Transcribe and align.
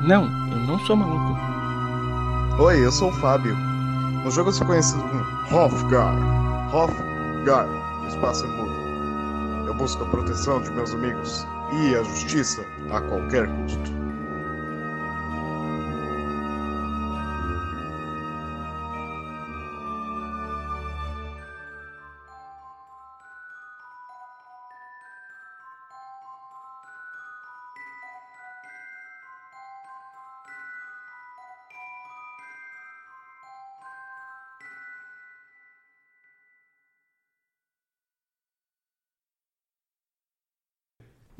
Não, 0.00 0.24
eu 0.50 0.58
não 0.66 0.78
sou 0.86 0.96
maluco. 0.96 1.38
Oi, 2.58 2.84
eu 2.84 2.90
sou 2.90 3.10
o 3.10 3.12
Fábio. 3.12 3.54
No 4.24 4.30
jogo 4.30 4.48
eu 4.48 4.54
sou 4.54 4.66
conhecido 4.66 5.02
como 5.02 5.22
Hofgar. 5.54 6.14
Hofgar, 6.72 7.66
espaço 8.08 8.46
é 8.46 8.48
mudo. 8.48 8.72
Eu 9.66 9.74
busco 9.74 10.02
a 10.02 10.06
proteção 10.06 10.62
de 10.62 10.70
meus 10.70 10.94
amigos 10.94 11.46
e 11.72 11.94
a 11.94 12.02
justiça 12.02 12.64
a 12.90 13.00
qualquer 13.02 13.46
custo. 13.56 13.99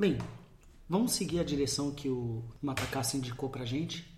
Bem, 0.00 0.16
vamos 0.88 1.12
seguir 1.12 1.40
a 1.40 1.44
direção 1.44 1.90
que 1.90 2.08
o 2.08 2.42
Matacassi 2.62 3.18
indicou 3.18 3.50
pra 3.50 3.66
gente. 3.66 4.10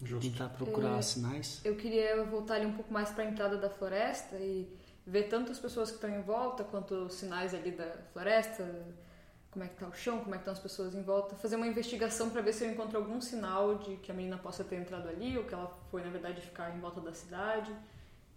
Justo. 0.00 0.30
Tentar 0.30 0.50
procurar 0.50 0.98
É. 0.98 1.02
sinais. 1.02 1.60
Eu 1.64 1.74
queria 1.74 2.22
voltar 2.26 2.54
ali 2.54 2.66
um 2.66 2.74
pouco 2.74 2.92
mais 2.92 3.10
para 3.10 3.24
a 3.24 3.26
entrada 3.26 3.56
da 3.56 3.68
floresta 3.68 4.36
e 4.36 4.68
ver 5.04 5.24
tanto 5.24 5.50
as 5.50 5.58
pessoas 5.58 5.88
que 5.90 5.96
estão 5.96 6.10
em 6.10 6.22
volta 6.22 6.62
quanto 6.62 6.94
os 6.94 7.14
sinais 7.14 7.52
ali 7.54 7.72
da 7.72 7.90
floresta, 8.12 8.62
como 9.50 9.64
é 9.64 9.68
que 9.68 9.74
tá 9.74 9.88
o 9.88 9.92
chão, 9.92 10.20
como 10.20 10.32
é 10.32 10.38
que 10.38 10.42
estão 10.42 10.52
as 10.52 10.60
pessoas 10.60 10.94
em 10.94 11.02
volta, 11.02 11.34
fazer 11.34 11.56
uma 11.56 11.66
investigação 11.66 12.30
para 12.30 12.40
ver 12.40 12.52
se 12.52 12.64
eu 12.64 12.70
encontro 12.70 12.96
algum 12.96 13.20
sinal 13.20 13.78
de 13.78 13.96
que 13.96 14.12
a 14.12 14.14
menina 14.14 14.38
possa 14.38 14.62
ter 14.62 14.76
entrado 14.76 15.08
ali 15.08 15.36
ou 15.36 15.42
que 15.42 15.52
ela 15.52 15.76
foi 15.90 16.04
na 16.04 16.08
verdade 16.10 16.40
ficar 16.40 16.72
em 16.76 16.78
volta 16.78 17.00
da 17.00 17.12
cidade. 17.12 17.72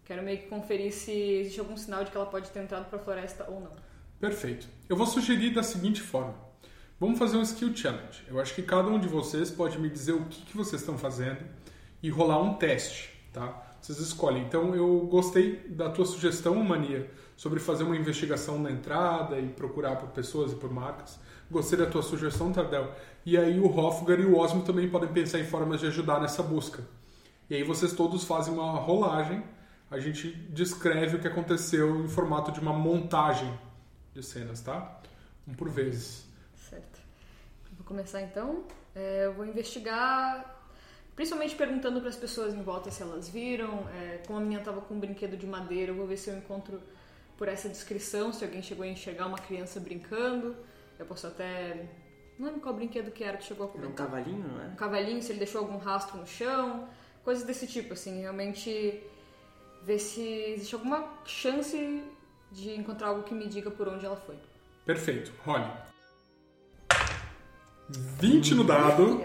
Quero 0.04 0.24
meio 0.24 0.40
que 0.40 0.48
conferir 0.48 0.92
se 0.92 1.12
existe 1.12 1.60
algum 1.60 1.78
sinal 1.78 2.04
de 2.04 2.10
que 2.10 2.18
ela 2.18 2.26
pode 2.26 2.50
ter 2.50 2.64
entrado 2.64 2.90
para 2.90 2.98
a 2.98 3.04
floresta 3.04 3.46
ou 3.48 3.62
não. 3.62 3.74
Perfeito. 4.20 4.68
Eu 4.90 4.98
vou 4.98 5.06
sugerir 5.06 5.54
da 5.54 5.62
seguinte 5.62 6.02
forma. 6.02 6.49
Vamos 7.00 7.18
fazer 7.18 7.38
um 7.38 7.42
skill 7.44 7.74
challenge. 7.74 8.26
Eu 8.28 8.42
acho 8.42 8.54
que 8.54 8.62
cada 8.62 8.90
um 8.90 9.00
de 9.00 9.08
vocês 9.08 9.50
pode 9.50 9.80
me 9.80 9.90
dizer 9.90 10.12
o 10.12 10.26
que, 10.26 10.42
que 10.42 10.58
vocês 10.58 10.82
estão 10.82 10.98
fazendo 10.98 11.40
e 12.04 12.10
rolar 12.10 12.42
um 12.42 12.56
teste, 12.56 13.10
tá? 13.32 13.78
Vocês 13.80 14.00
escolhem. 14.00 14.44
Então 14.44 14.76
eu 14.76 15.08
gostei 15.10 15.66
da 15.70 15.90
tua 15.90 16.06
sugestão, 16.06 16.62
Mania, 16.62 17.10
sobre 17.38 17.62
fazer 17.62 17.86
uma 17.86 17.96
investigação 17.96 18.60
na 18.60 18.70
entrada 18.70 19.40
e 19.40 19.48
procurar 19.48 19.96
por 19.96 20.10
pessoas 20.10 20.52
e 20.52 20.56
por 20.56 20.70
marcas. 20.70 21.18
Gostei 21.50 21.80
da 21.80 21.86
tua 21.86 22.04
sugestão, 22.04 22.52
Tardel. 22.52 22.94
E 23.26 23.38
aí 23.38 23.58
o 23.62 23.74
Hofgar 23.74 24.20
e 24.20 24.26
o 24.26 24.38
Osmo 24.38 24.64
também 24.64 24.90
podem 24.90 25.08
pensar 25.10 25.40
em 25.40 25.46
formas 25.46 25.80
de 25.80 25.88
ajudar 25.88 26.20
nessa 26.20 26.44
busca. 26.44 26.84
E 27.50 27.56
aí 27.56 27.64
vocês 27.64 27.94
todos 27.94 28.26
fazem 28.26 28.54
uma 28.54 28.74
rolagem, 28.74 29.42
a 29.90 30.00
gente 30.00 30.34
descreve 30.50 31.16
o 31.16 31.20
que 31.20 31.30
aconteceu 31.30 32.04
em 32.04 32.10
formato 32.10 32.52
de 32.52 32.60
uma 32.60 32.74
montagem 32.74 33.58
de 34.14 34.22
cenas, 34.22 34.60
tá? 34.60 35.00
Um 35.48 35.54
por 35.54 35.70
vezes. 35.70 36.29
Começar 37.90 38.22
então. 38.22 38.66
É, 38.96 39.26
eu 39.26 39.34
vou 39.34 39.44
investigar, 39.44 40.64
principalmente 41.16 41.56
perguntando 41.56 42.00
para 42.00 42.10
as 42.10 42.16
pessoas 42.16 42.54
em 42.54 42.62
volta 42.62 42.92
se 42.92 43.02
elas 43.02 43.28
viram. 43.28 43.80
É, 44.00 44.22
como 44.28 44.38
a 44.38 44.42
menina 44.44 44.62
estava 44.62 44.80
com 44.80 44.94
um 44.94 45.00
brinquedo 45.00 45.36
de 45.36 45.48
madeira, 45.48 45.92
eu 45.92 45.96
vou 45.96 46.06
ver 46.06 46.16
se 46.16 46.30
eu 46.30 46.38
encontro 46.38 46.80
por 47.36 47.48
essa 47.48 47.68
descrição, 47.68 48.32
se 48.32 48.46
alguém 48.46 48.62
chegou 48.62 48.86
a 48.86 48.88
enxergar 48.88 49.26
uma 49.26 49.40
criança 49.40 49.80
brincando. 49.80 50.56
Eu 51.00 51.06
posso 51.08 51.26
até. 51.26 51.90
Não 52.38 52.46
lembro 52.46 52.62
qual 52.62 52.76
brinquedo 52.76 53.10
que 53.10 53.24
era 53.24 53.38
que 53.38 53.46
chegou 53.46 53.72
a 53.74 53.78
Era 53.80 53.88
um 53.88 53.94
cavalinho, 53.94 54.48
não 54.48 54.62
é? 54.62 54.68
Um 54.68 54.76
cavalinho, 54.76 55.24
se 55.24 55.32
ele 55.32 55.40
deixou 55.40 55.62
algum 55.62 55.80
rastro 55.80 56.16
no 56.20 56.28
chão, 56.28 56.88
coisas 57.24 57.44
desse 57.44 57.66
tipo, 57.66 57.94
assim, 57.94 58.22
realmente 58.22 59.02
ver 59.84 59.98
se 59.98 60.22
existe 60.22 60.76
alguma 60.76 61.12
chance 61.26 62.04
de 62.52 62.76
encontrar 62.76 63.08
algo 63.08 63.24
que 63.24 63.34
me 63.34 63.48
diga 63.48 63.72
por 63.72 63.88
onde 63.88 64.06
ela 64.06 64.16
foi. 64.16 64.38
Perfeito. 64.86 65.34
Role. 65.44 65.89
20 67.90 68.56
no 68.56 68.64
dado. 68.64 69.22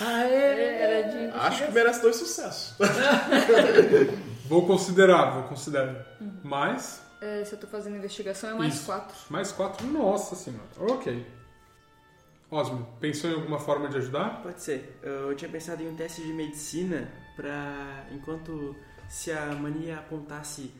Era 0.00 1.02
de 1.08 1.30
Acho 1.38 1.66
que 1.66 1.72
merece 1.72 2.02
dois 2.02 2.16
sucessos. 2.16 2.76
Vou 4.48 4.66
considerar, 4.66 5.30
vou 5.30 5.44
considerar. 5.44 6.18
Mais, 6.42 7.00
É, 7.20 7.42
se 7.46 7.54
eu 7.54 7.58
tô 7.58 7.66
fazendo 7.66 7.96
investigação 7.96 8.50
é 8.50 8.54
mais 8.54 8.74
Isso. 8.74 8.84
quatro. 8.84 9.16
mais 9.30 9.50
4. 9.52 9.86
Nossa 9.86 10.34
senhora. 10.36 10.62
Ok. 10.78 11.26
Osmo, 12.50 12.86
pensou 13.00 13.30
em 13.30 13.34
alguma 13.34 13.58
forma 13.58 13.88
de 13.88 13.96
ajudar? 13.96 14.42
Pode 14.42 14.60
ser. 14.60 15.00
Eu 15.02 15.34
tinha 15.34 15.50
pensado 15.50 15.82
em 15.82 15.88
um 15.88 15.96
teste 15.96 16.20
de 16.22 16.32
medicina 16.34 17.10
pra. 17.34 18.04
enquanto 18.12 18.76
se 19.08 19.32
a 19.32 19.46
mania 19.54 19.98
apontasse 19.98 20.70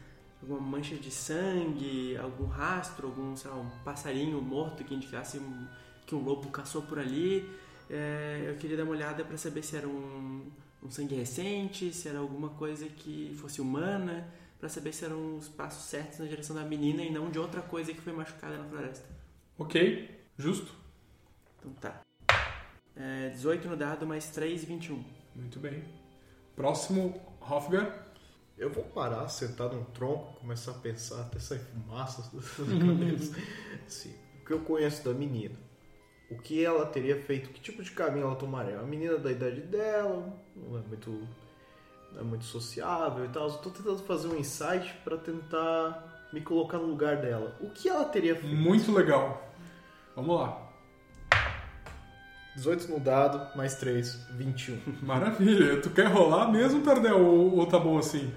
alguma 0.43 0.61
mancha 0.61 0.95
de 0.97 1.11
sangue, 1.11 2.17
algum 2.19 2.45
rastro, 2.47 3.07
algum, 3.07 3.35
sei 3.35 3.51
lá, 3.51 3.57
um 3.57 3.71
passarinho 3.83 4.41
morto 4.43 4.85
que 4.85 4.95
indicasse 4.95 5.39
um- 5.39 5.67
que 6.07 6.15
um 6.15 6.23
lobo 6.23 6.51
caçou 6.51 6.83
por 6.83 6.99
ali, 6.99 7.49
é, 7.91 8.45
eu 8.49 8.57
queria 8.57 8.77
dar 8.77 8.85
uma 8.85 8.93
olhada 8.93 9.25
pra 9.25 9.37
saber 9.37 9.63
se 9.63 9.77
era 9.77 9.87
um, 9.87 10.51
um 10.83 10.91
sangue 10.91 11.15
recente, 11.15 11.93
se 11.93 12.09
era 12.09 12.19
alguma 12.19 12.51
coisa 12.51 12.87
que 12.87 13.35
fosse 13.41 13.61
humana, 13.61 14.29
pra 14.59 14.69
saber 14.69 14.93
se 14.93 15.05
eram 15.05 15.37
os 15.37 15.49
passos 15.49 15.85
certos 15.85 16.19
na 16.19 16.27
direção 16.27 16.57
da 16.57 16.65
menina 16.65 17.03
e 17.03 17.11
não 17.11 17.31
de 17.31 17.39
outra 17.39 17.61
coisa 17.63 17.93
que 17.93 18.01
foi 18.01 18.13
machucada 18.13 18.57
na 18.57 18.65
floresta. 18.65 19.05
Ok, 19.59 20.27
justo. 20.39 20.73
Então 21.59 21.73
tá. 21.75 22.01
É, 22.97 23.31
18 23.31 23.69
no 23.69 23.77
dado, 23.77 24.07
mais 24.07 24.29
3, 24.29 24.65
21. 24.65 25.05
Muito 25.35 25.59
bem. 25.59 25.85
Próximo, 26.55 27.21
Hofgar. 27.41 28.05
Eu 28.57 28.71
vou 28.71 28.85
parar, 28.85 29.29
sentar 29.29 29.73
num 29.73 29.83
tronco, 29.85 30.39
começar 30.41 30.71
a 30.71 30.75
pensar 30.75 31.23
até 31.23 31.41
sair 31.41 31.59
fumaça 31.59 32.23
da 32.33 32.87
cabeça. 32.87 33.37
Assim, 33.85 34.15
o 34.41 34.47
que 34.47 34.53
eu 34.53 34.61
conheço 34.61 35.05
da 35.05 35.13
menina. 35.13 35.64
O 36.35 36.43
que 36.43 36.65
ela 36.65 36.85
teria 36.87 37.21
feito, 37.23 37.51
que 37.51 37.61
tipo 37.61 37.83
de 37.83 37.93
caminho 37.93 38.27
ela 38.27 38.37
tomaria? 38.37 38.75
É 38.75 38.79
uma 38.79 38.87
menina 38.87 39.17
da 39.17 39.31
idade 39.31 39.61
dela, 39.61 40.35
não 40.57 40.79
é 40.79 40.83
muito, 40.83 41.11
não 42.13 42.21
é 42.21 42.25
muito 42.25 42.45
sociável 42.45 43.25
e 43.25 43.29
tal. 43.29 43.49
Eu 43.49 43.55
tô 43.59 43.71
tentando 43.71 43.99
fazer 43.99 44.29
um 44.29 44.37
insight 44.37 44.95
para 45.05 45.17
tentar 45.17 46.29
me 46.33 46.41
colocar 46.41 46.79
no 46.79 46.87
lugar 46.87 47.19
dela. 47.19 47.57
O 47.61 47.71
que 47.71 47.89
ela 47.89 48.05
teria 48.05 48.35
feito? 48.35 48.55
Muito 48.55 48.93
legal. 48.93 49.49
Vamos 50.17 50.41
lá. 50.41 50.65
18 52.57 52.89
no 52.89 53.01
dado, 53.01 53.57
mais 53.57 53.77
3, 53.77 54.15
21. 54.33 54.81
Maravilha. 55.03 55.81
Tu 55.81 55.91
quer 55.91 56.07
rolar 56.07 56.51
mesmo, 56.51 56.83
Tardel, 56.83 57.25
ou, 57.25 57.57
ou 57.57 57.67
tá 57.67 57.79
bom 57.79 57.99
assim? 57.99 58.33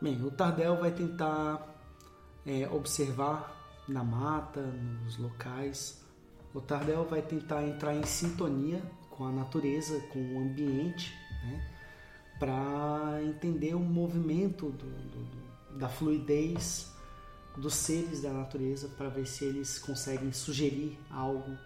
Bem, 0.00 0.20
o 0.24 0.30
Tardel 0.30 0.76
vai 0.76 0.90
tentar 0.90 1.64
é, 2.46 2.68
observar 2.68 3.56
na 3.88 4.02
mata, 4.02 4.60
nos 5.04 5.16
locais. 5.16 6.01
O 6.54 6.60
Tardel 6.60 7.04
vai 7.04 7.22
tentar 7.22 7.66
entrar 7.66 7.94
em 7.94 8.04
sintonia 8.04 8.82
com 9.10 9.24
a 9.24 9.32
natureza, 9.32 10.00
com 10.12 10.18
o 10.18 10.38
ambiente, 10.40 11.14
né? 11.44 11.68
para 12.38 13.20
entender 13.22 13.74
o 13.74 13.80
movimento 13.80 14.66
do- 14.70 14.86
do- 14.86 15.78
da 15.78 15.88
fluidez 15.88 16.90
dos 17.56 17.74
seres 17.74 18.22
da 18.22 18.32
natureza, 18.32 18.88
para 18.96 19.08
ver 19.08 19.26
se 19.26 19.44
eles 19.44 19.78
conseguem 19.78 20.32
sugerir 20.32 20.98
algo 21.10 21.56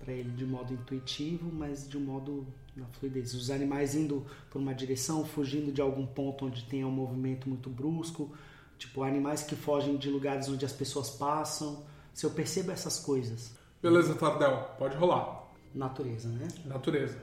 para 0.00 0.12
ele 0.12 0.30
de 0.32 0.44
modo 0.44 0.72
intuitivo, 0.74 1.50
mas 1.52 1.88
de 1.88 1.96
um 1.96 2.00
modo 2.00 2.46
na 2.76 2.86
fluidez. 2.86 3.32
Os 3.34 3.50
animais 3.50 3.94
indo 3.94 4.26
por 4.50 4.60
uma 4.60 4.74
direção, 4.74 5.24
fugindo 5.24 5.70
de 5.72 5.80
algum 5.80 6.04
ponto 6.06 6.46
onde 6.46 6.64
tenha 6.64 6.86
um 6.86 6.90
movimento 6.90 7.48
muito 7.48 7.70
brusco, 7.70 8.30
tipo 8.78 9.02
animais 9.02 9.42
que 9.42 9.54
fogem 9.54 9.96
de 9.96 10.10
lugares 10.10 10.48
onde 10.48 10.64
as 10.64 10.72
pessoas 10.72 11.10
passam. 11.10 11.84
Se 12.14 12.24
eu 12.24 12.30
percebo 12.30 12.70
essas 12.72 12.98
coisas, 13.00 13.52
Beleza, 13.82 14.14
Tardel, 14.14 14.70
pode 14.78 14.96
rolar. 14.96 15.50
natureza, 15.74 16.28
né? 16.28 16.48
Natureza. 16.64 17.18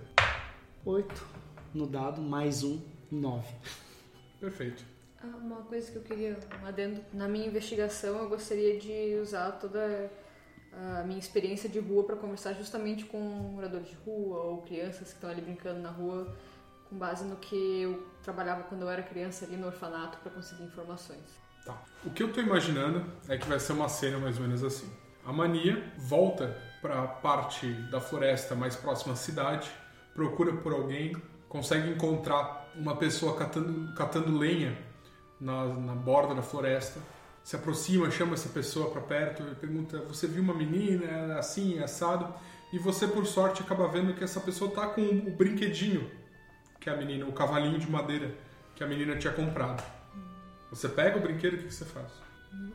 8 0.86 1.26
no 1.74 1.88
dado, 1.88 2.22
mais 2.22 2.64
um, 2.64 2.80
9. 3.10 3.48
Perfeito. 4.40 4.84
Ah, 5.24 5.28
Uma 5.38 5.62
coisa 5.64 5.90
que 5.92 5.98
eu 5.98 6.02
queria, 6.04 6.38
um 6.62 6.66
adendo. 6.66 7.02
Na 7.14 7.28
minha 7.28 7.48
investigação, 7.48 8.18
eu 8.20 8.30
gostaria 8.30 8.78
de 8.80 9.18
usar 9.22 9.52
toda 9.54 10.12
a 10.74 11.04
minha 11.04 11.20
experiência 11.20 11.70
de 11.70 11.80
rua 11.80 12.04
para 12.04 12.16
conversar 12.16 12.54
justamente 12.54 13.06
com 13.06 13.18
moradores 13.20 13.88
de 13.90 13.96
rua 14.06 14.40
ou 14.40 14.62
crianças 14.64 15.10
que 15.10 15.16
estão 15.16 15.30
ali 15.30 15.42
brincando 15.42 15.80
na 15.80 15.90
rua, 15.92 16.36
com 16.90 16.98
base 16.98 17.24
no 17.24 17.38
que 17.38 17.56
eu 17.82 18.08
trabalhava 18.24 18.64
quando 18.64 18.82
eu 18.84 18.90
era 18.90 19.02
criança 19.04 19.46
ali 19.46 19.56
no 19.58 19.68
orfanato 19.68 20.18
para 20.20 20.32
conseguir 20.32 20.64
informações. 20.64 21.41
Tá. 21.66 21.82
O 22.04 22.10
que 22.10 22.24
eu 22.24 22.32
tô 22.32 22.42
imaginando 22.42 23.06
é 23.30 23.38
que 23.38 23.48
vai 23.48 23.60
ser 23.60 23.74
uma 23.74 23.90
cena 23.90 24.18
mais 24.18 24.38
ou 24.38 24.44
menos 24.44 24.64
assim. 24.64 24.90
A 25.26 25.32
mania 25.32 25.92
volta 25.98 26.58
para 26.82 27.06
parte 27.06 27.68
da 27.92 28.02
floresta 28.02 28.56
mais 28.56 28.76
próxima 28.76 29.14
à 29.14 29.16
cidade, 29.16 29.70
procura 30.16 30.52
por 30.54 30.74
alguém, 30.74 31.16
consegue 31.48 31.90
encontrar 31.90 32.70
uma 32.76 32.96
pessoa 32.96 33.36
catando, 33.38 33.94
catando 33.94 34.36
lenha 34.36 34.76
na, 35.40 35.66
na 35.66 35.94
borda 35.94 36.34
da 36.34 36.42
floresta, 36.42 37.00
se 37.44 37.56
aproxima, 37.56 38.10
chama 38.10 38.34
essa 38.34 38.50
pessoa 38.50 38.90
para 38.92 39.02
perto 39.02 39.44
e 39.44 39.56
pergunta: 39.56 40.00
Você 40.08 40.28
viu 40.28 40.42
uma 40.42 40.54
menina 40.54 41.06
é 41.06 41.40
assim, 41.40 41.80
é 41.80 41.84
assado? 41.84 42.34
E 42.72 42.80
você, 42.80 43.08
por 43.08 43.26
sorte, 43.26 43.62
acaba 43.62 43.88
vendo 43.88 44.14
que 44.14 44.24
essa 44.24 44.40
pessoa 44.40 44.72
tá 44.72 44.88
com 44.88 45.02
o 45.02 45.32
brinquedinho 45.32 46.10
que 46.80 46.90
a 46.90 46.96
menina, 46.96 47.26
o 47.26 47.34
cavalinho 47.34 47.78
de 47.78 47.90
madeira 47.90 48.34
que 48.76 48.84
a 48.84 48.88
menina 48.88 49.16
tinha 49.18 49.34
comprado. 49.34 49.84
Você 50.72 50.88
pega 50.88 51.18
o 51.18 51.22
brinquedo, 51.22 51.56
o 51.56 51.58
que 51.58 51.66
que 51.66 51.74
você 51.74 51.86
faz? 51.86 52.08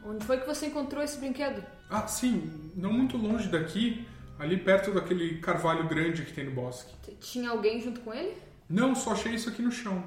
Onde 0.04 0.24
foi 0.24 0.38
que 0.38 0.46
você 0.46 0.66
encontrou 0.66 1.02
esse 1.02 1.18
brinquedo? 1.18 1.62
Ah, 1.90 2.06
sim, 2.06 2.70
não 2.74 2.92
muito 2.92 3.16
longe 3.16 3.48
daqui, 3.48 4.06
ali 4.38 4.56
perto 4.56 4.92
daquele 4.92 5.38
carvalho 5.38 5.88
grande 5.88 6.22
que 6.22 6.32
tem 6.32 6.44
no 6.44 6.52
bosque. 6.52 6.94
Tinha 7.20 7.50
alguém 7.50 7.80
junto 7.80 8.00
com 8.00 8.12
ele? 8.12 8.36
Não, 8.68 8.94
só 8.94 9.12
achei 9.12 9.34
isso 9.34 9.48
aqui 9.48 9.62
no 9.62 9.72
chão. 9.72 10.04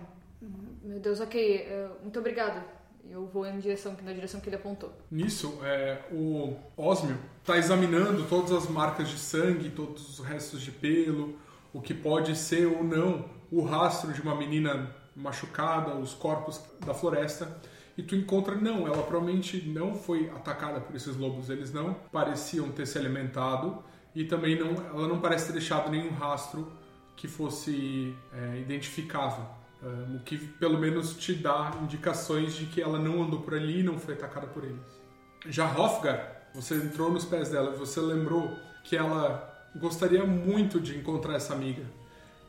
Meu 0.84 1.00
Deus, 1.00 1.20
ok. 1.20 1.56
eh, 1.68 1.90
muito 2.02 2.20
obrigada. 2.20 2.64
Eu 3.10 3.26
vou 3.26 3.46
em 3.46 3.58
direção, 3.60 3.96
na 4.04 4.14
direção 4.14 4.40
que 4.40 4.50
ele 4.50 4.56
apontou. 4.56 4.94
Nisso, 5.10 5.60
é, 5.64 6.00
o 6.12 6.56
Osmio 6.78 7.18
está 7.42 7.58
examinando 7.58 8.26
todas 8.26 8.52
as 8.52 8.70
marcas 8.70 9.10
de 9.10 9.18
sangue, 9.18 9.70
todos 9.70 10.20
os 10.20 10.26
restos 10.26 10.62
de 10.62 10.72
pelo, 10.72 11.40
o 11.74 11.82
que 11.82 11.94
pode 11.94 12.36
ser 12.36 12.68
ou 12.68 12.84
não 12.84 13.26
o 13.52 13.64
rastro 13.64 14.14
de 14.14 14.22
uma 14.22 14.36
menina 14.36 14.96
machucada, 15.16 15.96
os 15.96 16.14
corpos 16.14 16.62
da 16.86 16.94
floresta. 16.94 17.60
E 18.00 18.02
tu 18.02 18.16
encontra, 18.16 18.56
não, 18.56 18.88
ela 18.88 19.04
provavelmente 19.04 19.62
não 19.68 19.94
foi 19.94 20.30
atacada 20.30 20.80
por 20.80 20.96
esses 20.96 21.18
lobos, 21.18 21.50
eles 21.50 21.74
não 21.74 21.94
pareciam 22.14 22.70
ter 22.70 22.88
se 22.88 22.98
alimentado 22.98 23.84
e 24.16 24.24
também 24.24 24.58
não, 24.58 24.70
ela 24.86 25.06
não 25.06 25.20
parece 25.20 25.48
ter 25.48 25.52
deixado 25.52 25.92
nenhum 25.92 26.12
rastro 26.12 26.72
que 27.18 27.28
fosse 27.28 28.16
é, 28.32 28.58
identificável. 28.58 29.44
É, 29.84 30.16
o 30.16 30.20
que 30.20 30.38
pelo 30.38 30.80
menos 30.80 31.18
te 31.18 31.34
dá 31.34 31.74
indicações 31.84 32.54
de 32.54 32.68
que 32.68 32.82
ela 32.82 32.98
não 32.98 33.22
andou 33.22 33.42
por 33.42 33.54
ali 33.54 33.82
e 33.82 33.84
não 33.84 34.00
foi 34.00 34.14
atacada 34.14 34.48
por 34.48 34.64
eles. 34.64 35.02
Já 35.48 35.70
Hofgar, 35.78 36.50
você 36.56 36.76
entrou 36.76 37.12
nos 37.12 37.26
pés 37.26 37.50
dela, 37.50 37.72
você 37.72 38.00
lembrou 38.00 38.50
que 38.86 38.96
ela 38.96 39.46
gostaria 39.76 40.24
muito 40.26 40.80
de 40.80 40.98
encontrar 40.98 41.36
essa 41.36 41.54
amiga. 41.54 41.84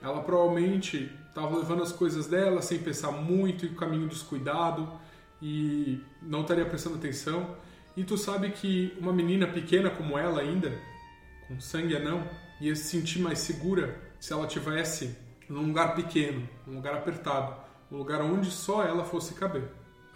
Ela 0.00 0.22
provavelmente 0.22 1.10
estava 1.28 1.56
levando 1.56 1.82
as 1.82 1.90
coisas 1.90 2.28
dela 2.28 2.62
sem 2.62 2.78
pensar 2.78 3.10
muito 3.10 3.66
e 3.66 3.70
o 3.70 3.74
caminho 3.74 4.06
descuidado 4.06 5.09
e 5.42 6.00
não 6.22 6.42
estaria 6.42 6.64
prestando 6.64 6.96
atenção. 6.96 7.56
E 7.96 8.04
tu 8.04 8.16
sabe 8.16 8.50
que 8.50 8.96
uma 9.00 9.12
menina 9.12 9.46
pequena 9.46 9.90
como 9.90 10.18
ela 10.18 10.40
ainda, 10.40 10.72
com 11.48 11.60
sangue 11.60 11.96
anão, 11.96 12.26
ia 12.60 12.74
se 12.76 12.84
sentir 12.84 13.20
mais 13.20 13.38
segura 13.40 14.00
se 14.18 14.32
ela 14.32 14.46
tivesse 14.46 15.16
num 15.48 15.66
lugar 15.66 15.94
pequeno, 15.94 16.48
um 16.68 16.74
lugar 16.74 16.94
apertado, 16.94 17.56
um 17.90 17.96
lugar 17.96 18.20
onde 18.20 18.50
só 18.50 18.84
ela 18.84 19.04
fosse 19.04 19.34
caber. 19.34 19.64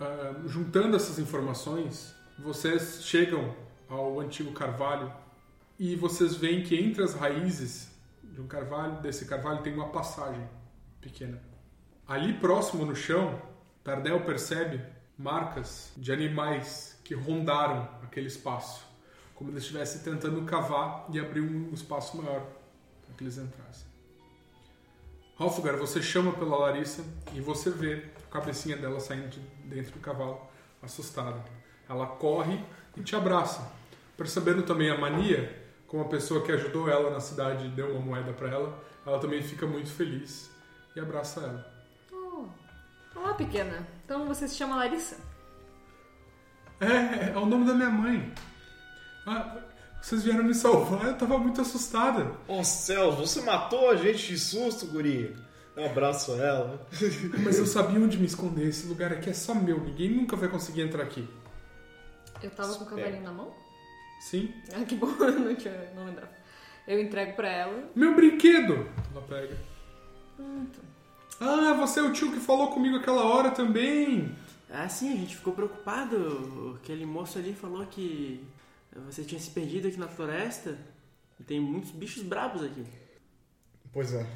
Ah, 0.00 0.34
juntando 0.46 0.96
essas 0.96 1.18
informações, 1.18 2.14
vocês 2.38 3.04
chegam 3.04 3.54
ao 3.88 4.20
antigo 4.20 4.52
carvalho 4.52 5.12
e 5.78 5.96
vocês 5.96 6.36
veem 6.36 6.62
que 6.62 6.76
entre 6.76 7.02
as 7.02 7.14
raízes 7.14 7.92
de 8.22 8.40
um 8.40 8.46
carvalho, 8.46 9.00
desse 9.00 9.24
carvalho 9.24 9.62
tem 9.62 9.72
uma 9.74 9.88
passagem 9.88 10.48
pequena. 11.00 11.40
Ali 12.06 12.34
próximo 12.34 12.84
no 12.84 12.94
chão, 12.94 13.40
Tardel 13.82 14.20
percebe 14.20 14.80
marcas 15.18 15.92
de 15.96 16.12
animais 16.12 16.98
que 17.04 17.14
rondaram 17.14 17.88
aquele 18.02 18.26
espaço, 18.26 18.84
como 19.34 19.50
se 19.52 19.58
estivesse 19.58 20.02
tentando 20.02 20.42
cavar 20.42 21.06
e 21.12 21.18
abrir 21.18 21.40
um 21.40 21.72
espaço 21.72 22.16
maior 22.16 22.46
para 23.04 23.14
que 23.16 23.24
eles 23.24 23.38
entrassem. 23.38 23.86
Hofgar, 25.38 25.76
você 25.76 26.00
chama 26.00 26.32
pela 26.32 26.56
Larissa 26.56 27.04
e 27.32 27.40
você 27.40 27.68
vê 27.70 28.04
a 28.28 28.32
cabecinha 28.32 28.76
dela 28.76 29.00
saindo 29.00 29.28
de 29.28 29.40
dentro 29.64 29.92
do 29.92 29.98
cavalo, 29.98 30.40
assustada. 30.80 31.44
Ela 31.88 32.06
corre 32.06 32.64
e 32.96 33.02
te 33.02 33.16
abraça. 33.16 33.72
Percebendo 34.16 34.62
também 34.62 34.90
a 34.90 34.98
mania, 34.98 35.64
como 35.88 36.04
a 36.04 36.08
pessoa 36.08 36.42
que 36.42 36.52
ajudou 36.52 36.88
ela 36.88 37.10
na 37.10 37.20
cidade 37.20 37.68
deu 37.68 37.90
uma 37.90 38.00
moeda 38.00 38.32
para 38.32 38.48
ela, 38.48 38.78
ela 39.04 39.18
também 39.18 39.42
fica 39.42 39.66
muito 39.66 39.90
feliz 39.90 40.50
e 40.94 41.00
abraça 41.00 41.40
ela. 41.40 41.74
Oh. 42.12 42.46
Olá, 43.18 43.34
pequena. 43.34 43.93
Então 44.04 44.26
você 44.26 44.46
se 44.46 44.54
chama 44.56 44.76
Larissa? 44.76 45.16
É, 46.80 47.30
é 47.30 47.38
o 47.38 47.46
nome 47.46 47.66
da 47.66 47.74
minha 47.74 47.90
mãe. 47.90 48.32
Ah, 49.26 49.56
vocês 50.02 50.22
vieram 50.22 50.44
me 50.44 50.54
salvar, 50.54 51.06
eu 51.06 51.16
tava 51.16 51.38
muito 51.38 51.60
assustada. 51.60 52.32
Ô 52.46 52.62
céus, 52.62 53.14
você 53.14 53.40
matou 53.40 53.90
a 53.90 53.96
gente 53.96 54.26
de 54.26 54.38
susto, 54.38 54.86
guri. 54.86 55.34
Um 55.76 55.86
abraço 55.86 56.32
a 56.32 56.36
ela. 56.36 56.86
Mas 57.42 57.58
eu 57.58 57.66
sabia 57.66 57.98
onde 57.98 58.18
me 58.18 58.26
esconder. 58.26 58.68
Esse 58.68 58.86
lugar 58.86 59.12
aqui 59.12 59.30
é 59.30 59.32
só 59.34 59.54
meu, 59.54 59.80
ninguém 59.80 60.10
nunca 60.10 60.36
vai 60.36 60.48
conseguir 60.48 60.82
entrar 60.82 61.02
aqui. 61.02 61.26
Eu 62.42 62.50
tava 62.50 62.74
com 62.74 62.84
o 62.84 62.86
cavalinho 62.86 63.22
na 63.22 63.32
mão? 63.32 63.54
Sim? 64.20 64.52
Ah, 64.74 64.84
que 64.84 64.94
bom, 64.94 65.08
eu 65.20 65.40
não, 65.40 65.54
tinha, 65.54 65.90
não 65.94 66.04
lembrava. 66.04 66.32
Eu 66.86 67.00
entrego 67.00 67.34
pra 67.34 67.48
ela. 67.48 67.90
Meu 67.94 68.14
brinquedo! 68.14 68.86
Ela 69.10 69.22
pega. 69.26 69.56
Pronto. 70.36 70.80
Ah, 71.40 71.74
você 71.74 72.00
é 72.00 72.02
o 72.02 72.12
tio 72.12 72.32
que 72.32 72.40
falou 72.40 72.68
comigo 72.68 72.96
aquela 72.96 73.24
hora 73.24 73.50
também. 73.50 74.34
Ah, 74.70 74.88
sim, 74.88 75.12
a 75.12 75.16
gente 75.16 75.36
ficou 75.36 75.52
preocupado. 75.52 76.78
Aquele 76.82 77.04
moço 77.06 77.38
ali 77.38 77.54
falou 77.54 77.86
que 77.86 78.44
você 79.06 79.24
tinha 79.24 79.40
se 79.40 79.50
perdido 79.50 79.88
aqui 79.88 79.96
na 79.96 80.08
floresta. 80.08 80.78
E 81.38 81.44
tem 81.44 81.60
muitos 81.60 81.90
bichos 81.90 82.22
brabos 82.22 82.62
aqui. 82.62 82.84
Pois 83.92 84.12
é. 84.12 84.26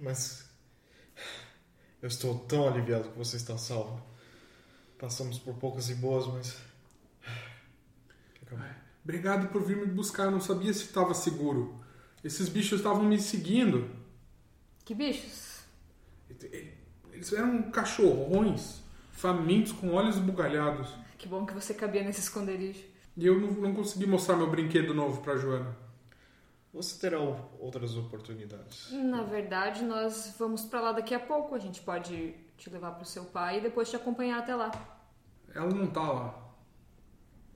Mas. 0.00 0.48
Eu 2.00 2.08
estou 2.08 2.38
tão 2.40 2.68
aliviado 2.68 3.10
que 3.10 3.18
você 3.18 3.36
está 3.36 3.58
salvo. 3.58 4.00
Passamos 4.98 5.38
por 5.38 5.54
poucas 5.54 5.90
e 5.90 5.94
boas, 5.94 6.26
mas. 6.26 6.56
Acabou. 8.42 8.64
Obrigado 9.02 9.48
por 9.48 9.64
vir 9.64 9.76
me 9.76 9.86
buscar, 9.86 10.24
eu 10.24 10.30
não 10.30 10.40
sabia 10.40 10.72
se 10.72 10.84
estava 10.84 11.14
seguro. 11.14 11.82
Esses 12.22 12.48
bichos 12.48 12.80
estavam 12.80 13.04
me 13.04 13.18
seguindo. 13.18 13.90
Que 14.84 14.94
bichos? 14.94 15.47
Eles 17.12 17.32
eram 17.32 17.70
cachorrões, 17.70 18.80
famintos, 19.12 19.72
com 19.72 19.92
olhos 19.94 20.18
bugalhados. 20.18 20.88
Que 21.16 21.26
bom 21.28 21.44
que 21.44 21.52
você 21.54 21.74
cabia 21.74 22.02
nesse 22.04 22.20
esconderijo. 22.20 22.84
E 23.16 23.26
eu 23.26 23.40
não, 23.40 23.50
não 23.52 23.74
consegui 23.74 24.06
mostrar 24.06 24.36
meu 24.36 24.48
brinquedo 24.48 24.94
novo 24.94 25.20
pra 25.22 25.36
Joana. 25.36 25.76
Você 26.72 26.98
terá 27.00 27.20
o- 27.20 27.50
outras 27.58 27.96
oportunidades. 27.96 28.92
Na 28.92 29.22
verdade, 29.24 29.82
nós 29.82 30.34
vamos 30.38 30.64
pra 30.64 30.80
lá 30.80 30.92
daqui 30.92 31.14
a 31.14 31.18
pouco. 31.18 31.54
A 31.54 31.58
gente 31.58 31.80
pode 31.80 32.34
te 32.56 32.70
levar 32.70 32.92
pro 32.92 33.04
seu 33.04 33.24
pai 33.24 33.58
e 33.58 33.62
depois 33.62 33.90
te 33.90 33.96
acompanhar 33.96 34.38
até 34.38 34.54
lá. 34.54 34.70
Ela 35.52 35.70
não 35.74 35.86
tá 35.88 36.02
lá. 36.12 36.48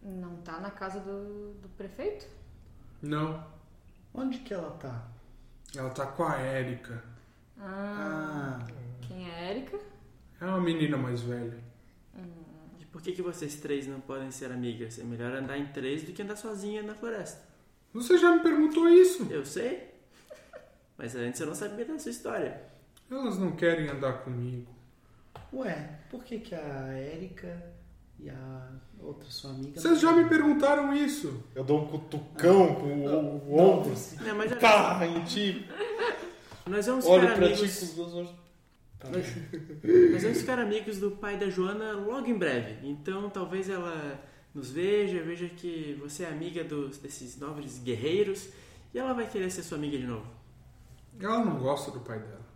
Não 0.02 0.36
tá 0.38 0.58
na 0.58 0.70
casa 0.70 0.98
do, 0.98 1.52
do 1.60 1.68
prefeito? 1.76 2.26
Não. 3.00 3.46
Onde 4.12 4.38
que 4.38 4.52
ela 4.52 4.70
tá? 4.72 5.06
Ela 5.76 5.90
tá 5.90 6.06
com 6.06 6.24
a 6.24 6.36
Érica. 6.38 7.04
Ah, 7.64 8.58
Ah, 8.60 8.66
quem 9.02 9.28
é 9.30 9.34
a 9.34 9.50
Erika? 9.52 9.78
É 10.40 10.44
uma 10.44 10.60
menina 10.60 10.96
mais 10.96 11.20
velha. 11.22 11.58
E 12.80 12.84
por 12.86 13.00
que, 13.00 13.12
que 13.12 13.22
vocês 13.22 13.54
três 13.56 13.86
não 13.86 14.00
podem 14.00 14.30
ser 14.30 14.50
amigas? 14.50 14.98
É 14.98 15.04
melhor 15.04 15.32
andar 15.32 15.56
em 15.56 15.66
três 15.66 16.02
do 16.02 16.12
que 16.12 16.22
andar 16.22 16.36
sozinha 16.36 16.82
na 16.82 16.94
floresta. 16.94 17.40
Você 17.94 18.18
já 18.18 18.32
me 18.34 18.40
perguntou 18.42 18.88
isso. 18.88 19.26
Eu 19.30 19.44
sei. 19.46 19.90
Mas 20.98 21.14
antes 21.14 21.40
eu 21.40 21.46
não 21.46 21.54
sabia 21.54 21.84
da 21.84 21.98
sua 21.98 22.10
história. 22.10 22.60
Elas 23.10 23.38
não 23.38 23.52
querem 23.52 23.88
andar 23.88 24.24
comigo. 24.24 24.66
ué, 25.52 25.98
por 26.10 26.24
que 26.24 26.38
que 26.40 26.54
a 26.54 26.92
Érica 26.94 27.62
E 28.18 28.30
a 28.30 28.68
outra 28.98 29.28
sua 29.30 29.50
amiga. 29.50 29.80
Vocês 29.80 30.00
já 30.00 30.12
me 30.12 30.28
perguntaram 30.28 30.92
isso. 30.94 31.42
Eu 31.54 31.62
dou 31.64 31.82
um 31.82 31.86
cutucão 31.88 32.74
com 32.74 33.06
o, 33.06 33.52
o 33.52 33.58
ombro. 33.60 33.92
assim. 33.92 34.16
Não, 34.24 34.34
mas 34.36 34.50
Tá, 34.58 35.06
em 35.06 35.22
ti. 35.24 35.68
Nós 36.66 36.86
vamos 36.86 37.04
ficar 37.04 37.32
amigos. 37.32 37.96
Tá. 38.98 39.08
Nós 39.08 40.22
vamos 40.22 40.38
ficar 40.38 40.58
amigos 40.58 40.98
do 40.98 41.10
pai 41.10 41.36
da 41.36 41.50
Joana 41.50 41.92
logo 41.92 42.28
em 42.28 42.38
breve. 42.38 42.86
Então 42.86 43.28
talvez 43.30 43.68
ela 43.68 44.20
nos 44.54 44.70
veja, 44.70 45.22
veja 45.22 45.48
que 45.48 45.98
você 46.00 46.24
é 46.24 46.28
amiga 46.28 46.62
dos, 46.62 46.98
desses 46.98 47.38
nobres 47.38 47.78
guerreiros 47.78 48.48
e 48.94 48.98
ela 48.98 49.12
vai 49.12 49.28
querer 49.28 49.50
ser 49.50 49.62
sua 49.62 49.78
amiga 49.78 49.98
de 49.98 50.06
novo. 50.06 50.26
Ela 51.18 51.44
não 51.44 51.58
gosta 51.58 51.90
do 51.90 52.00
pai 52.00 52.18
dela. 52.18 52.46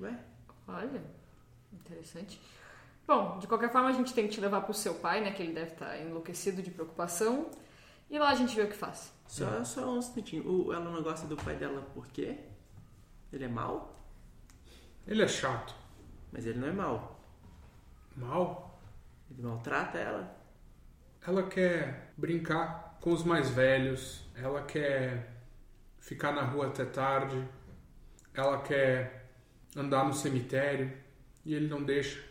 Ué? 0.00 0.18
Olha, 0.66 1.02
interessante. 1.72 2.40
Bom, 3.06 3.38
de 3.38 3.46
qualquer 3.46 3.70
forma 3.70 3.88
a 3.88 3.92
gente 3.92 4.14
tem 4.14 4.26
que 4.26 4.34
te 4.34 4.40
levar 4.40 4.62
pro 4.62 4.72
seu 4.74 4.94
pai, 4.94 5.20
né? 5.20 5.32
Que 5.32 5.42
ele 5.42 5.52
deve 5.52 5.72
estar 5.72 6.00
enlouquecido 6.00 6.62
de 6.62 6.70
preocupação. 6.70 7.50
E 8.08 8.18
lá 8.18 8.30
a 8.30 8.34
gente 8.34 8.54
vê 8.54 8.62
o 8.62 8.68
que 8.68 8.76
faz. 8.76 9.12
Só, 9.26 9.64
só 9.64 9.92
um 9.92 9.98
instantinho. 9.98 10.72
Ela 10.72 10.90
não 10.90 11.02
gosta 11.02 11.26
do 11.26 11.36
pai 11.36 11.56
dela 11.56 11.82
por 11.94 12.08
quê? 12.08 12.38
Ele 13.32 13.44
é 13.44 13.48
mau? 13.48 13.96
Ele 15.06 15.22
é 15.22 15.28
chato. 15.28 15.74
Mas 16.32 16.46
ele 16.46 16.58
não 16.58 16.68
é 16.68 16.72
mau. 16.72 17.20
Mal. 18.16 18.80
Ele 19.30 19.42
maltrata 19.42 19.98
ela. 19.98 20.36
Ela 21.26 21.48
quer 21.48 22.12
brincar 22.16 22.98
com 23.00 23.12
os 23.12 23.24
mais 23.24 23.50
velhos. 23.50 24.24
Ela 24.34 24.62
quer 24.62 25.34
ficar 25.98 26.32
na 26.32 26.42
rua 26.42 26.68
até 26.68 26.84
tarde. 26.84 27.46
Ela 28.34 28.62
quer 28.62 29.30
andar 29.76 30.04
no 30.04 30.12
cemitério. 30.12 30.92
E 31.44 31.54
ele 31.54 31.68
não 31.68 31.82
deixa. 31.82 32.22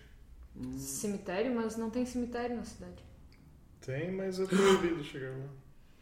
Cemitério, 0.78 1.56
mas 1.56 1.78
não 1.78 1.90
tem 1.90 2.06
cemitério 2.06 2.56
na 2.56 2.66
cidade. 2.66 3.04
Tem, 3.82 4.12
mas 4.12 4.40
é 4.40 4.46
proibido 4.46 5.04
chegar 5.04 5.32
lá. 5.32 5.50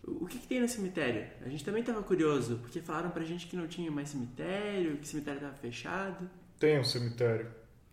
O 0.07 0.25
que, 0.25 0.39
que 0.39 0.47
tem 0.47 0.61
no 0.61 0.69
cemitério? 0.69 1.29
A 1.45 1.49
gente 1.49 1.65
também 1.65 1.83
tava 1.83 2.01
curioso, 2.01 2.59
porque 2.59 2.79
falaram 2.79 3.09
pra 3.09 3.25
gente 3.25 3.45
que 3.45 3.57
não 3.57 3.67
tinha 3.67 3.91
mais 3.91 4.07
cemitério, 4.07 4.95
que 4.95 5.03
o 5.03 5.05
cemitério 5.05 5.41
tava 5.41 5.53
fechado. 5.55 6.29
Tem 6.57 6.79
um 6.79 6.83
cemitério, 6.83 7.51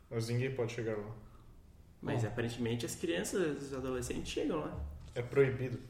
mas 0.09 0.28
ninguém 0.28 0.54
pode 0.54 0.73
chegar 0.73 0.97
lá. 0.97 1.12
Mas 2.00 2.25
aparentemente 2.25 2.87
as 2.87 2.94
crianças, 2.94 3.64
os 3.64 3.75
adolescentes 3.75 4.30
chegam 4.30 4.61
lá. 4.61 4.80
É 5.12 5.23
proibido. 5.23 5.80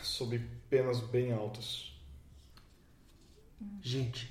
Sob 0.00 0.38
penas 0.70 1.00
bem 1.00 1.32
altas. 1.32 1.92
Gente, 3.82 4.30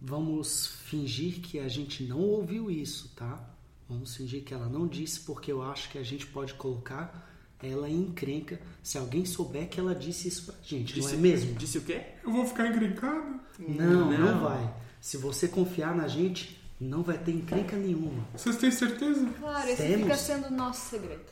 vamos 0.00 0.66
fingir 0.66 1.40
que 1.40 1.58
a 1.58 1.68
gente 1.68 2.04
não 2.04 2.20
ouviu 2.20 2.70
isso, 2.70 3.14
tá? 3.14 3.54
Vamos 3.86 4.16
fingir 4.16 4.42
que 4.42 4.54
ela 4.54 4.68
não 4.68 4.86
disse, 4.88 5.20
porque 5.20 5.52
eu 5.52 5.62
acho 5.62 5.90
que 5.90 5.98
a 5.98 6.02
gente 6.02 6.26
pode 6.26 6.54
colocar 6.54 7.29
ela 7.62 7.88
em 7.88 8.00
encrenca 8.02 8.60
se 8.82 8.96
alguém 8.98 9.24
souber 9.24 9.68
que 9.68 9.78
ela 9.78 9.94
disse 9.94 10.28
isso 10.28 10.46
pra 10.46 10.54
gente, 10.62 10.98
não 11.00 11.08
é 11.08 11.16
mesmo? 11.16 11.54
Disse 11.54 11.78
o 11.78 11.82
quê? 11.82 12.02
Eu 12.24 12.32
vou 12.32 12.46
ficar 12.46 12.66
encrencado? 12.68 13.40
Não, 13.58 14.10
não, 14.10 14.18
Não. 14.18 14.40
vai. 14.40 14.74
Se 15.00 15.16
você 15.16 15.46
confiar 15.48 15.94
na 15.94 16.08
gente, 16.08 16.60
não 16.80 17.02
vai 17.02 17.18
ter 17.18 17.32
encrenca 17.32 17.76
nenhuma. 17.76 18.24
Vocês 18.34 18.56
têm 18.56 18.70
certeza? 18.70 19.26
Claro, 19.38 19.68
esse 19.68 19.82
Temos. 19.82 20.02
fica 20.02 20.16
sendo 20.16 20.50
nosso 20.50 20.88
segredo. 20.90 21.24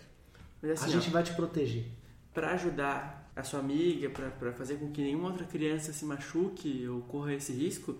Mas 0.60 0.70
A 0.70 0.74
assim, 0.74 0.92
gente 0.92 1.08
ó, 1.08 1.12
vai 1.12 1.22
te 1.22 1.32
proteger. 1.34 1.86
pra 2.34 2.52
ajudar 2.54 3.30
a 3.34 3.42
sua 3.42 3.60
amiga, 3.60 4.10
pra, 4.10 4.30
pra 4.30 4.52
fazer 4.52 4.76
com 4.76 4.90
que 4.90 5.00
nenhuma 5.00 5.28
outra 5.28 5.46
criança 5.46 5.92
se 5.92 6.04
machuque 6.04 6.86
ou 6.88 7.00
corra 7.02 7.32
esse 7.34 7.52
risco, 7.52 7.96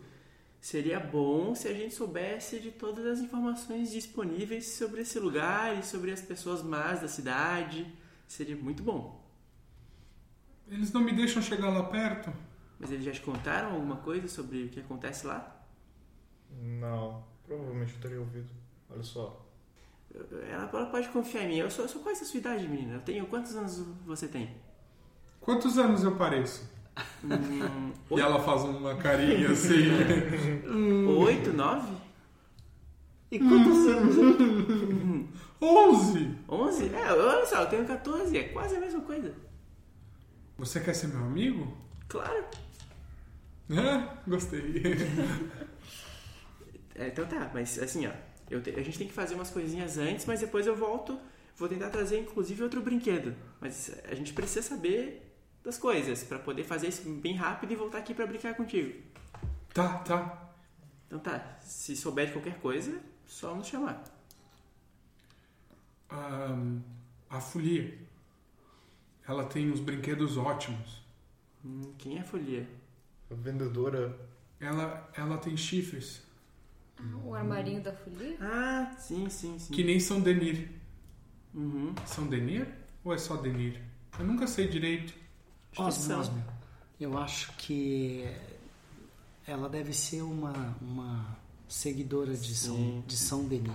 seria 0.60 0.98
bom 0.98 1.54
se 1.54 1.68
a 1.68 1.72
gente 1.72 1.94
soubesse 1.94 2.58
de 2.58 2.70
todas 2.72 3.06
as 3.06 3.20
informações 3.20 3.90
disponíveis 3.92 4.66
sobre 4.72 5.02
esse 5.02 5.18
lugar 5.20 5.78
e 5.78 5.84
sobre 5.84 6.10
as 6.10 6.20
pessoas 6.20 6.62
más 6.62 7.00
da 7.00 7.08
cidade. 7.08 7.86
Seria 8.28 8.54
muito 8.54 8.82
bom. 8.82 9.26
Eles 10.68 10.92
não 10.92 11.00
me 11.00 11.12
deixam 11.12 11.42
chegar 11.42 11.70
lá 11.70 11.82
perto? 11.84 12.30
Mas 12.78 12.92
eles 12.92 13.04
já 13.04 13.10
te 13.10 13.22
contaram 13.22 13.72
alguma 13.72 13.96
coisa 13.96 14.28
sobre 14.28 14.64
o 14.64 14.68
que 14.68 14.80
acontece 14.80 15.26
lá? 15.26 15.56
Não, 16.62 17.24
provavelmente 17.46 17.94
eu 17.94 18.00
teria 18.00 18.20
ouvido. 18.20 18.50
Olha 18.90 19.02
só. 19.02 19.44
Ela, 20.14 20.70
ela 20.72 20.86
pode 20.86 21.08
confiar 21.08 21.44
em 21.44 21.48
mim. 21.48 21.56
Eu 21.56 21.70
sou, 21.70 21.84
eu 21.84 21.88
sou 21.88 22.02
quase 22.02 22.22
a 22.22 22.26
sua 22.26 22.38
idade, 22.38 22.68
menina. 22.68 22.94
Eu 22.94 23.00
tenho 23.00 23.26
quantos 23.26 23.56
anos 23.56 23.78
você 24.06 24.28
tem? 24.28 24.56
Quantos 25.40 25.78
anos 25.78 26.04
eu 26.04 26.16
pareço? 26.16 26.70
Hum, 27.24 27.92
E 28.16 28.20
ela 28.20 28.40
faz 28.40 28.62
uma 28.62 28.96
carinha 28.96 29.50
assim. 29.50 29.86
oito, 31.18 31.52
nove? 31.52 31.92
E 33.30 33.38
quantos 33.38 33.86
anos? 33.86 34.16
Onze! 35.60 36.37
Onze? 36.48 36.92
É, 36.94 37.12
olha 37.12 37.46
só, 37.46 37.62
eu 37.62 37.66
tenho 37.68 37.86
14. 37.86 38.36
É 38.36 38.44
quase 38.48 38.76
a 38.76 38.80
mesma 38.80 39.00
coisa. 39.02 39.34
Você 40.56 40.80
quer 40.80 40.94
ser 40.94 41.08
meu 41.08 41.18
amigo? 41.24 41.76
Claro. 42.08 42.44
É, 43.70 44.28
gostei. 44.30 44.82
É, 46.94 47.06
então 47.08 47.24
tá, 47.26 47.48
mas 47.54 47.78
assim, 47.78 48.08
ó. 48.08 48.10
te- 48.60 48.70
a 48.70 48.82
gente 48.82 48.98
tem 48.98 49.06
que 49.06 49.12
fazer 49.12 49.36
umas 49.36 49.50
coisinhas 49.50 49.98
antes, 49.98 50.26
mas 50.26 50.40
depois 50.40 50.66
eu 50.66 50.74
volto. 50.74 51.16
Vou 51.56 51.68
tentar 51.68 51.90
trazer 51.90 52.18
inclusive 52.18 52.60
outro 52.60 52.80
brinquedo. 52.80 53.36
Mas 53.60 53.92
a 54.10 54.14
gente 54.16 54.32
precisa 54.32 54.62
saber 54.62 55.32
das 55.62 55.78
coisas 55.78 56.24
pra 56.24 56.40
poder 56.40 56.64
fazer 56.64 56.88
isso 56.88 57.08
bem 57.08 57.36
rápido 57.36 57.72
e 57.72 57.76
voltar 57.76 57.98
aqui 57.98 58.12
pra 58.14 58.26
brincar 58.26 58.54
contigo. 58.56 59.00
Tá, 59.72 59.98
tá. 59.98 60.50
Então 61.06 61.20
tá, 61.20 61.58
se 61.60 61.94
souber 61.96 62.26
de 62.26 62.32
qualquer 62.32 62.58
coisa, 62.58 62.98
só 63.26 63.54
nos 63.54 63.68
chamar. 63.68 64.02
A 66.10 67.40
folia. 67.40 67.98
Ela 69.26 69.44
tem 69.44 69.70
uns 69.70 69.80
brinquedos 69.80 70.36
ótimos. 70.36 71.02
Hum, 71.64 71.92
quem 71.98 72.16
é 72.16 72.20
a 72.20 72.24
folia? 72.24 72.68
A 73.30 73.34
vendedora. 73.34 74.18
Ela, 74.60 75.08
ela 75.14 75.38
tem 75.38 75.56
chifres 75.56 76.20
O 77.24 77.32
armarinho 77.32 77.80
da 77.80 77.92
folia? 77.92 78.36
Ah, 78.40 78.92
sim, 78.98 79.28
sim, 79.28 79.56
sim. 79.58 79.72
que 79.72 79.84
nem 79.84 80.00
são 80.00 80.20
Denir. 80.20 80.68
Uhum. 81.54 81.94
São 82.04 82.26
Denir? 82.26 82.66
Ou 83.04 83.14
é 83.14 83.18
só 83.18 83.36
Denir? 83.36 83.80
Eu 84.18 84.24
nunca 84.24 84.46
sei 84.48 84.66
direito. 84.66 85.14
que 85.70 85.80
Osmo, 85.80 86.02
são. 86.02 86.20
Osmo, 86.20 86.44
eu 86.98 87.16
acho 87.16 87.52
que 87.56 88.24
ela 89.46 89.68
deve 89.68 89.92
ser 89.92 90.22
uma, 90.22 90.76
uma 90.80 91.36
seguidora 91.68 92.34
de 92.36 92.54
São, 92.54 92.74
Sim. 92.76 93.04
de 93.06 93.16
São 93.16 93.44
Denis. 93.46 93.72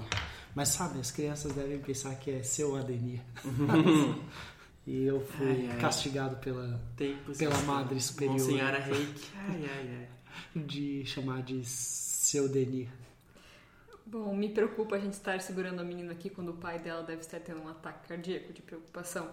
Mas 0.56 0.70
sabe, 0.70 1.00
as 1.00 1.12
crianças 1.12 1.52
devem 1.54 1.80
pensar 1.80 2.16
que 2.16 2.30
é 2.32 2.44
seu 2.44 2.76
Adenir. 2.76 3.22
e 4.86 5.04
eu 5.04 5.20
fui 5.22 5.48
Ai, 5.48 5.70
ai. 5.72 5.80
castigado 5.80 6.36
pela, 6.38 6.80
Tempos 6.96 7.38
pela 7.38 7.58
madre 7.64 8.00
superior 8.00 8.34
Monsenhora 8.40 8.80
Reiki. 8.80 9.30
Ai, 9.36 9.66
ai, 9.66 10.08
ai. 10.56 10.64
de 10.64 11.06
chamar 11.06 11.42
de 11.42 11.66
seu 11.66 12.48
Denir. 12.48 12.90
Bom, 14.06 14.36
me 14.36 14.50
preocupa 14.50 14.96
a 14.96 15.00
gente 15.00 15.14
estar 15.14 15.40
segurando 15.42 15.80
a 15.80 15.84
menina 15.84 16.12
aqui 16.12 16.30
quando 16.30 16.50
o 16.50 16.54
pai 16.58 16.78
dela 16.78 17.02
deve 17.04 17.22
estar 17.22 17.40
tendo 17.40 17.62
um 17.62 17.68
ataque 17.70 18.08
cardíaco 18.08 18.54
de 18.54 18.62
preocupação. 18.62 19.28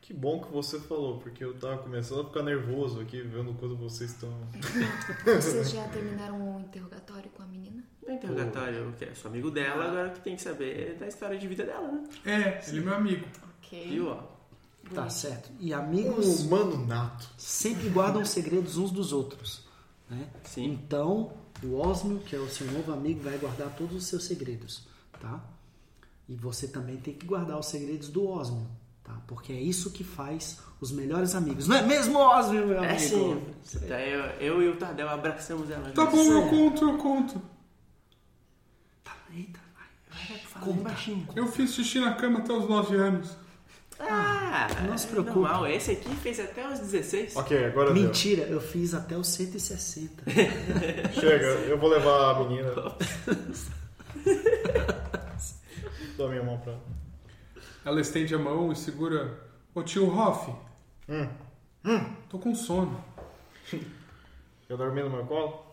Que 0.00 0.14
bom 0.14 0.40
que 0.40 0.50
você 0.50 0.80
falou, 0.80 1.18
porque 1.18 1.44
eu 1.44 1.54
tava 1.58 1.78
começando 1.78 2.22
a 2.22 2.24
ficar 2.24 2.42
nervoso 2.42 3.00
aqui 3.00 3.20
vendo 3.20 3.54
quando 3.54 3.76
vocês 3.76 4.10
estão. 4.10 4.30
Vocês 5.24 5.70
já 5.70 5.86
terminaram 5.88 6.56
o 6.56 6.60
interrogatório 6.60 7.30
com 7.30 7.42
a 7.42 7.46
menina? 7.46 7.84
No 8.04 8.14
interrogatório, 8.14 8.88
o 8.88 8.92
que 8.94 9.04
é? 9.04 9.14
Sou 9.14 9.30
amigo 9.30 9.50
dela, 9.50 9.84
agora 9.84 10.08
o 10.08 10.12
que 10.12 10.20
tem 10.20 10.34
que 10.34 10.42
saber 10.42 10.90
é 10.90 10.94
da 10.94 11.06
história 11.06 11.38
de 11.38 11.46
vida 11.46 11.64
dela, 11.64 11.92
né? 11.92 12.04
É, 12.24 12.68
ele 12.68 12.78
é 12.78 12.82
meu 12.82 12.94
amigo. 12.94 13.26
Ok. 13.58 13.88
Viu, 13.88 14.08
ó? 14.08 14.22
Tá 14.94 15.08
certo. 15.08 15.50
E 15.60 15.72
Um 15.72 15.78
amigos 15.78 16.40
humano 16.40 16.84
nato. 16.86 17.28
sempre 17.36 17.88
guardam 17.90 18.24
segredos 18.24 18.76
uns 18.78 18.90
dos 18.90 19.12
outros. 19.12 19.64
Né? 20.08 20.28
Sim. 20.42 20.64
Então, 20.64 21.32
o 21.62 21.76
Osmio, 21.76 22.18
que 22.20 22.34
é 22.34 22.38
o 22.38 22.48
seu 22.48 22.66
novo 22.72 22.92
amigo, 22.92 23.20
vai 23.22 23.38
guardar 23.38 23.74
todos 23.76 23.94
os 23.94 24.06
seus 24.06 24.24
segredos, 24.24 24.88
tá? 25.20 25.44
E 26.28 26.34
você 26.34 26.66
também 26.66 26.96
tem 26.96 27.14
que 27.14 27.26
guardar 27.26 27.58
os 27.58 27.66
segredos 27.66 28.08
do 28.08 28.26
Osmio, 28.26 28.66
tá? 29.10 29.20
Porque 29.26 29.52
é 29.52 29.60
isso 29.60 29.90
que 29.90 30.04
faz 30.04 30.58
os 30.80 30.90
melhores 30.92 31.34
amigos. 31.34 31.66
Não 31.68 31.76
é 31.76 31.82
mesmo, 31.82 32.18
Osmio, 32.18 32.66
meu 32.66 32.82
É 32.82 32.90
amigo? 32.94 33.42
sim. 33.62 33.78
Tá, 33.86 34.00
eu, 34.00 34.24
eu 34.40 34.62
e 34.62 34.68
o 34.68 34.76
Tardel 34.76 35.08
abraçamos 35.08 35.70
ela. 35.70 35.90
Tá 35.90 36.06
bom, 36.06 36.22
eu 36.22 36.48
conto, 36.48 36.84
eu 36.84 36.98
conto. 36.98 37.42
Tá, 39.04 39.16
eita, 39.34 39.60
baixinho. 40.82 41.26
Eu 41.34 41.46
fiz 41.46 41.74
xixi 41.74 42.00
na 42.00 42.14
cama 42.14 42.38
até 42.40 42.52
os 42.52 42.68
9 42.68 42.96
anos. 42.96 43.36
Ah, 44.02 44.66
Não 44.88 44.96
se 44.96 45.06
é 45.06 45.10
preocupe. 45.10 45.38
Normal. 45.40 45.66
Esse 45.66 45.90
aqui 45.90 46.08
fez 46.16 46.40
até 46.40 46.66
os 46.66 46.78
16. 46.80 47.36
Ok, 47.36 47.64
agora 47.66 47.92
deu. 47.92 48.02
Mentira, 48.04 48.44
eu 48.44 48.58
fiz 48.58 48.94
até 48.94 49.14
os 49.14 49.26
160. 49.28 50.24
Chega, 51.20 51.46
eu 51.68 51.78
vou 51.78 51.90
levar 51.90 52.30
a 52.30 52.38
menina. 52.40 52.72
Dá 56.16 56.24
a 56.24 56.28
minha 56.28 56.42
mão 56.42 56.58
pra 56.60 56.72
ela. 56.72 56.99
Ela 57.84 58.00
estende 58.00 58.34
a 58.34 58.38
mão 58.38 58.72
e 58.72 58.76
segura. 58.76 59.38
Ô 59.74 59.82
tio 59.82 60.08
Hoff, 60.08 60.52
Hum, 61.82 62.14
tô 62.28 62.38
com 62.38 62.54
sono. 62.54 63.02
quer 64.68 64.76
dormir 64.76 65.02
no 65.04 65.10
meu 65.10 65.24
colo? 65.24 65.64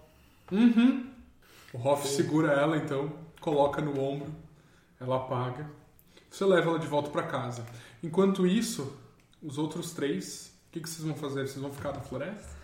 Uhum. 0.51 1.11
O 1.73 1.77
Hoff 1.77 2.07
segura 2.07 2.53
ela 2.53 2.77
então, 2.77 3.11
coloca 3.41 3.81
no 3.81 3.99
ombro, 3.99 4.33
ela 4.99 5.17
apaga 5.17 5.69
Você 6.31 6.45
leva 6.45 6.69
ela 6.69 6.79
de 6.79 6.87
volta 6.87 7.09
para 7.09 7.23
casa. 7.23 7.65
Enquanto 8.01 8.47
isso, 8.47 8.97
os 9.43 9.57
outros 9.57 9.91
três, 9.91 10.53
o 10.69 10.71
que, 10.71 10.79
que 10.79 10.89
vocês 10.89 11.05
vão 11.05 11.15
fazer? 11.15 11.47
Vocês 11.47 11.61
vão 11.61 11.71
ficar 11.71 11.91
na 11.91 11.99
floresta? 11.99 12.55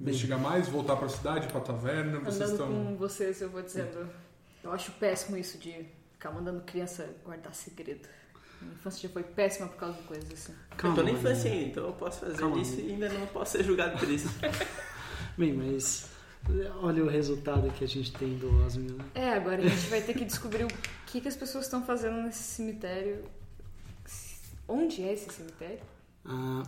Investigar 0.00 0.38
mais, 0.38 0.68
voltar 0.68 0.94
para 0.96 1.06
a 1.06 1.10
cidade, 1.10 1.48
para 1.48 1.58
a 1.58 1.62
taverna? 1.62 2.20
Vocês 2.20 2.50
Andando 2.50 2.52
estão. 2.52 2.84
com 2.86 2.96
vocês, 2.96 3.40
eu 3.42 3.50
vou 3.50 3.62
dizendo. 3.62 4.08
Eu 4.62 4.72
acho 4.72 4.92
péssimo 4.92 5.36
isso 5.36 5.58
de 5.58 5.84
ficar 6.12 6.30
mandando 6.30 6.60
criança 6.62 7.16
guardar 7.24 7.52
segredo. 7.54 8.08
Minha 8.60 8.74
infância 8.74 9.08
já 9.08 9.12
foi 9.12 9.22
péssima 9.22 9.68
por 9.68 9.76
causa 9.76 9.96
de 9.96 10.02
coisas 10.02 10.32
assim. 10.32 10.54
eu 10.82 10.94
tô 10.94 11.02
na 11.02 11.10
infância 11.10 11.50
ainda, 11.50 11.66
então 11.66 11.86
eu 11.86 11.92
posso 11.92 12.20
fazer 12.20 12.36
Calma, 12.36 12.60
isso 12.60 12.80
e 12.80 12.92
ainda 12.92 13.08
não 13.08 13.26
posso 13.28 13.52
ser 13.52 13.64
julgado 13.64 13.98
por 13.98 14.08
isso. 14.08 14.28
Bem, 15.36 15.52
mas 15.52 16.08
olha 16.80 17.04
o 17.04 17.08
resultado 17.08 17.70
que 17.72 17.84
a 17.84 17.88
gente 17.88 18.12
tem 18.12 18.36
do 18.36 18.64
Osmio, 18.64 18.96
né? 18.96 19.04
É, 19.14 19.34
agora 19.34 19.62
a 19.62 19.68
gente 19.68 19.88
vai 19.88 20.00
ter 20.00 20.14
que 20.14 20.24
descobrir 20.24 20.64
o 20.64 20.68
que, 21.06 21.20
que 21.20 21.28
as 21.28 21.36
pessoas 21.36 21.64
estão 21.64 21.82
fazendo 21.84 22.22
nesse 22.22 22.42
cemitério. 22.42 23.24
Onde 24.66 25.02
é 25.02 25.12
esse 25.12 25.32
cemitério? 25.32 25.80
Ah, 26.24 26.62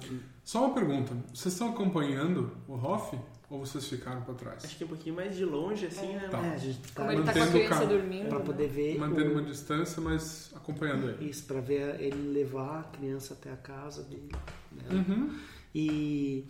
Só 0.45 0.67
uma 0.67 0.75
pergunta: 0.75 1.15
vocês 1.35 1.53
estão 1.53 1.71
acompanhando 1.71 2.57
o 2.67 2.75
Hoff 2.75 3.19
ou 3.50 3.59
vocês 3.66 3.87
ficaram 3.88 4.23
para 4.23 4.33
trás? 4.35 4.64
Acho 4.64 4.78
que 4.78 4.85
um 4.85 4.88
pouquinho 4.88 5.16
mais 5.16 5.37
de 5.37 5.45
longe, 5.45 5.85
assim, 5.87 6.07
né? 6.14 6.28
Tá. 6.30 6.40
é, 6.47 6.54
a 6.54 6.57
gente 6.57 6.78
tá 6.92 7.02
Como 7.02 7.11
ele 7.12 7.23
tá 7.25 7.33
com 7.33 7.38
a 7.38 7.42
mantendo 7.47 7.64
criança 7.66 7.87
dormindo. 7.87 8.28
pra 8.28 8.38
né? 8.38 8.45
poder 8.45 8.69
ver 8.69 8.99
Mantendo 8.99 9.28
o- 9.30 9.33
uma 9.33 9.42
distância, 9.42 10.00
mas 10.00 10.52
acompanhando 10.54 11.11
ele. 11.11 11.28
isso, 11.28 11.45
pra 11.45 11.61
ver 11.61 12.00
ele 12.00 12.30
levar 12.33 12.80
a 12.80 12.85
criança 12.85 13.35
até 13.35 13.52
a 13.52 13.57
casa 13.57 14.02
dele. 14.04 14.30
né? 14.73 15.04
Uhum. 15.09 15.37
E, 15.75 16.47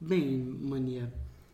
bem, 0.00 0.38
Mania, 0.38 1.12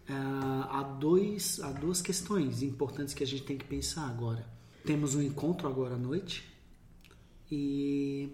ah, 0.09 0.69
há, 0.71 0.83
dois, 0.83 1.59
há 1.61 1.73
duas 1.73 2.03
questões 2.03 2.63
importantes 2.63 3.15
que 3.15 3.23
a 3.25 3.27
gente 3.27 3.45
tem 3.45 3.57
que 3.57 3.65
pensar 3.65 4.07
agora. 4.09 4.47
Temos 4.85 5.15
um 5.15 5.23
encontro 5.23 5.67
agora 5.69 5.95
à 5.95 5.99
noite 5.99 6.45
e 7.51 8.31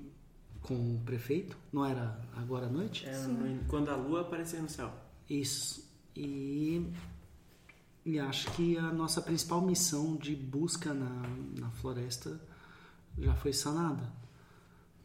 com 0.62 0.74
o 0.74 1.00
prefeito, 1.04 1.56
não 1.72 1.84
era 1.84 2.20
agora 2.36 2.66
à 2.66 2.68
noite? 2.68 3.06
É, 3.06 3.16
no- 3.26 3.64
quando 3.68 3.90
a 3.90 3.96
lua 3.96 4.22
aparecer 4.22 4.60
no 4.60 4.68
céu. 4.68 4.92
Isso. 5.28 5.87
E, 6.18 6.84
e 8.04 8.18
acho 8.18 8.50
que 8.52 8.76
a 8.76 8.92
nossa 8.92 9.22
principal 9.22 9.60
missão 9.60 10.16
de 10.16 10.34
busca 10.34 10.92
na, 10.92 11.22
na 11.60 11.70
floresta 11.70 12.40
já 13.16 13.34
foi 13.36 13.52
sanada. 13.52 14.12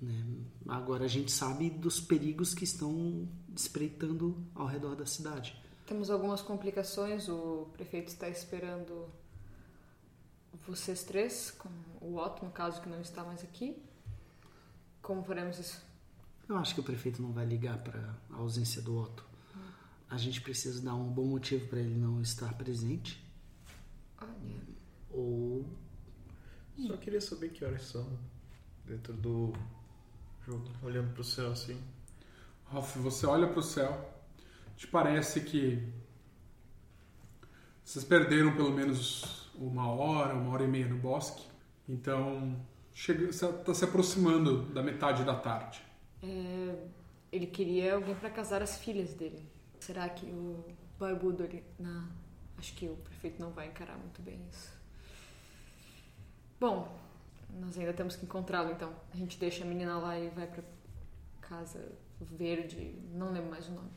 né? 0.01 0.25
Agora 0.67 1.05
a 1.05 1.07
gente 1.07 1.31
sabe 1.31 1.69
dos 1.69 1.99
perigos 1.99 2.55
que 2.55 2.63
estão 2.63 3.27
espreitando 3.55 4.35
ao 4.55 4.65
redor 4.65 4.95
da 4.95 5.05
cidade. 5.05 5.55
Temos 5.85 6.09
algumas 6.09 6.41
complicações. 6.41 7.29
O 7.29 7.67
prefeito 7.73 8.07
está 8.07 8.27
esperando 8.27 9.07
vocês 10.65 11.03
três, 11.03 11.51
com 11.51 11.69
o 12.01 12.17
Otto, 12.17 12.43
no 12.43 12.51
caso, 12.51 12.81
que 12.81 12.89
não 12.89 13.01
está 13.01 13.23
mais 13.23 13.43
aqui. 13.43 13.77
Como 15.01 15.23
faremos 15.23 15.59
isso? 15.59 15.79
Eu 16.49 16.57
acho 16.57 16.73
que 16.73 16.79
o 16.79 16.83
prefeito 16.83 17.21
não 17.21 17.31
vai 17.31 17.45
ligar 17.45 17.77
para 17.79 18.15
a 18.31 18.37
ausência 18.37 18.81
do 18.81 18.97
Otto. 18.97 19.32
A 20.13 20.17
gente 20.17 20.41
precisa 20.41 20.79
dar 20.79 20.93
um 20.93 21.09
bom 21.09 21.25
motivo 21.25 21.65
para 21.65 21.79
ele 21.79 21.95
não 21.95 22.21
estar 22.21 22.53
presente. 22.53 23.19
Olha, 24.21 24.61
Ou 25.09 25.65
Só 26.85 26.95
queria 26.97 27.19
saber 27.19 27.49
que 27.49 27.65
horas 27.65 27.81
são 27.81 28.07
dentro 28.85 29.11
do 29.15 29.51
jogo, 30.45 30.69
olhando 30.83 31.11
pro 31.15 31.23
céu 31.23 31.51
assim. 31.51 31.81
Hoff, 32.71 32.99
você 32.99 33.25
olha 33.25 33.47
para 33.47 33.59
o 33.59 33.63
céu, 33.63 34.23
te 34.77 34.85
parece 34.85 35.41
que 35.41 35.81
vocês 37.83 38.05
perderam 38.05 38.55
pelo 38.55 38.71
menos 38.71 39.49
uma 39.55 39.91
hora, 39.91 40.35
uma 40.35 40.51
hora 40.51 40.63
e 40.63 40.67
meia 40.67 40.87
no 40.87 40.99
bosque, 40.99 41.43
então 41.89 42.63
está 42.93 43.73
se 43.73 43.83
aproximando 43.83 44.61
da 44.73 44.83
metade 44.83 45.23
da 45.23 45.33
tarde. 45.33 45.81
é, 46.21 46.85
ele 47.31 47.47
queria 47.47 47.95
alguém 47.95 48.13
para 48.13 48.29
casar 48.29 48.61
as 48.61 48.77
filhas 48.77 49.15
dele. 49.15 49.52
Será 49.85 50.07
que 50.07 50.25
o 50.27 50.63
barbudo 50.97 51.43
ali... 51.43 51.61
Não, 51.77 52.07
acho 52.57 52.73
que 52.75 52.87
o 52.87 52.95
prefeito 52.95 53.41
não 53.41 53.51
vai 53.51 53.67
encarar 53.67 53.97
muito 53.97 54.21
bem 54.21 54.39
isso. 54.49 54.71
Bom, 56.59 56.97
nós 57.59 57.77
ainda 57.77 57.91
temos 57.93 58.15
que 58.15 58.23
encontrá-lo, 58.25 58.71
então. 58.71 58.93
A 59.13 59.17
gente 59.17 59.37
deixa 59.37 59.63
a 59.65 59.67
menina 59.67 59.97
lá 59.97 60.17
e 60.17 60.29
vai 60.29 60.47
pra 60.47 60.63
casa 61.41 61.91
verde, 62.21 62.95
não 63.13 63.33
lembro 63.33 63.49
mais 63.49 63.67
o 63.67 63.71
nome. 63.73 63.89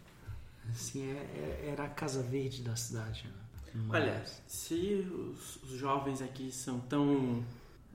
assim, 0.68 1.08
é- 1.12 1.14
é- 1.62 1.68
era 1.70 1.84
a 1.84 1.88
casa 1.88 2.20
verde 2.24 2.62
da 2.64 2.74
cidade. 2.74 3.28
né? 3.28 3.86
Olha, 3.90 4.14
Mas- 4.18 4.42
se 4.48 4.74
os, 4.74 5.62
os 5.62 5.70
jovens 5.78 6.20
aqui 6.20 6.50
são 6.50 6.80
tão, 6.80 7.44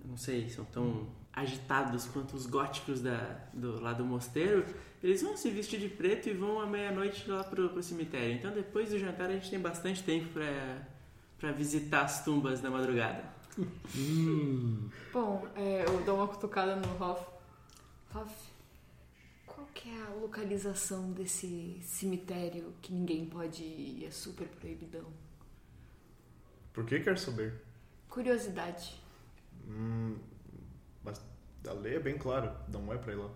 não 0.05 0.15
sei, 0.15 0.49
são 0.49 0.63
tão 0.63 1.09
agitados 1.33 2.05
quanto 2.05 2.35
os 2.35 2.45
góticos 2.45 3.01
da, 3.01 3.39
do, 3.53 3.79
lá 3.81 3.93
do 3.93 4.03
mosteiro, 4.05 4.65
eles 5.01 5.21
vão 5.21 5.35
se 5.37 5.49
vestir 5.49 5.79
de 5.79 5.87
preto 5.89 6.29
e 6.29 6.33
vão 6.33 6.59
à 6.59 6.67
meia-noite 6.67 7.29
lá 7.29 7.43
pro, 7.43 7.69
pro 7.69 7.81
cemitério. 7.81 8.33
Então 8.33 8.51
depois 8.51 8.89
do 8.89 8.99
jantar 8.99 9.29
a 9.29 9.33
gente 9.33 9.49
tem 9.49 9.59
bastante 9.59 10.03
tempo 10.03 10.29
pra, 10.29 10.81
pra 11.39 11.51
visitar 11.51 12.01
as 12.01 12.23
tumbas 12.23 12.59
da 12.61 12.69
madrugada. 12.69 13.23
Hum, 13.95 14.89
Bom, 15.11 15.47
é, 15.55 15.85
eu 15.85 16.01
dou 16.05 16.15
uma 16.15 16.27
cutucada 16.27 16.75
no 16.75 17.03
Hoff. 17.03 17.25
Hoff, 18.15 18.33
qual 19.45 19.67
que 19.73 19.89
é 19.89 20.01
a 20.03 20.09
localização 20.21 21.11
desse 21.11 21.79
cemitério 21.83 22.73
que 22.81 22.93
ninguém 22.93 23.25
pode 23.25 23.63
ir? 23.63 24.05
É 24.05 24.11
super 24.11 24.47
proibidão. 24.47 25.05
Por 26.73 26.85
que 26.85 26.99
quer 27.01 27.17
saber? 27.17 27.61
Curiosidade. 28.09 29.01
Hum, 29.67 30.15
mas 31.03 31.21
a 31.67 31.73
lei 31.73 31.95
é 31.95 31.99
bem 31.99 32.17
clara, 32.17 32.55
não 32.67 32.91
é 32.93 32.97
pra 32.97 33.13
ir 33.13 33.17
lá. 33.17 33.29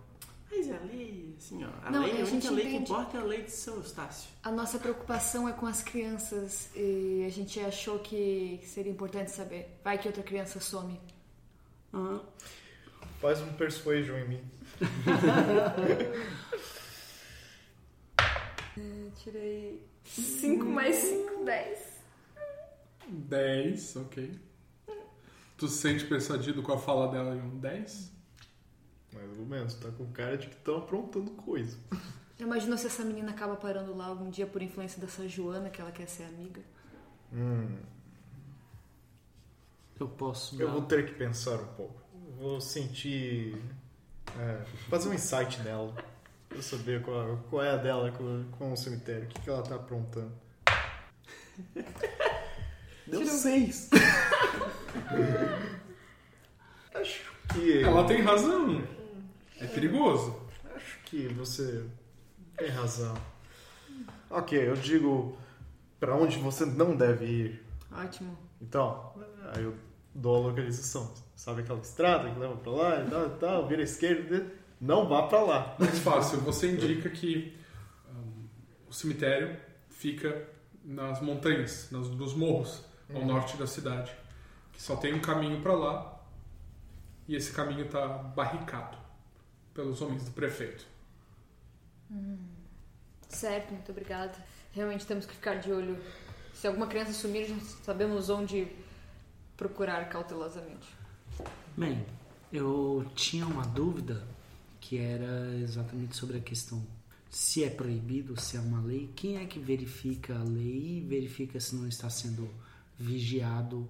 Mas 0.50 0.70
a 0.70 0.78
lei, 0.84 1.34
assim, 1.36 1.64
ó, 1.64 1.68
a 1.84 1.90
Não, 1.90 2.02
lei, 2.02 2.12
a 2.12 2.14
a 2.14 2.18
única 2.18 2.30
gente 2.30 2.48
lei 2.50 2.66
que 2.70 2.76
importa 2.76 3.18
é 3.18 3.20
a 3.20 3.24
lei 3.24 3.42
de 3.42 3.50
São 3.50 3.74
Eustácio. 3.76 4.30
A 4.42 4.50
nossa 4.50 4.78
preocupação 4.78 5.48
é 5.48 5.52
com 5.52 5.66
as 5.66 5.82
crianças 5.82 6.70
e 6.74 7.24
a 7.26 7.30
gente 7.30 7.58
achou 7.60 7.98
que 7.98 8.60
seria 8.64 8.92
importante 8.92 9.30
saber. 9.30 9.78
Vai 9.82 9.98
que 9.98 10.06
outra 10.06 10.22
criança 10.22 10.60
some. 10.60 11.00
ah, 11.92 12.20
Faz 13.20 13.40
um 13.40 13.52
persuasion 13.54 14.16
em 14.18 14.28
mim. 14.28 14.40
tirei 19.22 19.82
5 20.04 20.64
mais 20.64 20.96
5, 20.96 21.44
10. 21.44 21.78
10, 23.08 23.96
ok. 23.96 24.30
Tu 25.56 25.68
se 25.68 25.78
sente 25.78 26.04
persuadido 26.04 26.62
com 26.62 26.72
a 26.72 26.78
fala 26.78 27.10
dela 27.10 27.34
em 27.34 27.40
um 27.40 27.58
10? 27.58 28.12
Mais 29.14 29.38
ou 29.38 29.46
menos, 29.46 29.74
tá 29.74 29.90
com 29.90 30.06
cara 30.12 30.36
de 30.36 30.48
que 30.48 30.54
estão 30.54 30.76
aprontando 30.78 31.30
coisa. 31.32 31.78
Imagina 32.38 32.76
se 32.76 32.86
essa 32.86 33.02
menina 33.02 33.30
acaba 33.30 33.56
parando 33.56 33.96
lá 33.96 34.06
algum 34.06 34.28
dia 34.28 34.46
por 34.46 34.60
influência 34.62 35.00
dessa 35.00 35.26
Joana 35.26 35.70
que 35.70 35.80
ela 35.80 35.90
quer 35.90 36.06
ser 36.06 36.24
amiga. 36.24 36.60
Hum, 37.32 37.78
eu 39.98 40.06
posso 40.08 40.60
eu 40.60 40.66
dar- 40.66 40.72
vou 40.74 40.82
ter 40.82 41.06
que 41.06 41.14
pensar 41.14 41.58
um 41.58 41.66
pouco. 41.74 42.02
Vou 42.38 42.60
sentir. 42.60 43.56
é, 44.38 44.62
fazer 44.90 45.08
um 45.08 45.14
insight 45.14 45.60
nela. 45.62 45.94
Pra 46.50 46.60
saber 46.60 47.02
qual, 47.02 47.38
qual 47.48 47.62
é 47.62 47.70
a 47.70 47.76
dela 47.76 48.12
com, 48.12 48.44
com 48.58 48.72
o 48.72 48.76
cemitério. 48.76 49.24
O 49.24 49.28
que, 49.28 49.40
que 49.40 49.48
ela 49.48 49.62
tá 49.62 49.76
aprontando. 49.76 50.32
Deu 53.06 53.24
seis. 53.26 53.88
Acho 56.94 57.32
que. 57.52 57.82
Ela 57.82 58.04
tem 58.04 58.22
razão. 58.22 58.82
É 59.60 59.66
perigoso. 59.66 60.40
Acho 60.74 60.98
que 61.04 61.28
você 61.28 61.84
tem 62.56 62.68
razão. 62.68 63.14
Ok, 64.30 64.58
eu 64.58 64.74
digo 64.74 65.36
pra 66.00 66.14
onde 66.14 66.38
você 66.38 66.64
não 66.64 66.96
deve 66.96 67.24
ir. 67.24 67.64
Ótimo. 67.92 68.36
Então, 68.60 69.12
aí 69.54 69.62
eu 69.62 69.74
dou 70.14 70.36
a 70.36 70.48
localização. 70.48 71.12
Sabe 71.34 71.62
aquela 71.62 71.80
estrada 71.80 72.30
que 72.30 72.38
leva 72.38 72.56
pra 72.56 72.72
lá 72.72 73.04
e 73.04 73.10
tal, 73.10 73.26
e 73.26 73.30
tal, 73.38 73.68
vira 73.68 73.82
à 73.82 73.84
esquerda, 73.84 74.46
não 74.80 75.08
vá 75.08 75.22
pra 75.24 75.42
lá. 75.42 75.76
Mais 75.78 75.98
fácil, 75.98 76.40
você 76.40 76.72
indica 76.72 77.08
que 77.10 77.56
hum, 78.10 78.46
o 78.88 78.92
cemitério 78.92 79.56
fica 79.90 80.48
nas 80.84 81.20
montanhas, 81.20 81.88
nos, 81.90 82.08
nos 82.10 82.34
morros, 82.34 82.84
ao 83.14 83.24
norte 83.24 83.56
da 83.56 83.66
cidade. 83.66 84.12
Que 84.76 84.82
só 84.82 84.94
tem 84.94 85.14
um 85.14 85.20
caminho 85.20 85.60
para 85.62 85.74
lá 85.74 86.20
e 87.26 87.34
esse 87.34 87.50
caminho 87.52 87.86
está 87.86 88.06
barricado 88.06 88.96
pelos 89.74 90.00
homens 90.00 90.24
do 90.24 90.30
prefeito. 90.30 90.86
Certo, 93.28 93.72
muito 93.72 93.90
obrigada. 93.90 94.34
Realmente 94.72 95.06
temos 95.06 95.26
que 95.26 95.34
ficar 95.34 95.56
de 95.56 95.72
olho. 95.72 95.98
Se 96.54 96.66
alguma 96.66 96.86
criança 96.86 97.12
sumir, 97.12 97.46
já 97.46 97.58
sabemos 97.82 98.30
onde 98.30 98.68
procurar 99.56 100.08
cautelosamente. 100.08 100.88
Bem, 101.76 102.06
eu 102.52 103.04
tinha 103.14 103.46
uma 103.46 103.64
dúvida 103.64 104.26
que 104.80 104.98
era 104.98 105.54
exatamente 105.56 106.16
sobre 106.16 106.38
a 106.38 106.40
questão 106.40 106.86
se 107.28 107.64
é 107.64 107.70
proibido, 107.70 108.40
se 108.40 108.56
é 108.56 108.60
uma 108.60 108.80
lei. 108.80 109.10
Quem 109.14 109.38
é 109.38 109.46
que 109.46 109.58
verifica 109.58 110.38
a 110.38 110.42
lei 110.42 110.98
e 110.98 111.00
verifica 111.00 111.58
se 111.58 111.74
não 111.74 111.86
está 111.86 112.08
sendo 112.08 112.48
vigiado 112.98 113.88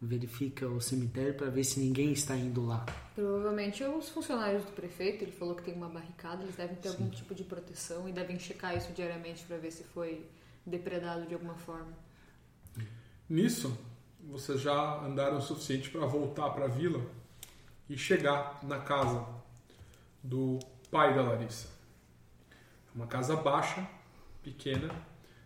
verifica 0.00 0.68
o 0.68 0.80
cemitério 0.80 1.34
para 1.34 1.48
ver 1.48 1.64
se 1.64 1.80
ninguém 1.80 2.12
está 2.12 2.36
indo 2.36 2.64
lá. 2.64 2.84
Provavelmente 3.14 3.82
os 3.82 4.08
funcionários 4.08 4.64
do 4.64 4.72
prefeito, 4.72 5.24
ele 5.24 5.32
falou 5.32 5.54
que 5.54 5.62
tem 5.62 5.74
uma 5.74 5.88
barricada, 5.88 6.42
eles 6.42 6.56
devem 6.56 6.76
ter 6.76 6.88
algum 6.88 7.08
tipo 7.08 7.34
de 7.34 7.44
proteção 7.44 8.08
e 8.08 8.12
devem 8.12 8.38
checar 8.38 8.76
isso 8.76 8.92
diariamente 8.92 9.44
para 9.44 9.56
ver 9.56 9.70
se 9.70 9.84
foi 9.84 10.26
depredado 10.64 11.26
de 11.26 11.34
alguma 11.34 11.54
forma. 11.54 11.92
Nisso, 13.28 13.76
vocês 14.20 14.60
já 14.60 15.00
andaram 15.00 15.38
o 15.38 15.42
suficiente 15.42 15.88
para 15.90 16.04
voltar 16.04 16.50
para 16.50 16.66
a 16.66 16.68
vila 16.68 17.04
e 17.88 17.96
chegar 17.96 18.60
na 18.62 18.80
casa 18.80 19.26
do 20.22 20.58
pai 20.90 21.14
da 21.14 21.22
Larissa. 21.22 21.68
É 22.50 22.96
Uma 22.96 23.06
casa 23.06 23.36
baixa, 23.36 23.88
pequena, 24.42 24.94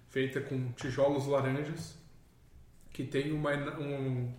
feita 0.09 0.41
com 0.41 0.73
tijolos 0.73 1.27
laranjas, 1.27 2.00
que 3.05 3.11
tem 3.11 3.33
uma, 3.33 3.51
um- 3.79 4.33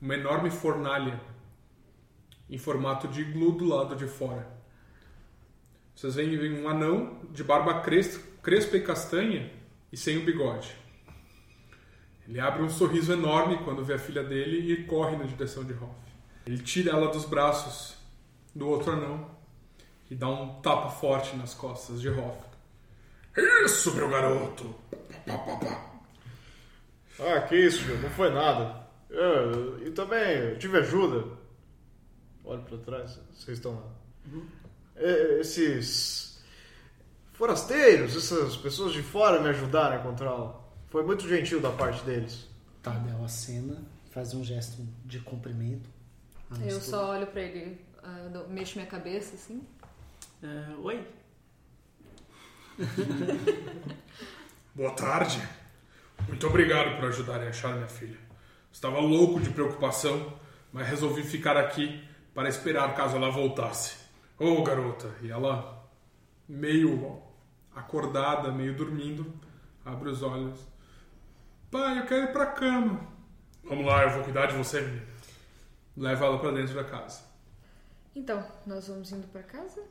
uma 0.00 0.14
enorme 0.14 0.50
fornalha 0.50 1.20
em 2.48 2.56
formato 2.58 3.06
de 3.08 3.20
iglu 3.20 3.52
do 3.52 3.64
lado 3.66 3.94
de 3.94 4.06
fora. 4.06 4.48
Vocês 5.94 6.14
veem 6.14 6.62
um 6.62 6.68
anão 6.68 7.20
de 7.30 7.44
barba 7.44 7.80
cres- 7.82 8.16
crespa 8.42 8.76
e 8.76 8.82
castanha 8.82 9.50
e 9.92 9.96
sem 9.96 10.16
o 10.16 10.24
bigode. 10.24 10.74
Ele 12.26 12.40
abre 12.40 12.62
um 12.62 12.70
sorriso 12.70 13.12
enorme 13.12 13.58
quando 13.64 13.84
vê 13.84 13.94
a 13.94 13.98
filha 13.98 14.22
dele 14.24 14.72
e 14.72 14.84
corre 14.84 15.16
na 15.16 15.24
direção 15.24 15.64
de 15.64 15.72
Hoff. 15.74 15.94
Ele 16.46 16.58
tira 16.58 16.92
ela 16.92 17.08
dos 17.08 17.24
braços 17.24 17.96
do 18.54 18.68
outro 18.68 18.92
anão 18.92 19.30
e 20.10 20.14
dá 20.14 20.28
um 20.28 20.60
tapa 20.60 20.88
forte 20.90 21.36
nas 21.36 21.52
costas 21.54 22.00
de 22.00 22.08
Hoff. 22.08 22.38
Isso, 23.64 23.94
meu 23.94 24.08
garoto! 24.08 24.74
Pá, 25.26 25.36
pá, 25.38 25.56
pá. 25.56 25.89
Ah, 27.18 27.40
que 27.42 27.56
isso, 27.56 27.82
filho, 27.84 28.00
não 28.00 28.10
foi 28.10 28.30
nada. 28.30 28.86
Eu- 29.10 29.86
e 29.86 29.90
também 29.90 30.36
eu 30.38 30.58
tive 30.58 30.78
ajuda. 30.78 31.36
Olha 32.44 32.62
pra 32.62 32.78
trás, 32.78 33.18
vocês 33.34 33.58
estão 33.58 33.74
lá. 33.74 34.40
É, 34.96 35.40
Esses 35.40 36.42
forasteiros, 37.32 38.16
essas 38.16 38.56
pessoas 38.56 38.92
de 38.92 39.02
fora 39.02 39.40
me 39.40 39.48
ajudaram 39.48 39.96
a 39.96 40.00
encontrá-la. 40.00 40.60
Foi 40.88 41.04
muito 41.04 41.28
gentil 41.28 41.60
da 41.60 41.70
parte 41.70 42.02
deles. 42.04 42.46
Tardel 42.82 43.24
acena, 43.24 43.82
faz 44.10 44.32
um 44.34 44.42
gesto 44.44 44.82
de 45.04 45.18
cumprimento. 45.20 45.88
Eu 46.50 46.56
Amistoso. 46.56 46.90
só 46.90 47.10
olho 47.10 47.26
pra 47.28 47.40
ele, 47.42 47.80
ah, 48.02 48.44
mexo 48.48 48.76
minha 48.78 48.88
cabeça 48.90 49.34
assim. 49.36 49.62
Ah, 50.42 50.74
oi? 50.82 51.06
Boa 54.74 54.92
tarde. 54.92 55.40
Muito 56.28 56.46
obrigado 56.46 56.96
por 56.96 57.06
ajudarem 57.06 57.46
a 57.46 57.50
achar 57.50 57.74
minha 57.74 57.88
filha. 57.88 58.18
Estava 58.72 59.00
louco 59.00 59.40
de 59.40 59.50
preocupação, 59.50 60.38
mas 60.72 60.88
resolvi 60.88 61.22
ficar 61.22 61.56
aqui 61.56 62.02
para 62.34 62.48
esperar 62.48 62.94
caso 62.94 63.16
ela 63.16 63.30
voltasse. 63.30 63.96
Ô, 64.38 64.62
garota! 64.62 65.14
E 65.22 65.30
ela, 65.30 65.86
meio 66.48 67.22
acordada, 67.74 68.50
meio 68.50 68.76
dormindo, 68.76 69.32
abre 69.84 70.08
os 70.08 70.22
olhos. 70.22 70.60
Pai, 71.70 71.98
eu 71.98 72.06
quero 72.06 72.24
ir 72.24 72.32
pra 72.32 72.46
cama. 72.46 73.06
Vamos 73.64 73.84
lá, 73.84 74.04
eu 74.04 74.10
vou 74.10 74.24
cuidar 74.24 74.46
de 74.46 74.56
você, 74.56 74.80
menina. 74.80 75.06
Leva 75.96 76.26
ela 76.26 76.38
pra 76.38 76.50
dentro 76.50 76.74
da 76.74 76.84
casa. 76.84 77.22
Então, 78.14 78.44
nós 78.66 78.88
vamos 78.88 79.12
indo 79.12 79.28
pra 79.28 79.42
casa 79.42 79.82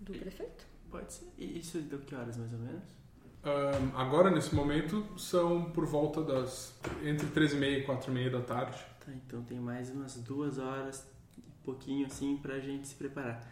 do 0.00 0.12
prefeito? 0.12 0.64
Pode 0.90 1.12
ser. 1.12 1.32
E 1.38 1.58
isso 1.58 1.78
deu 1.82 2.00
que 2.00 2.14
horas 2.14 2.36
mais 2.36 2.52
ou 2.52 2.58
menos? 2.58 3.01
Ahn, 3.44 3.90
agora, 3.96 4.30
nesse 4.30 4.54
momento, 4.54 5.04
são 5.18 5.70
por 5.72 5.84
volta 5.84 6.22
das. 6.22 6.74
entre 7.02 7.26
13h30 7.28 7.78
e 7.80 7.86
4h30 7.86 8.30
da 8.30 8.40
tarde. 8.42 8.78
Tá, 9.04 9.12
então 9.12 9.42
tem 9.42 9.58
mais 9.58 9.90
umas 9.90 10.14
duas 10.16 10.58
horas, 10.58 11.04
um 11.38 11.64
pouquinho 11.64 12.06
assim, 12.06 12.36
pra 12.36 12.60
gente 12.60 12.86
se 12.86 12.94
preparar. 12.94 13.44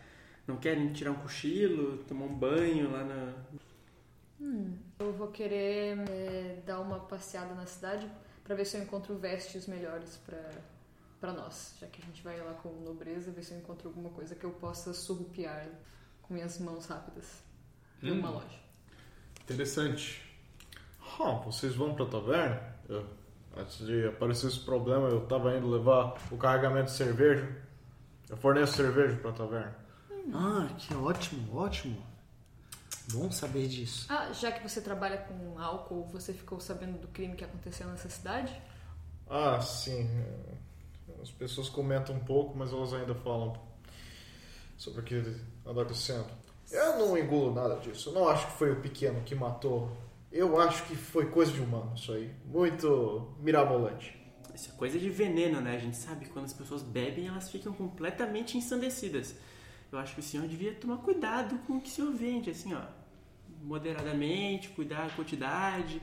Não 0.46 0.56
querem 0.56 0.92
tirar 0.92 1.10
um 1.10 1.16
cochilo, 1.16 1.98
tomar 2.04 2.26
um 2.26 2.34
banho 2.34 2.90
lá 2.90 3.04
na. 3.04 3.34
Eu 4.98 5.12
vou 5.12 5.28
querer 5.28 5.98
é, 6.08 6.62
dar 6.64 6.80
uma 6.80 7.00
passeada 7.00 7.54
na 7.54 7.66
cidade 7.66 8.10
pra 8.44 8.54
ver 8.54 8.64
se 8.64 8.76
eu 8.76 8.82
encontro 8.82 9.14
vestes 9.16 9.66
melhores 9.66 10.16
pra, 10.24 10.50
pra 11.20 11.32
nós. 11.32 11.74
Já 11.80 11.86
que 11.88 12.00
a 12.00 12.04
gente 12.06 12.22
vai 12.22 12.40
lá 12.40 12.54
com 12.54 12.70
nobreza, 12.80 13.30
ver 13.32 13.42
se 13.42 13.52
eu 13.52 13.58
encontro 13.58 13.88
alguma 13.88 14.10
coisa 14.10 14.34
que 14.34 14.44
eu 14.44 14.50
possa 14.52 14.94
surrupiar 14.94 15.66
com 16.22 16.32
minhas 16.34 16.58
mãos 16.58 16.86
rápidas. 16.86 17.42
Em 18.02 18.12
uma 18.12 18.30
Hum. 18.30 18.34
loja. 18.34 18.58
Interessante. 19.42 20.22
Ah, 21.18 21.32
vocês 21.44 21.74
vão 21.74 21.94
pra 21.94 22.06
taverna? 22.06 22.60
Eu- 22.88 23.06
antes 23.56 23.84
de 23.86 24.06
aparecer 24.06 24.46
esse 24.48 24.60
problema, 24.60 25.08
eu 25.08 25.26
tava 25.26 25.56
indo 25.56 25.68
levar 25.68 26.14
o 26.30 26.36
carregamento 26.36 26.86
de 26.86 26.92
cerveja. 26.96 27.46
Eu 28.28 28.36
forneço 28.36 28.74
cerveja 28.74 29.16
pra 29.16 29.32
taverna. 29.32 29.76
Ah, 30.32 30.68
que 30.78 30.94
ótimo, 30.94 31.56
ótimo. 31.56 32.06
Bom 33.12 33.30
saber 33.32 33.66
disso. 33.66 34.06
Ah, 34.08 34.32
já 34.32 34.52
que 34.52 34.62
você 34.66 34.80
trabalha 34.80 35.18
com 35.18 35.58
álcool, 35.58 36.06
você 36.06 36.32
ficou 36.32 36.60
sabendo 36.60 36.98
do 36.98 37.08
crime 37.08 37.34
que 37.34 37.44
aconteceu 37.44 37.88
nessa 37.88 38.08
cidade? 38.08 38.54
Ah, 39.28 39.60
sim. 39.60 40.08
As 41.20 41.30
pessoas 41.30 41.68
comentam 41.68 42.14
um 42.14 42.20
pouco, 42.20 42.56
mas 42.56 42.72
elas 42.72 42.94
ainda 42.94 43.14
falam 43.16 43.60
sobre 44.76 45.00
o 45.00 45.04
que 45.04 45.14
anda 45.66 45.82
acontecendo. 45.82 46.26
Eu 46.70 46.98
não 46.98 47.18
engulo 47.18 47.52
nada 47.52 47.76
disso. 47.76 48.10
Eu 48.10 48.14
não 48.14 48.28
acho 48.28 48.46
que 48.46 48.52
foi 48.52 48.70
o 48.72 48.80
pequeno 48.80 49.20
que 49.22 49.34
matou. 49.34 49.90
Eu 50.30 50.60
acho 50.60 50.84
que 50.84 50.94
foi 50.94 51.26
coisa 51.26 51.50
de 51.50 51.60
humano 51.60 51.92
isso 51.96 52.12
aí. 52.12 52.30
Muito 52.44 53.34
mirabolante. 53.40 54.16
Isso 54.54 54.70
é 54.70 54.76
coisa 54.76 54.98
de 54.98 55.10
veneno, 55.10 55.60
né? 55.60 55.74
A 55.74 55.78
gente 55.78 55.96
sabe 55.96 56.26
quando 56.26 56.44
as 56.44 56.52
pessoas 56.52 56.82
bebem, 56.82 57.26
elas 57.26 57.50
ficam 57.50 57.72
completamente 57.72 58.56
ensandecidas. 58.56 59.34
Eu 59.90 59.98
acho 59.98 60.14
que 60.14 60.20
o 60.20 60.22
senhor 60.22 60.46
devia 60.46 60.72
tomar 60.74 60.98
cuidado 60.98 61.58
com 61.66 61.74
o 61.78 61.80
que 61.80 61.88
o 61.88 61.92
senhor 61.92 62.12
vende, 62.12 62.50
assim, 62.50 62.72
ó. 62.74 62.82
Moderadamente, 63.62 64.68
cuidar 64.68 65.08
da 65.08 65.14
quantidade. 65.14 66.00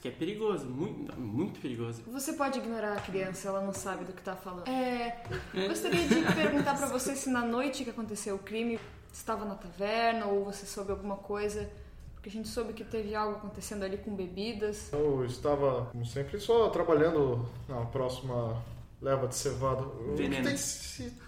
Porque 0.00 0.08
é 0.08 0.12
perigoso, 0.12 0.64
muito, 0.64 1.14
muito 1.20 1.60
perigoso. 1.60 2.02
Você 2.06 2.32
pode 2.32 2.58
ignorar 2.58 2.94
a 2.94 3.00
criança, 3.02 3.48
ela 3.48 3.60
não 3.60 3.74
sabe 3.74 4.06
do 4.06 4.14
que 4.14 4.22
tá 4.22 4.34
falando. 4.34 4.66
É, 4.66 5.22
gostaria 5.68 6.08
de 6.08 6.22
perguntar 6.34 6.78
pra 6.78 6.86
você 6.86 7.14
se 7.14 7.28
na 7.28 7.44
noite 7.44 7.84
que 7.84 7.90
aconteceu 7.90 8.36
o 8.36 8.38
crime 8.38 8.80
estava 9.12 9.44
na 9.44 9.54
taverna 9.56 10.24
ou 10.24 10.42
você 10.42 10.64
soube 10.64 10.90
alguma 10.90 11.18
coisa, 11.18 11.70
porque 12.14 12.30
a 12.30 12.32
gente 12.32 12.48
soube 12.48 12.72
que 12.72 12.82
teve 12.82 13.14
algo 13.14 13.36
acontecendo 13.36 13.82
ali 13.82 13.98
com 13.98 14.16
bebidas. 14.16 14.90
Eu 14.90 15.22
estava, 15.26 15.90
como 15.92 16.06
sempre, 16.06 16.40
só 16.40 16.70
trabalhando 16.70 17.46
na 17.68 17.84
próxima 17.84 18.64
leva 19.02 19.28
de 19.28 19.34
cevada. 19.34 19.82
O 19.82 20.14
que 20.14 20.22
Veneno. 20.22 20.48
tem 20.48 20.56
sido. 20.56 21.20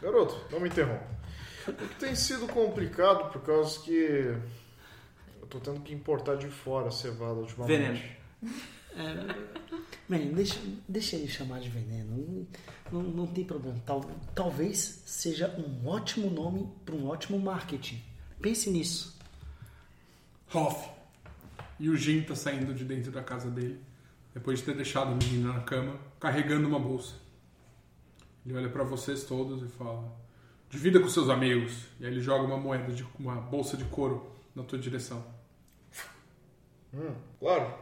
Garoto, 0.00 0.40
não 0.52 0.60
me 0.60 0.68
interrompa. 0.68 1.04
O 1.66 1.72
que 1.72 1.94
tem 1.96 2.14
sido 2.14 2.46
complicado 2.46 3.32
por 3.32 3.42
causa 3.42 3.80
que. 3.80 4.36
Eu 5.44 5.48
tô 5.48 5.60
tendo 5.60 5.80
que 5.80 5.92
importar 5.92 6.36
de 6.36 6.48
fora 6.48 6.88
a 6.88 6.90
cevada 6.90 7.34
ultimamente. 7.34 8.16
Veneno. 8.96 9.34
Bem, 10.08 10.32
deixa, 10.32 10.58
deixa 10.88 11.16
ele 11.16 11.28
chamar 11.28 11.60
de 11.60 11.68
veneno. 11.68 12.48
Não, 12.90 13.02
não, 13.02 13.10
não 13.10 13.26
tem 13.26 13.44
problema. 13.44 13.78
Tal, 13.84 14.00
talvez 14.34 15.02
seja 15.04 15.54
um 15.58 15.86
ótimo 15.86 16.30
nome 16.30 16.66
para 16.86 16.94
um 16.94 17.06
ótimo 17.08 17.38
marketing. 17.38 18.02
Pense 18.40 18.70
nisso. 18.70 19.18
Hoff. 20.54 20.88
E 21.78 21.90
o 21.90 21.96
Jin 21.96 22.22
tá 22.22 22.34
saindo 22.34 22.72
de 22.72 22.84
dentro 22.84 23.12
da 23.12 23.22
casa 23.22 23.50
dele, 23.50 23.78
depois 24.32 24.60
de 24.60 24.64
ter 24.64 24.74
deixado 24.74 25.12
a 25.12 25.14
menina 25.14 25.52
na 25.52 25.60
cama, 25.60 26.00
carregando 26.18 26.66
uma 26.66 26.78
bolsa. 26.78 27.16
Ele 28.46 28.56
olha 28.56 28.70
pra 28.70 28.82
vocês 28.82 29.24
todos 29.24 29.62
e 29.62 29.68
fala: 29.76 30.10
Divida 30.70 31.00
com 31.00 31.08
seus 31.10 31.28
amigos. 31.28 31.86
E 32.00 32.06
aí 32.06 32.12
ele 32.12 32.20
joga 32.22 32.44
uma 32.44 32.56
moeda 32.56 32.94
de 32.94 33.06
uma 33.18 33.36
bolsa 33.36 33.76
de 33.76 33.84
couro 33.84 34.32
na 34.54 34.62
tua 34.62 34.78
direção. 34.78 35.33
Hum, 36.94 37.14
claro. 37.40 37.74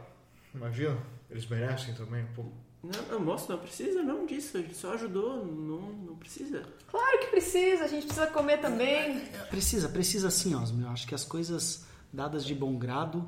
Imagina, 0.53 0.97
eles 1.29 1.45
merecem 1.47 1.93
também 1.93 2.23
um 2.23 2.33
pouco. 2.33 2.51
Não, 2.83 3.01
não, 3.11 3.19
moço, 3.21 3.49
não 3.51 3.57
precisa 3.59 4.03
não 4.03 4.25
disso. 4.25 4.57
A 4.57 4.61
gente 4.61 4.75
só 4.75 4.93
ajudou, 4.93 5.45
não, 5.45 5.81
não 5.93 6.15
precisa. 6.15 6.63
Claro 6.87 7.19
que 7.19 7.27
precisa, 7.27 7.85
a 7.85 7.87
gente 7.87 8.05
precisa 8.05 8.27
comer 8.27 8.57
também. 8.59 9.21
Precisa, 9.49 9.87
precisa 9.87 10.29
sim, 10.29 10.53
Osmo. 10.53 10.83
Eu 10.85 10.89
acho 10.89 11.07
que 11.07 11.15
as 11.15 11.23
coisas 11.23 11.85
dadas 12.11 12.43
de 12.45 12.53
bom 12.53 12.75
grado 12.77 13.27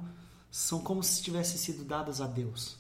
são 0.52 0.80
como 0.82 1.02
se 1.02 1.24
tivessem 1.24 1.58
sido 1.58 1.84
dadas 1.86 2.20
a 2.22 2.28
Deus. 2.28 2.78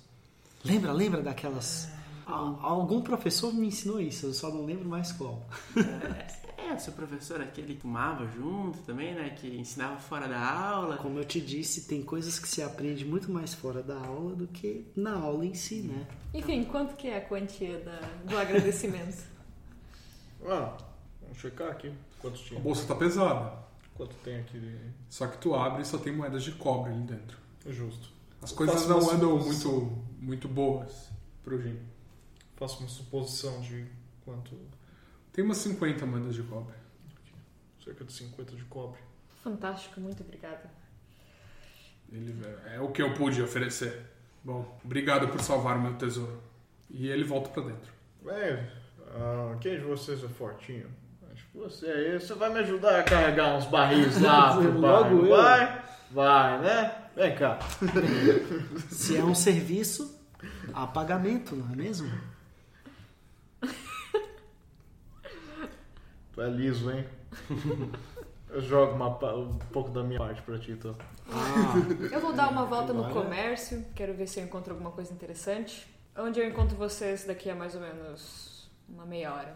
Lembra, 0.63 0.91
lembra 0.91 1.21
daquelas. 1.21 1.87
Al- 2.25 2.59
Algum 2.61 3.01
professor 3.01 3.53
me 3.53 3.67
ensinou 3.67 3.99
isso, 4.01 4.25
eu 4.25 4.33
só 4.33 4.49
não 4.49 4.65
lembro 4.65 4.87
mais 4.89 5.11
qual. 5.13 5.47
É, 6.75 6.79
seu 6.79 6.93
professor, 6.93 7.41
aquele 7.41 7.75
que 7.75 7.81
fumava 7.81 8.27
junto 8.27 8.79
também, 8.79 9.13
né? 9.15 9.29
Que 9.31 9.47
ensinava 9.57 9.97
fora 9.99 10.27
da 10.27 10.39
aula. 10.39 10.97
Como 10.97 11.17
eu 11.19 11.25
te 11.25 11.39
disse, 11.41 11.87
tem 11.87 12.01
coisas 12.03 12.37
que 12.39 12.47
se 12.47 12.61
aprende 12.61 13.03
muito 13.05 13.31
mais 13.31 13.53
fora 13.53 13.81
da 13.81 13.97
aula 13.99 14.35
do 14.35 14.47
que 14.47 14.85
na 14.95 15.13
aula 15.17 15.45
em 15.45 15.53
si, 15.53 15.81
né? 15.81 16.05
Enfim, 16.33 16.63
quanto 16.65 16.95
que 16.95 17.07
é 17.07 17.17
a 17.17 17.21
quantia 17.21 17.79
da- 17.79 17.99
do 18.25 18.37
agradecimento? 18.37 19.23
Ah, 20.47 20.77
vamos 21.21 21.39
checar 21.39 21.69
aqui 21.71 21.91
quantos 22.19 22.41
A 22.41 22.43
tinha. 22.43 22.59
bolsa 22.59 22.85
tá 22.85 22.93
pesada, 22.93 23.57
Quanto 23.95 24.13
tem 24.17 24.37
aqui 24.41 24.59
de. 24.59 24.77
só 25.09 25.25
que 25.25 25.37
tu 25.39 25.55
abre 25.55 25.81
e 25.81 25.85
só 25.85 25.97
tem 25.97 26.15
moedas 26.15 26.43
de 26.43 26.51
cobre 26.51 26.91
ali 26.91 27.01
dentro. 27.01 27.37
Justo. 27.67 28.09
As 28.41 28.51
coisas 28.51 28.87
não 28.87 29.09
andam 29.09 29.39
muito, 29.39 29.97
muito 30.19 30.47
boas 30.47 31.09
pro 31.43 31.59
Jin. 31.59 31.79
Faço 32.57 32.79
uma 32.81 32.89
suposição 32.89 33.59
de 33.61 33.85
quanto. 34.23 34.55
Tem 35.35 35.43
umas 35.43 35.57
50 35.57 36.05
moedas 36.05 36.33
de 36.33 36.43
cobre. 36.43 36.73
Cerca 37.83 38.05
de 38.05 38.13
50 38.13 38.55
de 38.55 38.63
cobre. 38.63 39.01
Fantástico, 39.43 39.99
muito 39.99 40.23
obrigada. 40.23 40.71
Ele, 42.09 42.33
é 42.73 42.79
o 42.79 42.87
que 42.89 43.01
eu 43.01 43.13
pude 43.15 43.41
oferecer. 43.41 44.01
Bom, 44.41 44.79
obrigado 44.83 45.27
por 45.27 45.41
salvar 45.41 45.77
meu 45.77 45.93
tesouro. 45.95 46.41
E 46.89 47.09
ele 47.09 47.25
volta 47.25 47.49
pra 47.49 47.63
dentro. 47.63 47.91
Bem, 48.23 48.65
ah, 49.13 49.57
quem 49.59 49.77
de 49.77 49.83
vocês 49.83 50.23
é 50.23 50.27
fortinho? 50.29 50.87
Acho 51.33 51.45
que 51.51 51.57
você 51.57 51.85
aí. 51.85 52.13
Você 52.17 52.33
vai 52.35 52.53
me 52.53 52.59
ajudar 52.59 52.97
a 53.01 53.03
carregar 53.03 53.57
uns 53.57 53.65
barris 53.65 54.21
lá 54.21 54.55
pro 54.57 54.71
Logo 54.71 54.81
bairro. 54.81 55.25
eu. 55.25 55.35
Vai? 55.35 55.85
Vai, 56.11 56.61
né? 56.61 56.95
Vem 57.13 57.35
cá. 57.35 57.59
Se 58.89 59.17
é 59.17 59.23
um 59.23 59.35
serviço, 59.35 60.17
há 60.73 60.87
pagamento, 60.87 61.57
não 61.57 61.73
é 61.73 61.75
mesmo? 61.75 62.09
Tu 66.35 66.41
é 66.41 66.49
liso, 66.49 66.91
hein? 66.91 67.05
Eu 68.49 68.61
jogo 68.61 68.93
uma 68.93 69.07
um 69.35 69.57
pouco 69.71 69.89
da 69.89 70.03
minha 70.03 70.19
parte 70.19 70.41
pra 70.41 70.57
ti, 70.59 70.71
então. 70.71 70.95
Ah, 71.29 71.73
Eu 72.11 72.21
vou 72.21 72.31
dar 72.33 72.49
uma 72.51 72.65
volta 72.65 72.93
no 72.93 73.09
comércio, 73.09 73.83
quero 73.95 74.13
ver 74.13 74.27
se 74.27 74.39
eu 74.39 74.45
encontro 74.45 74.73
alguma 74.73 74.91
coisa 74.91 75.11
interessante. 75.11 75.87
Onde 76.17 76.39
eu 76.39 76.47
encontro 76.47 76.77
vocês 76.77 77.25
daqui 77.25 77.49
a 77.49 77.55
mais 77.55 77.75
ou 77.75 77.81
menos 77.81 78.69
uma 78.87 79.05
meia 79.05 79.33
hora. 79.33 79.55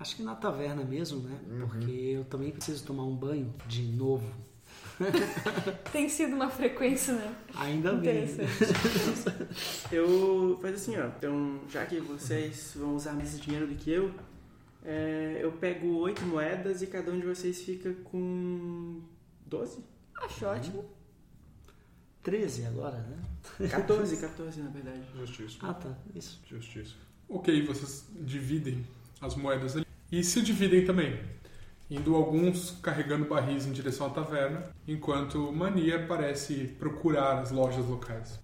acho 0.00 0.16
que 0.16 0.22
na 0.22 0.34
taverna 0.34 0.82
mesmo, 0.82 1.20
né? 1.20 1.38
Porque 1.68 1.90
eu 1.90 2.24
também 2.24 2.50
preciso 2.50 2.84
tomar 2.84 3.04
um 3.04 3.14
banho 3.14 3.54
de 3.66 3.82
novo. 3.82 4.32
Tem 5.92 6.08
sido 6.08 6.34
uma 6.34 6.48
frequência, 6.50 7.14
né? 7.14 7.34
Ainda 7.56 7.92
bem. 7.92 8.26
Eu 9.90 10.58
faz 10.60 10.74
assim, 10.74 10.96
ó. 10.96 11.06
Então, 11.06 11.60
já 11.68 11.84
que 11.86 12.00
vocês 12.00 12.72
vão 12.76 12.94
usar 12.94 13.12
mais 13.12 13.38
dinheiro 13.38 13.66
do 13.66 13.74
que 13.74 13.90
eu, 13.90 14.12
é, 14.84 15.38
eu 15.40 15.52
pego 15.52 15.96
oito 15.98 16.22
moedas 16.22 16.82
e 16.82 16.86
cada 16.86 17.10
um 17.10 17.18
de 17.18 17.26
vocês 17.26 17.62
fica 17.62 17.92
com 18.04 19.00
12? 19.46 19.82
Acho 20.16 20.46
ótimo. 20.46 20.84
13 22.22 22.66
agora, 22.66 22.98
né? 22.98 23.68
14, 23.68 24.16
14 24.16 24.60
na 24.62 24.70
verdade. 24.70 25.02
Justiça. 25.14 25.58
Ah, 25.62 25.74
tá. 25.74 25.96
Isso. 26.14 26.40
Justiça. 26.46 26.94
Ok, 27.28 27.66
vocês 27.66 28.06
dividem 28.14 28.84
as 29.20 29.34
moedas 29.34 29.76
ali. 29.76 29.86
E 30.12 30.22
se 30.22 30.42
dividem 30.42 30.84
também. 30.84 31.18
Indo 31.90 32.14
alguns 32.14 32.72
carregando 32.82 33.26
barris 33.26 33.66
em 33.66 33.72
direção 33.72 34.06
à 34.06 34.10
taverna, 34.10 34.70
enquanto 34.86 35.52
Mania 35.52 36.06
parece 36.06 36.66
procurar 36.78 37.40
as 37.40 37.50
lojas 37.50 37.86
locais. 37.86 38.43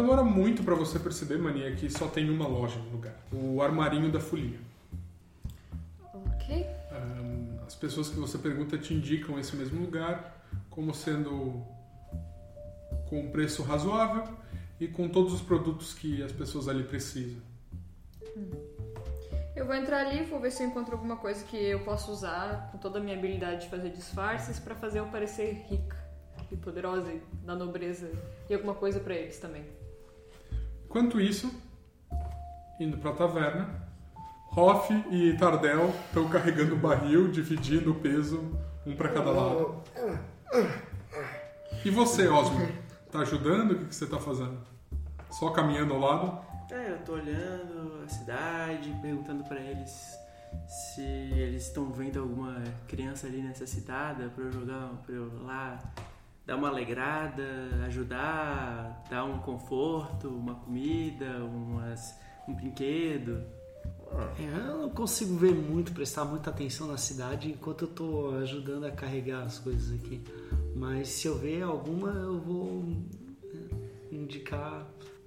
Demora 0.00 0.22
muito 0.22 0.62
para 0.62 0.74
você 0.74 0.98
perceber, 0.98 1.38
Mania, 1.38 1.74
que 1.76 1.90
só 1.90 2.08
tem 2.08 2.30
uma 2.30 2.46
loja 2.46 2.78
no 2.78 2.90
lugar. 2.90 3.14
O 3.32 3.60
Armarinho 3.60 4.10
da 4.10 4.18
Folia. 4.18 4.58
Ok. 6.14 6.66
Ahn, 6.90 7.58
as 7.66 7.74
pessoas 7.74 8.08
que 8.08 8.18
você 8.18 8.38
pergunta 8.38 8.78
te 8.78 8.94
indicam 8.94 9.38
esse 9.38 9.54
mesmo 9.54 9.80
lugar 9.80 10.44
como 10.70 10.94
sendo 10.94 11.62
com 13.08 13.20
um 13.20 13.30
preço 13.30 13.62
razoável 13.62 14.24
e 14.80 14.88
com 14.88 15.08
todos 15.08 15.32
os 15.34 15.42
produtos 15.42 15.92
que 15.92 16.22
as 16.22 16.32
pessoas 16.32 16.68
ali 16.68 16.84
precisam. 16.84 17.42
Eu 19.54 19.66
vou 19.66 19.74
entrar 19.74 20.06
ali, 20.06 20.24
vou 20.24 20.40
ver 20.40 20.50
se 20.50 20.62
eu 20.62 20.68
encontro 20.68 20.94
alguma 20.94 21.16
coisa 21.16 21.44
que 21.44 21.56
eu 21.56 21.80
possa 21.80 22.10
usar 22.10 22.70
com 22.72 22.78
toda 22.78 22.98
a 22.98 23.02
minha 23.02 23.16
habilidade 23.16 23.62
de 23.62 23.68
fazer 23.68 23.90
disfarces 23.90 24.58
pra 24.58 24.74
fazer 24.74 25.00
eu 25.00 25.06
parecer 25.06 25.66
rica 25.68 25.98
e 26.50 26.56
poderosa 26.56 27.12
e 27.12 27.20
da 27.44 27.54
nobreza 27.54 28.10
e 28.48 28.54
alguma 28.54 28.74
coisa 28.74 28.98
pra 28.98 29.14
eles 29.14 29.38
também. 29.38 29.79
Enquanto 30.90 31.20
isso, 31.20 31.48
indo 32.80 32.98
para 32.98 33.12
a 33.12 33.14
taverna, 33.14 33.68
Hoff 34.56 34.92
e 35.12 35.36
Tardel 35.38 35.94
estão 36.06 36.28
carregando 36.28 36.74
o 36.74 36.78
barril, 36.78 37.30
dividindo 37.30 37.92
o 37.92 37.94
peso, 37.94 38.58
um 38.84 38.96
para 38.96 39.10
cada 39.10 39.30
lado. 39.30 39.84
E 41.84 41.90
você, 41.90 42.26
Osmo? 42.26 42.68
Tá 43.08 43.20
ajudando? 43.20 43.70
O 43.70 43.78
que 43.78 43.84
que 43.84 43.94
você 43.94 44.04
tá 44.04 44.18
fazendo? 44.18 44.58
Só 45.30 45.50
caminhando 45.50 45.94
ao 45.94 46.00
lado? 46.00 46.44
É, 46.72 46.90
eu 46.90 46.98
tô 47.04 47.12
olhando 47.12 48.02
a 48.04 48.08
cidade, 48.08 48.92
perguntando 49.00 49.44
pra 49.44 49.60
eles 49.60 50.18
se 50.66 51.02
eles 51.02 51.68
estão 51.68 51.92
vendo 51.92 52.18
alguma 52.18 52.64
criança 52.88 53.28
ali 53.28 53.40
necessitada 53.40 54.28
pra 54.34 54.42
eu 54.42 54.50
jogar, 54.50 54.90
pra 55.06 55.14
eu 55.14 55.30
lá 55.44 55.78
dar 56.50 56.56
uma 56.56 56.66
alegrada, 56.66 57.44
ajudar, 57.86 59.04
dar 59.08 59.22
um 59.22 59.38
conforto, 59.38 60.26
uma 60.26 60.56
comida, 60.56 61.44
umas, 61.44 62.18
um 62.48 62.52
brinquedo. 62.52 63.40
É, 64.36 64.68
eu 64.68 64.78
não 64.78 64.90
consigo 64.90 65.36
ver 65.36 65.54
muito, 65.54 65.92
prestar 65.92 66.24
muita 66.24 66.50
atenção 66.50 66.88
na 66.88 66.96
cidade 66.96 67.48
enquanto 67.48 67.82
eu 67.82 67.88
tô 67.88 68.30
ajudando 68.42 68.84
a 68.84 68.90
carregar 68.90 69.44
as 69.44 69.60
coisas 69.60 69.92
aqui. 69.94 70.20
Mas 70.74 71.10
se 71.10 71.28
eu 71.28 71.38
ver 71.38 71.62
alguma, 71.62 72.10
eu 72.10 72.40
vou 72.40 72.84
é, 73.44 74.12
indicar 74.12 74.84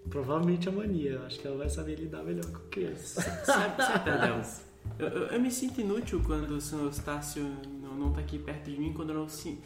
provavelmente 0.10 0.68
a 0.68 0.74
mania. 0.74 1.22
Acho 1.26 1.40
que 1.40 1.48
ela 1.48 1.56
vai 1.56 1.70
saber 1.70 1.96
lidar 1.96 2.22
melhor 2.24 2.48
com 2.48 2.68
criança. 2.70 3.22
Sabe, 3.46 3.78
sabe 3.78 4.04
Tadeu? 4.04 4.42
Eu, 5.00 5.08
eu, 5.08 5.28
eu 5.28 5.40
me 5.40 5.50
sinto 5.50 5.80
inútil 5.80 6.22
quando 6.26 6.52
o 6.52 6.60
senhor 6.60 6.90
Estácio 6.90 7.42
não, 7.82 7.96
não 7.96 8.12
tá 8.12 8.20
aqui 8.20 8.38
perto 8.38 8.70
de 8.70 8.78
mim, 8.78 8.92
quando 8.92 9.12
eu 9.12 9.20
não 9.20 9.30
sim, 9.30 9.62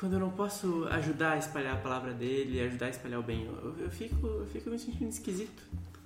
quando 0.00 0.14
eu 0.14 0.18
não 0.20 0.30
posso 0.30 0.84
ajudar 0.90 1.32
a 1.32 1.36
espalhar 1.36 1.74
a 1.74 1.80
palavra 1.80 2.12
dele, 2.14 2.58
ajudar 2.62 2.86
a 2.86 2.90
espalhar 2.90 3.20
o 3.20 3.22
bem. 3.22 3.44
Eu, 3.44 3.76
eu 3.78 3.90
fico, 3.90 4.26
eu 4.26 4.46
fico 4.46 4.70
me 4.70 4.78
sentindo 4.78 5.10
esquisito. 5.10 5.62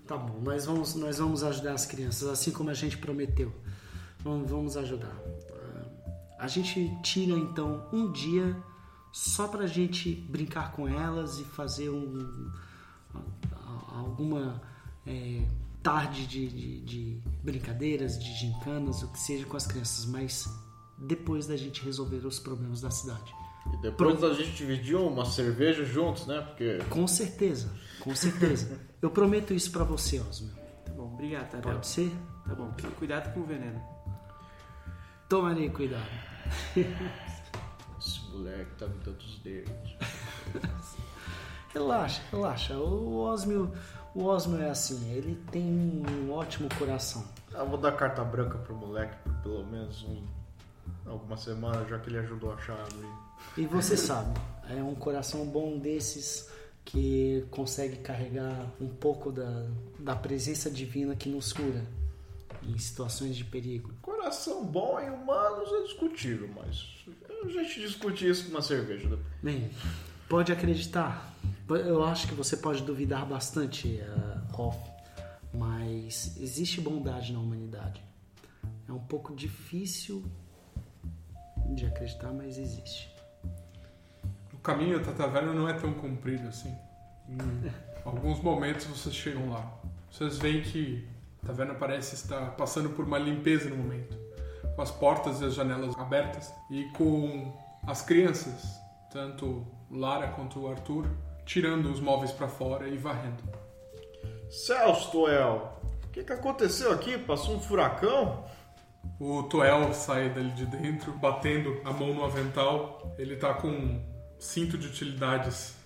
Tá 0.06 0.16
bom, 0.16 0.40
nós 0.42 0.66
vamos, 0.66 0.94
nós 0.96 1.18
vamos 1.18 1.42
ajudar 1.44 1.72
as 1.74 1.86
crianças, 1.86 2.28
assim 2.28 2.50
como 2.50 2.70
a 2.70 2.74
gente 2.74 2.98
prometeu. 2.98 3.52
Vamos, 4.18 4.50
vamos 4.50 4.76
ajudar. 4.76 5.14
Ah, 5.52 5.86
A 6.40 6.48
gente 6.48 6.90
tira 7.02 7.38
então 7.38 7.88
um 7.92 8.10
dia 8.10 8.56
só 9.12 9.46
pra 9.46 9.66
gente 9.66 10.12
brincar 10.28 10.72
com 10.72 10.88
elas 10.88 11.38
e 11.38 11.44
fazer 11.44 11.88
um, 11.88 12.50
a- 13.14 13.98
alguma 13.98 14.60
é, 15.06 15.42
tarde 15.82 16.26
de, 16.26 16.48
de- 16.48 16.80
de 16.80 17.18
brincadeiras, 17.42 18.18
de 18.18 18.32
gincanas, 18.34 19.02
o 19.02 19.08
que 19.12 19.20
seja 19.20 19.46
com 19.46 19.56
as 19.56 19.66
crianças, 19.66 20.04
mas 20.04 20.48
depois 20.98 21.46
da 21.46 21.56
gente 21.56 21.82
resolver 21.84 22.26
os 22.26 22.38
problemas 22.40 22.80
da 22.80 22.90
cidade. 22.90 23.32
E 23.72 23.76
depois 23.78 24.22
a 24.22 24.32
gente 24.34 24.52
dividiu 24.52 25.06
uma 25.06 25.24
cerveja 25.24 25.84
juntos, 25.84 26.26
né? 26.26 26.40
Porque 26.40 26.78
Com 26.90 27.06
certeza, 27.06 27.70
com 28.00 28.14
certeza. 28.14 28.78
Eu 29.00 29.10
prometo 29.10 29.54
isso 29.54 29.70
pra 29.70 29.84
você, 29.84 30.20
Osmo. 30.20 30.50
Tá 30.84 30.92
bom, 30.92 31.12
obrigado, 31.14 31.50
Tadeu. 31.50 31.72
Pode 31.72 31.86
ser? 31.86 32.12
Tá 32.46 32.54
bom, 32.54 32.70
cuidado 32.98 33.32
com 33.32 33.40
o 33.40 33.44
veneno. 33.44 33.82
Tomarei 35.28 35.70
cuidado. 35.70 36.06
esse 37.98 38.20
moleque 38.30 38.70
tá 38.78 38.86
me 38.86 38.98
dando 38.98 39.18
os 39.18 39.38
dedos. 39.40 39.96
Relaxa, 41.72 42.22
relaxa. 42.30 42.76
O 42.76 43.16
Osmio, 43.24 43.72
o 44.14 44.24
Osmio 44.26 44.62
é 44.62 44.70
assim, 44.70 45.12
ele 45.12 45.34
tem 45.50 45.64
um 46.08 46.32
ótimo 46.32 46.68
coração. 46.78 47.24
Ah, 47.52 47.64
vou 47.64 47.78
dar 47.78 47.92
carta 47.92 48.22
branca 48.22 48.58
pro 48.58 48.74
moleque 48.76 49.16
por 49.24 49.34
pelo 49.42 49.66
menos 49.66 50.02
um, 50.04 50.24
alguma 51.06 51.36
semana, 51.36 51.86
já 51.86 51.98
que 51.98 52.08
ele 52.08 52.18
ajudou 52.18 52.52
a 52.52 52.54
achar 52.54 52.78
ali. 52.78 53.08
E 53.56 53.66
você 53.66 53.96
sabe, 53.96 54.38
é 54.68 54.82
um 54.82 54.94
coração 54.94 55.46
bom 55.46 55.78
desses 55.78 56.48
que 56.84 57.46
consegue 57.50 57.96
carregar 57.96 58.66
um 58.80 58.88
pouco 58.88 59.32
da, 59.32 59.66
da 59.98 60.14
presença 60.14 60.70
divina 60.70 61.16
que 61.16 61.28
nos 61.28 61.52
cura 61.52 61.84
em 62.62 62.78
situações 62.78 63.36
de 63.36 63.44
perigo. 63.44 63.92
Coração 64.02 64.64
bom 64.64 64.98
em 65.00 65.10
humanos 65.10 65.70
é 65.72 65.82
discutível, 65.82 66.48
mas 66.54 67.04
a 67.44 67.48
gente 67.48 67.80
discute 67.80 68.28
isso 68.28 68.44
com 68.44 68.50
uma 68.50 68.62
cerveja 68.62 69.08
depois. 69.08 69.26
Bem, 69.42 69.70
pode 70.28 70.52
acreditar. 70.52 71.32
Eu 71.68 72.04
acho 72.04 72.28
que 72.28 72.34
você 72.34 72.56
pode 72.56 72.82
duvidar 72.82 73.26
bastante, 73.26 74.00
uh, 74.00 74.60
Hoff, 74.60 74.78
mas 75.52 76.36
existe 76.38 76.80
bondade 76.80 77.32
na 77.32 77.38
humanidade. 77.38 78.02
É 78.88 78.92
um 78.92 78.98
pouco 78.98 79.34
difícil 79.34 80.24
de 81.70 81.86
acreditar, 81.86 82.32
mas 82.32 82.58
existe. 82.58 83.14
O 84.52 84.58
caminho 84.58 84.98
até 84.98 85.10
a 85.10 85.14
taverna 85.14 85.52
não 85.52 85.68
é 85.68 85.74
tão 85.74 85.92
comprido 85.94 86.48
assim. 86.48 86.74
Em 87.28 87.72
alguns 88.04 88.40
momentos 88.40 88.86
vocês 88.86 89.14
chegam 89.14 89.50
lá. 89.50 89.70
Vocês 90.10 90.38
veem 90.38 90.62
que 90.62 91.08
a 91.42 91.46
taverna 91.46 91.74
parece 91.74 92.14
estar 92.14 92.52
passando 92.52 92.90
por 92.90 93.04
uma 93.04 93.18
limpeza 93.18 93.68
no 93.68 93.76
momento. 93.76 94.16
Com 94.74 94.82
as 94.82 94.90
portas 94.90 95.40
e 95.40 95.44
as 95.44 95.54
janelas 95.54 95.96
abertas 95.98 96.52
e 96.70 96.84
com 96.96 97.52
as 97.86 98.02
crianças, 98.02 98.80
tanto 99.12 99.66
Lara 99.90 100.28
quanto 100.28 100.60
o 100.60 100.68
Arthur, 100.68 101.06
tirando 101.44 101.90
os 101.90 102.00
móveis 102.00 102.32
para 102.32 102.48
fora 102.48 102.88
e 102.88 102.96
varrendo. 102.96 103.42
Celso, 104.50 105.10
Toel, 105.10 105.72
o 106.04 106.08
que, 106.08 106.24
que 106.24 106.32
aconteceu 106.32 106.92
aqui? 106.92 107.18
Passou 107.18 107.56
um 107.56 107.60
furacão? 107.60 108.44
O 109.18 109.42
Toel 109.44 109.92
sai 109.94 110.30
dali 110.30 110.50
de 110.50 110.66
dentro, 110.66 111.12
batendo 111.12 111.80
a 111.84 111.92
mão 111.92 112.12
no 112.12 112.24
avental. 112.24 113.14
Ele 113.18 113.36
tá 113.36 113.54
com 113.54 114.00
cinto 114.38 114.76
de 114.76 114.88
utilidades 114.88 115.76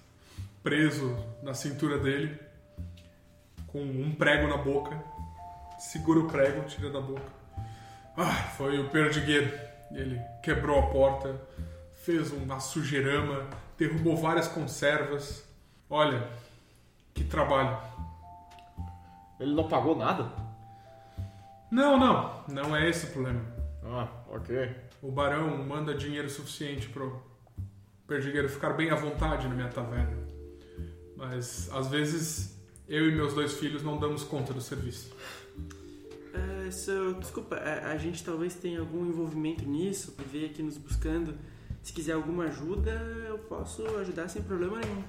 preso 0.63 1.17
na 1.43 1.55
cintura 1.55 1.99
dele, 1.99 2.39
com 3.67 3.81
um 3.81 4.15
prego 4.15 4.49
na 4.49 4.57
boca. 4.57 5.03
Segura 5.79 6.21
o 6.21 6.27
prego, 6.27 6.65
tira 6.67 6.91
da 6.91 7.01
boca. 7.01 7.31
Ah, 8.17 8.33
foi 8.57 8.81
o 8.81 8.91
perdigueiro. 8.91 9.51
Ele 9.93 10.21
quebrou 10.43 10.79
a 10.79 10.87
porta, 10.89 11.41
fez 12.05 12.33
uma 12.33 12.61
sujeirama, 12.61 13.47
derrubou 13.79 14.17
várias 14.17 14.49
conservas. 14.49 15.47
Olha, 15.89 16.29
que 17.15 17.25
trabalho. 17.25 17.79
Ele 19.39 19.55
não 19.55 19.69
pagou 19.69 19.97
nada? 19.97 20.48
Não, 21.71 21.99
não, 21.99 22.45
não 22.49 22.77
é 22.77 22.89
esse 22.89 23.07
o 23.07 23.11
problema. 23.11 23.41
Ah, 23.85 24.09
ok. 24.29 24.71
O 25.03 25.13
barão 25.13 25.57
manda 25.65 25.95
dinheiro 25.95 26.29
suficiente 26.29 26.89
pro 26.89 27.23
perdigueiro 28.07 28.49
ficar 28.49 28.73
bem 28.73 28.91
à 28.91 28.95
vontade 28.95 29.47
na 29.47 29.55
minha 29.55 29.69
taverna. 29.69 30.17
Mas 31.17 31.69
às 31.73 31.89
vezes 31.89 32.59
eu 32.89 33.09
e 33.09 33.15
meus 33.15 33.35
dois 33.35 33.53
filhos 33.55 33.83
não 33.83 33.99
damos 33.99 34.25
conta 34.25 34.53
do 34.53 34.61
serviço. 34.61 35.15
É, 36.33 36.71
so, 36.71 37.15
desculpa, 37.21 37.57
a, 37.57 37.93
a 37.93 37.97
gente 37.97 38.25
talvez 38.25 38.55
tenha 38.55 38.81
algum 38.81 39.07
envolvimento 39.07 39.65
nisso, 39.65 40.13
que 40.13 40.25
veio 40.25 40.47
aqui 40.47 40.63
nos 40.63 40.79
buscando. 40.79 41.35
Se 41.83 41.93
quiser 41.93 42.13
alguma 42.13 42.45
ajuda, 42.45 42.91
eu 43.27 43.39
posso 43.39 43.85
ajudar 43.99 44.29
sem 44.29 44.43
problema 44.43 44.79
nenhum. 44.79 45.03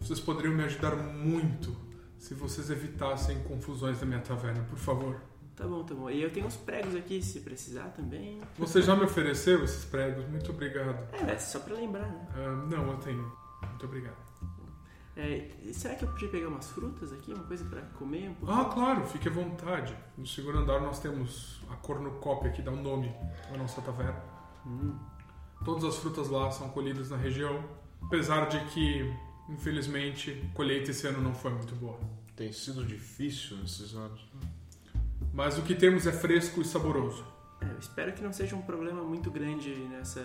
Vocês 0.00 0.20
poderiam 0.20 0.54
me 0.54 0.64
ajudar 0.64 0.96
muito 0.96 1.74
se 2.18 2.34
vocês 2.34 2.70
evitassem 2.70 3.42
confusões 3.44 4.00
na 4.00 4.06
minha 4.06 4.20
taverna, 4.20 4.64
por 4.64 4.78
favor. 4.78 5.20
Tá 5.56 5.66
bom, 5.66 5.84
tá 5.84 5.94
bom. 5.94 6.10
E 6.10 6.22
eu 6.22 6.32
tenho 6.32 6.46
uns 6.46 6.56
pregos 6.56 6.94
aqui, 6.94 7.22
se 7.22 7.40
precisar 7.40 7.88
também. 7.90 8.40
Você 8.58 8.80
já 8.80 8.96
me 8.96 9.04
ofereceu 9.04 9.62
esses 9.62 9.84
pregos, 9.84 10.26
muito 10.28 10.50
obrigado. 10.50 11.14
É, 11.14 11.38
só 11.38 11.60
pra 11.60 11.74
lembrar, 11.74 12.08
né? 12.08 12.28
Ah, 12.34 12.66
não, 12.70 12.90
eu 12.90 12.96
tenho. 12.98 13.32
Muito 13.62 13.86
obrigado. 13.86 14.16
É, 15.14 15.50
será 15.72 15.94
que 15.94 16.04
eu 16.04 16.10
podia 16.10 16.28
pegar 16.28 16.48
umas 16.48 16.70
frutas 16.70 17.12
aqui, 17.12 17.34
uma 17.34 17.44
coisa 17.44 17.64
pra 17.66 17.82
comer? 17.82 18.30
Um 18.30 18.34
pouquinho? 18.34 18.60
Ah, 18.60 18.64
claro, 18.64 19.06
fique 19.06 19.28
à 19.28 19.30
vontade. 19.30 19.94
No 20.16 20.26
segundo 20.26 20.58
andar 20.58 20.80
nós 20.80 21.00
temos 21.00 21.60
a 21.70 21.76
cornucópia 21.76 22.50
que 22.50 22.62
dá 22.62 22.70
um 22.70 22.82
nome 22.82 23.14
à 23.52 23.56
nossa 23.58 23.82
taverna. 23.82 24.22
Hum. 24.66 24.96
Todas 25.64 25.84
as 25.84 25.96
frutas 25.96 26.28
lá 26.28 26.50
são 26.50 26.70
colhidas 26.70 27.10
na 27.10 27.16
região, 27.18 27.62
apesar 28.00 28.46
de 28.48 28.58
que, 28.70 29.14
infelizmente, 29.50 30.48
a 30.50 30.56
colheita 30.56 30.90
esse 30.90 31.06
ano 31.06 31.20
não 31.20 31.34
foi 31.34 31.52
muito 31.52 31.74
boa. 31.76 32.00
Tem 32.34 32.50
sido 32.50 32.84
difícil 32.84 33.58
nesses 33.58 33.94
anos. 33.94 34.26
Mas 35.32 35.58
o 35.58 35.62
que 35.62 35.74
temos 35.74 36.06
é 36.06 36.12
fresco 36.12 36.60
e 36.60 36.64
saboroso. 36.64 37.24
É, 37.60 37.64
eu 37.66 37.78
espero 37.78 38.12
que 38.12 38.22
não 38.22 38.32
seja 38.32 38.54
um 38.56 38.62
problema 38.62 39.02
muito 39.02 39.30
grande 39.30 39.74
nessa. 39.90 40.22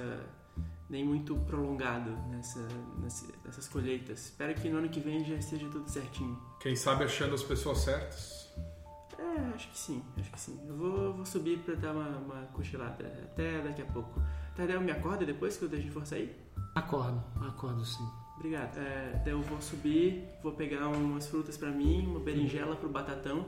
nem 0.89 1.04
muito 1.04 1.36
prolongado 1.41 2.12
nessa, 2.30 2.65
nessa- 3.02 3.28
nessas 3.43 3.67
colheitas. 3.67 4.26
Espero 4.26 4.54
que 4.56 4.70
no 4.70 4.78
ano 4.78 4.88
que 4.89 5.00
vem 5.02 5.24
já 5.26 5.36
esteja 5.36 5.67
tudo 5.70 5.89
certinho. 5.89 6.38
Quem 6.62 6.76
sabe 6.78 7.04
achando 7.04 7.36
as 7.36 7.43
pessoas 7.43 7.80
certas. 7.80 8.48
É, 9.20 9.54
acho 9.54 9.70
que 9.70 9.78
sim, 9.78 10.02
acho 10.17 10.32
que 10.32 10.39
sim. 10.39 10.58
Eu 10.67 10.76
vou, 10.78 11.13
vou 11.13 11.26
subir 11.26 11.60
pra 11.60 11.76
dar 11.76 11.91
uma, 11.91 12.08
uma 12.20 12.41
cochilada 12.54 13.06
até 13.24 13.62
daqui 13.62 13.82
a 13.82 13.86
pouco. 13.86 14.22
Tadeu, 14.56 14.80
me 14.80 14.91
acorda 14.91 15.26
depois 15.26 15.58
que 15.58 15.65
o 15.65 15.67
Dejin 15.67 15.89
for 15.89 16.06
sair? 16.06 16.36
Acordo, 16.76 17.22
acordo 17.48 17.84
sim. 17.84 18.08
Obrigado. 18.38 18.78
É, 18.78 19.22
daí 19.26 19.34
eu 19.34 19.41
vou 19.41 19.60
subir, 19.62 20.24
vou 20.41 20.54
pegar 20.54 20.88
umas 20.88 21.28
frutas 21.28 21.58
pra 21.58 21.70
mim, 21.70 22.06
uma 22.08 22.20
berinjela 22.20 22.76
pro 22.76 22.88
batatão. 22.89 23.46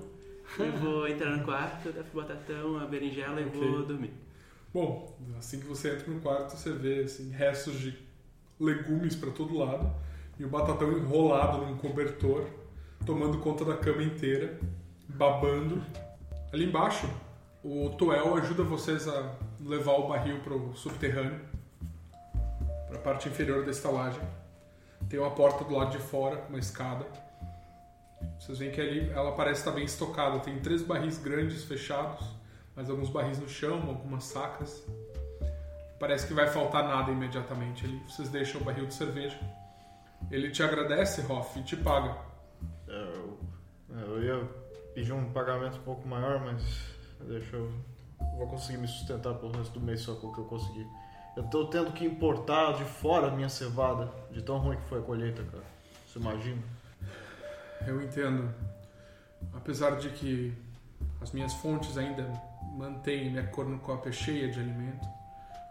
E 0.57 0.69
vou 0.77 1.07
entrar 1.07 1.37
no 1.37 1.43
quarto, 1.43 1.91
dar 1.91 2.03
pro 2.03 2.21
batatão 2.21 2.79
a 2.79 2.85
berinjela 2.85 3.39
e 3.39 3.45
vou 3.45 3.85
dormir. 3.85 4.13
Bom, 4.73 5.15
assim 5.37 5.59
que 5.59 5.65
você 5.65 5.93
entra 5.93 6.11
no 6.11 6.19
quarto, 6.19 6.55
você 6.55 6.71
vê 6.71 7.03
assim, 7.03 7.31
restos 7.31 7.79
de 7.79 7.97
legumes 8.59 9.15
para 9.15 9.31
todo 9.31 9.57
lado 9.57 9.91
e 10.37 10.45
o 10.45 10.49
batatão 10.49 10.91
enrolado 10.91 11.65
num 11.65 11.77
cobertor, 11.77 12.45
tomando 13.05 13.39
conta 13.39 13.65
da 13.65 13.75
cama 13.75 14.03
inteira, 14.03 14.59
babando. 15.07 15.83
Ali 16.51 16.65
embaixo, 16.65 17.09
o 17.63 17.89
Toel 17.97 18.35
ajuda 18.35 18.63
vocês 18.63 19.07
a 19.07 19.35
levar 19.59 19.93
o 19.93 20.07
barril 20.07 20.39
para 20.39 20.53
o 20.53 20.75
subterrâneo, 20.75 21.41
para 22.87 22.97
a 22.97 23.01
parte 23.01 23.27
inferior 23.27 23.65
da 23.65 23.71
estalagem. 23.71 24.21
Tem 25.09 25.19
uma 25.19 25.31
porta 25.31 25.63
do 25.63 25.73
lado 25.73 25.91
de 25.91 25.99
fora, 25.99 26.45
uma 26.49 26.59
escada. 26.59 27.05
Vocês 28.39 28.57
veem 28.57 28.71
que 28.71 28.81
ali 28.81 29.09
ela 29.11 29.33
parece 29.33 29.61
estar 29.61 29.71
bem 29.71 29.85
estocada. 29.85 30.39
Tem 30.39 30.59
três 30.59 30.81
barris 30.81 31.17
grandes 31.17 31.63
fechados, 31.63 32.25
mais 32.75 32.89
alguns 32.89 33.09
barris 33.09 33.39
no 33.39 33.47
chão, 33.47 33.81
algumas 33.87 34.23
sacas. 34.23 34.83
Parece 35.99 36.27
que 36.27 36.33
vai 36.33 36.47
faltar 36.47 36.87
nada 36.87 37.11
imediatamente 37.11 37.85
ali. 37.85 38.01
Vocês 38.07 38.29
deixam 38.29 38.61
o 38.61 38.63
barril 38.63 38.85
de 38.85 38.93
cerveja. 38.93 39.37
Ele 40.31 40.49
te 40.49 40.63
agradece, 40.63 41.21
Hoff, 41.31 41.59
e 41.59 41.63
te 41.63 41.75
paga. 41.75 42.17
É, 42.87 42.91
Eu, 42.91 43.37
eu 43.89 44.23
ia 44.23 44.49
pedir 44.93 45.13
um 45.13 45.31
pagamento 45.31 45.77
um 45.77 45.83
pouco 45.83 46.07
maior, 46.07 46.39
mas 46.39 46.63
deixa 47.21 47.55
eu. 47.55 47.71
Vou 48.37 48.47
conseguir 48.47 48.77
me 48.77 48.87
sustentar 48.87 49.33
pelo 49.35 49.51
resto 49.51 49.77
do 49.77 49.85
mês 49.85 50.01
só 50.01 50.15
com 50.15 50.27
o 50.27 50.33
que 50.33 50.39
eu 50.39 50.45
conseguir. 50.45 50.87
Eu 51.35 51.43
tô 51.43 51.67
tendo 51.67 51.91
que 51.91 52.05
importar 52.05 52.73
de 52.73 52.83
fora 52.83 53.27
a 53.27 53.31
minha 53.31 53.49
cevada, 53.49 54.11
de 54.31 54.41
tão 54.41 54.57
ruim 54.57 54.77
que 54.77 54.83
foi 54.83 54.99
a 54.99 55.01
colheita, 55.01 55.43
cara. 55.43 55.63
Você 56.07 56.19
imagina? 56.19 56.61
Eu 57.85 58.01
entendo. 58.01 58.53
Apesar 59.53 59.97
de 59.97 60.09
que 60.09 60.53
as 61.21 61.31
minhas 61.31 61.53
fontes 61.53 61.97
ainda 61.97 62.23
mantêm 62.75 63.31
minha 63.31 63.47
cornucópia 63.47 64.11
cheia 64.11 64.49
de 64.51 64.59
alimento, 64.59 65.07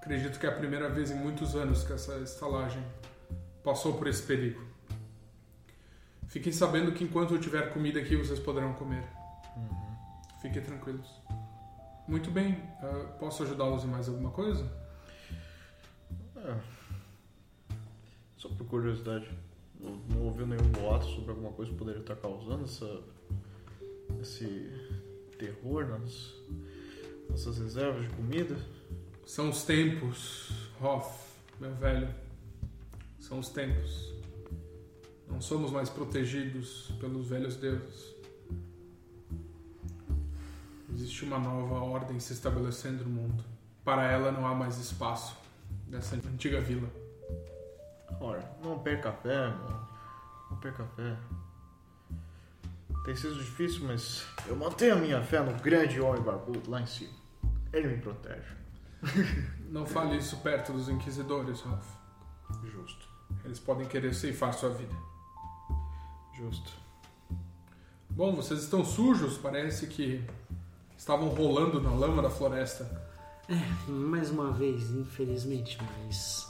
acredito 0.00 0.38
que 0.38 0.46
é 0.46 0.48
a 0.48 0.54
primeira 0.54 0.88
vez 0.88 1.10
em 1.10 1.14
muitos 1.14 1.54
anos 1.54 1.84
que 1.84 1.92
essa 1.92 2.16
estalagem 2.18 2.82
passou 3.62 3.94
por 3.96 4.06
esse 4.06 4.22
perigo. 4.22 4.66
Fiquem 6.28 6.52
sabendo 6.52 6.92
que 6.92 7.04
enquanto 7.04 7.34
eu 7.34 7.40
tiver 7.40 7.72
comida 7.72 8.00
aqui, 8.00 8.16
vocês 8.16 8.38
poderão 8.38 8.74
comer. 8.74 9.02
Fiquem 10.40 10.62
tranquilos. 10.62 11.08
Muito 12.06 12.30
bem. 12.30 12.62
ah, 12.82 13.16
posso 13.18 13.42
ajudá-los 13.42 13.84
em 13.84 13.88
mais 13.88 14.08
alguma 14.08 14.30
coisa? 14.30 14.70
É. 16.36 16.54
Só 18.36 18.48
por 18.50 18.66
curiosidade, 18.66 19.28
não, 19.80 20.22
ouviu 20.22 20.46
nenhum 20.46 20.68
boato 20.70 21.06
sobre 21.06 21.30
alguma 21.30 21.52
coisa 21.52 21.70
que 21.70 21.76
poderia 21.76 22.00
estar 22.00 22.16
causando 22.16 22.64
essa, 22.64 23.00
esse 24.20 24.70
terror 25.38 25.86
nas 25.86 26.34
nossas 27.30 27.58
reservas 27.58 28.08
de 28.08 28.16
comida? 28.16 28.56
São 29.24 29.50
os 29.50 29.62
tempos, 29.62 30.70
Hoff, 30.80 31.28
meu 31.60 31.74
velho. 31.74 32.08
São 33.20 33.38
os 33.38 33.48
tempos. 33.50 34.12
Não 35.28 35.40
somos 35.40 35.70
mais 35.70 35.90
protegidos 35.90 36.90
pelos 36.98 37.28
velhos 37.28 37.56
deuses. 37.56 38.14
Existe 40.94 41.24
uma 41.24 41.38
nova 41.38 41.76
ordem 41.76 42.18
se 42.18 42.32
estabelecendo 42.32 43.04
no 43.04 43.10
mundo. 43.10 43.44
Para 43.84 44.10
ela 44.10 44.32
não 44.32 44.46
há 44.46 44.54
mais 44.54 44.78
espaço 44.78 45.36
nessa 45.86 46.16
antiga 46.16 46.60
vila. 46.60 46.88
Ora, 48.20 48.56
não 48.62 48.78
perca 48.78 49.10
a 49.10 49.12
fé, 49.12 49.48
mano. 49.48 49.88
Não 50.50 50.56
perca 50.58 50.82
a 50.82 50.86
fé. 50.86 51.16
Tem 53.04 53.16
sido 53.16 53.34
difícil, 53.36 53.86
mas 53.86 54.26
eu 54.46 54.56
mantenho 54.56 54.94
a 54.94 54.98
minha 54.98 55.22
fé 55.22 55.40
no 55.40 55.54
grande 55.60 56.00
homem 56.00 56.20
barbudo 56.20 56.70
lá 56.70 56.80
em 56.80 56.86
cima. 56.86 57.14
Ele 57.72 57.88
me 57.88 57.98
protege. 57.98 58.56
Não 59.70 59.86
fale 59.86 60.16
isso 60.16 60.38
perto 60.38 60.72
dos 60.72 60.88
inquisidores, 60.88 61.64
Hoff. 61.64 61.88
Justo. 62.64 63.08
Eles 63.44 63.60
podem 63.60 63.86
querer 63.86 64.14
ceifar 64.14 64.52
sua 64.54 64.70
vida. 64.70 64.94
Justo. 66.36 66.72
Bom, 68.10 68.34
vocês 68.34 68.62
estão 68.62 68.84
sujos, 68.84 69.38
parece 69.38 69.86
que 69.86 70.24
estavam 70.96 71.28
rolando 71.28 71.80
na 71.80 71.90
lama 71.90 72.22
da 72.22 72.30
floresta. 72.30 73.06
Mais 73.86 74.30
uma 74.30 74.50
vez, 74.50 74.90
infelizmente, 74.90 75.78
mas 76.06 76.47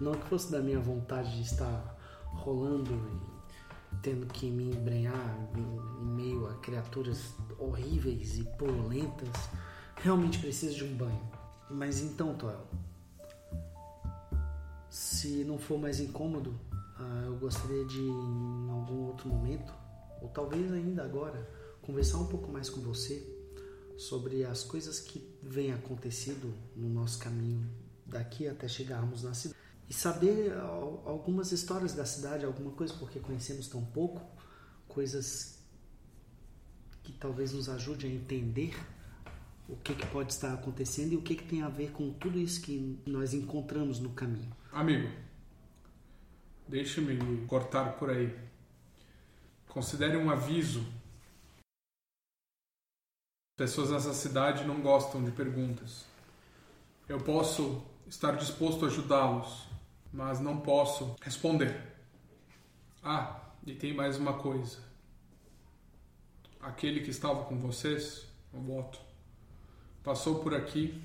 não 0.00 0.12
que 0.12 0.26
fosse 0.26 0.50
da 0.50 0.60
minha 0.60 0.80
vontade 0.80 1.34
de 1.36 1.42
estar 1.42 1.96
rolando 2.32 2.92
e 2.92 3.96
tendo 4.02 4.26
que 4.26 4.50
me 4.50 4.64
embrenhar 4.64 5.50
em, 5.56 6.04
meio 6.04 6.46
a 6.46 6.54
criaturas 6.54 7.34
horríveis 7.58 8.38
e 8.38 8.44
polulentas, 8.56 9.28
realmente 9.96 10.38
preciso 10.38 10.76
de 10.76 10.84
um 10.84 10.96
banho. 10.96 11.30
Mas 11.68 12.00
então, 12.00 12.34
Toel, 12.34 12.66
se 14.88 15.44
não 15.44 15.58
for 15.58 15.78
mais 15.78 16.00
incômodo, 16.00 16.58
ah, 16.96 17.24
eu 17.26 17.36
gostaria 17.36 17.84
de, 17.84 18.00
em 18.00 18.70
algum 18.70 19.06
outro 19.06 19.28
momento, 19.28 19.72
ou 20.20 20.28
talvez 20.28 20.72
ainda 20.72 21.04
agora, 21.04 21.48
conversar 21.82 22.18
um 22.18 22.26
pouco 22.26 22.50
mais 22.50 22.68
com 22.68 22.80
você 22.80 23.26
sobre 23.96 24.44
as 24.44 24.62
coisas 24.62 24.98
que 25.00 25.38
vêm 25.42 25.72
acontecido 25.72 26.54
no 26.74 26.88
nosso 26.88 27.18
caminho 27.18 27.68
daqui 28.06 28.48
até 28.48 28.66
chegarmos 28.66 29.22
na 29.22 29.34
cidade. 29.34 29.59
E 29.90 29.92
saber 29.92 30.52
al- 30.54 31.02
algumas 31.04 31.50
histórias 31.52 31.92
da 31.92 32.06
cidade, 32.06 32.44
alguma 32.46 32.70
coisa, 32.70 32.94
porque 32.94 33.18
conhecemos 33.18 33.66
tão 33.68 33.84
pouco, 33.84 34.22
coisas 34.88 35.58
que 37.02 37.12
talvez 37.12 37.52
nos 37.52 37.68
ajude 37.68 38.06
a 38.06 38.10
entender 38.10 38.74
o 39.68 39.76
que, 39.76 39.94
que 39.94 40.06
pode 40.06 40.32
estar 40.32 40.54
acontecendo 40.54 41.12
e 41.12 41.16
o 41.16 41.22
que, 41.22 41.34
que 41.34 41.44
tem 41.44 41.62
a 41.62 41.68
ver 41.68 41.90
com 41.92 42.12
tudo 42.12 42.38
isso 42.38 42.60
que 42.62 42.98
nós 43.06 43.34
encontramos 43.34 43.98
no 43.98 44.10
caminho. 44.10 44.50
Amigo, 44.72 45.08
Deixe-me 46.68 47.46
cortar 47.48 47.94
por 47.98 48.10
aí. 48.10 48.32
Considere 49.68 50.16
um 50.16 50.30
aviso. 50.30 50.86
Pessoas 53.56 53.90
nessa 53.90 54.14
cidade 54.14 54.64
não 54.64 54.80
gostam 54.80 55.24
de 55.24 55.32
perguntas. 55.32 56.04
Eu 57.08 57.18
posso 57.18 57.82
estar 58.06 58.36
disposto 58.36 58.84
a 58.84 58.88
ajudá-los, 58.88 59.66
mas 60.12 60.40
não 60.40 60.60
posso 60.60 61.16
responder. 61.22 61.80
Ah, 63.02 63.40
e 63.66 63.74
tem 63.74 63.94
mais 63.94 64.18
uma 64.18 64.34
coisa. 64.34 64.78
Aquele 66.60 67.00
que 67.00 67.10
estava 67.10 67.44
com 67.44 67.58
vocês, 67.58 68.26
o 68.52 68.60
voto, 68.60 69.00
passou 70.02 70.40
por 70.40 70.54
aqui 70.54 71.02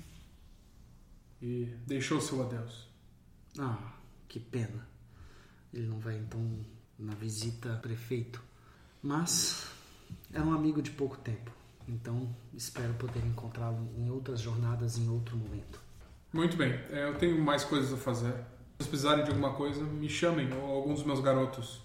e 1.40 1.64
deixou 1.86 2.20
seu 2.20 2.42
adeus. 2.42 2.86
Ah, 3.58 3.94
que 4.28 4.38
pena. 4.38 4.86
Ele 5.72 5.86
não 5.86 5.98
vai 5.98 6.16
então 6.16 6.40
na 6.98 7.14
visita 7.14 7.72
ao 7.72 7.80
prefeito. 7.80 8.42
Mas 9.02 9.70
é 10.32 10.40
um 10.40 10.52
amigo 10.52 10.82
de 10.82 10.90
pouco 10.90 11.16
tempo. 11.18 11.50
Então 11.88 12.34
espero 12.52 12.92
poder 12.94 13.24
encontrá-lo 13.24 13.88
em 13.96 14.10
outras 14.10 14.40
jornadas 14.40 14.98
em 14.98 15.08
outro 15.08 15.36
momento. 15.36 15.80
Muito 16.32 16.56
bem, 16.56 16.72
é, 16.90 17.04
eu 17.08 17.16
tenho 17.16 17.40
mais 17.40 17.64
coisas 17.64 17.92
a 17.92 17.96
fazer. 17.96 18.34
Vocês 18.78 18.88
precisarem 18.88 19.24
de 19.24 19.30
alguma 19.30 19.54
coisa, 19.54 19.82
me 19.82 20.08
chamem, 20.08 20.52
ou 20.52 20.76
alguns 20.76 20.96
dos 20.98 21.06
meus 21.06 21.20
garotos. 21.20 21.80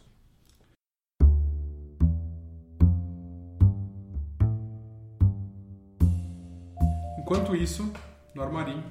Enquanto 7.17 7.55
isso, 7.55 7.89
no 8.35 8.41
armarim, 8.41 8.83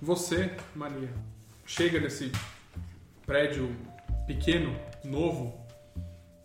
você, 0.00 0.56
Maria, 0.72 1.12
chega 1.66 1.98
nesse 1.98 2.30
prédio 3.26 3.74
pequeno, 4.24 4.78
novo, 5.02 5.52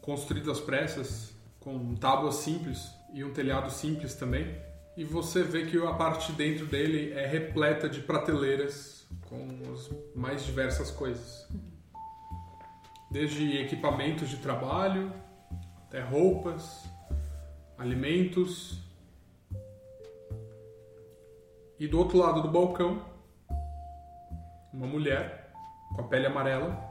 construído 0.01 0.49
às 0.49 0.59
pressas, 0.59 1.31
com 1.59 1.93
tábuas 1.93 2.35
simples 2.35 2.91
e 3.13 3.23
um 3.23 3.31
telhado 3.31 3.69
simples 3.69 4.15
também. 4.15 4.59
E 4.97 5.03
você 5.03 5.43
vê 5.43 5.67
que 5.67 5.77
a 5.77 5.93
parte 5.93 6.31
de 6.31 6.37
dentro 6.37 6.65
dele 6.65 7.13
é 7.13 7.27
repleta 7.27 7.87
de 7.87 8.01
prateleiras 8.01 9.00
com 9.27 9.73
as 9.73 9.89
mais 10.15 10.43
diversas 10.43 10.91
coisas. 10.91 11.47
Desde 13.09 13.57
equipamentos 13.57 14.29
de 14.29 14.37
trabalho, 14.37 15.11
até 15.87 16.01
roupas, 16.01 16.85
alimentos. 17.77 18.79
E 21.79 21.87
do 21.87 21.97
outro 21.97 22.17
lado 22.17 22.41
do 22.41 22.47
balcão, 22.47 23.05
uma 24.71 24.87
mulher 24.87 25.51
com 25.95 26.01
a 26.01 26.07
pele 26.07 26.27
amarela. 26.27 26.89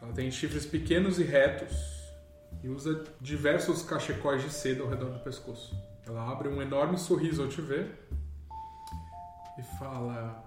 Ela 0.00 0.12
tem 0.12 0.30
chifres 0.30 0.66
pequenos 0.66 1.18
e 1.18 1.24
retos 1.24 2.02
e 2.62 2.68
usa 2.68 3.04
diversos 3.20 3.82
cachecóis 3.82 4.42
de 4.42 4.50
seda 4.50 4.82
ao 4.82 4.88
redor 4.88 5.10
do 5.10 5.20
pescoço. 5.20 5.74
Ela 6.06 6.30
abre 6.30 6.48
um 6.48 6.60
enorme 6.60 6.98
sorriso 6.98 7.42
ao 7.42 7.48
te 7.48 7.60
ver 7.60 8.08
e 9.58 9.62
fala: 9.78 10.44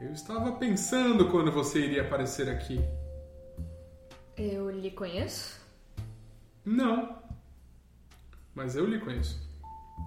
Eu 0.00 0.12
estava 0.12 0.52
pensando 0.52 1.28
quando 1.28 1.50
você 1.50 1.80
iria 1.80 2.02
aparecer 2.02 2.48
aqui. 2.48 2.80
Eu 4.36 4.70
lhe 4.70 4.92
conheço? 4.92 5.60
Não, 6.64 7.18
mas 8.54 8.76
eu 8.76 8.86
lhe 8.86 9.00
conheço. 9.00 9.40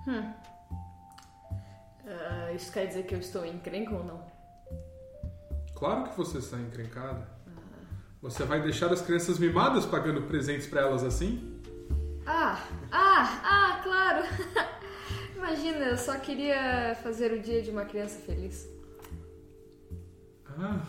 Hum. 0.08 0.34
Ah, 2.08 2.54
isso 2.54 2.72
quer 2.72 2.88
dizer 2.88 3.06
que 3.06 3.16
eu 3.16 3.20
estou 3.20 3.46
encrenca 3.46 3.94
ou 3.94 4.04
não? 4.06 4.26
Claro 5.76 6.10
que 6.10 6.16
você 6.16 6.38
está 6.38 6.58
encrencada. 6.58 7.28
Você 8.22 8.46
vai 8.46 8.62
deixar 8.62 8.94
as 8.94 9.02
crianças 9.02 9.40
mimadas 9.40 9.86
pagando 9.86 10.22
presentes 10.22 10.68
para 10.68 10.82
elas 10.82 11.04
assim? 11.04 11.62
Ah, 12.26 12.66
ah, 12.92 13.42
ah, 13.44 13.82
claro! 13.84 14.24
Imagina, 15.36 15.80
eu 15.88 15.98
só 15.98 16.18
queria 16.18 16.96
fazer 17.04 17.34
o 17.34 17.42
dia 17.42 17.62
de 17.62 17.72
uma 17.72 17.84
criança 17.84 18.20
feliz. 18.20 18.70
Ah, 20.58 20.82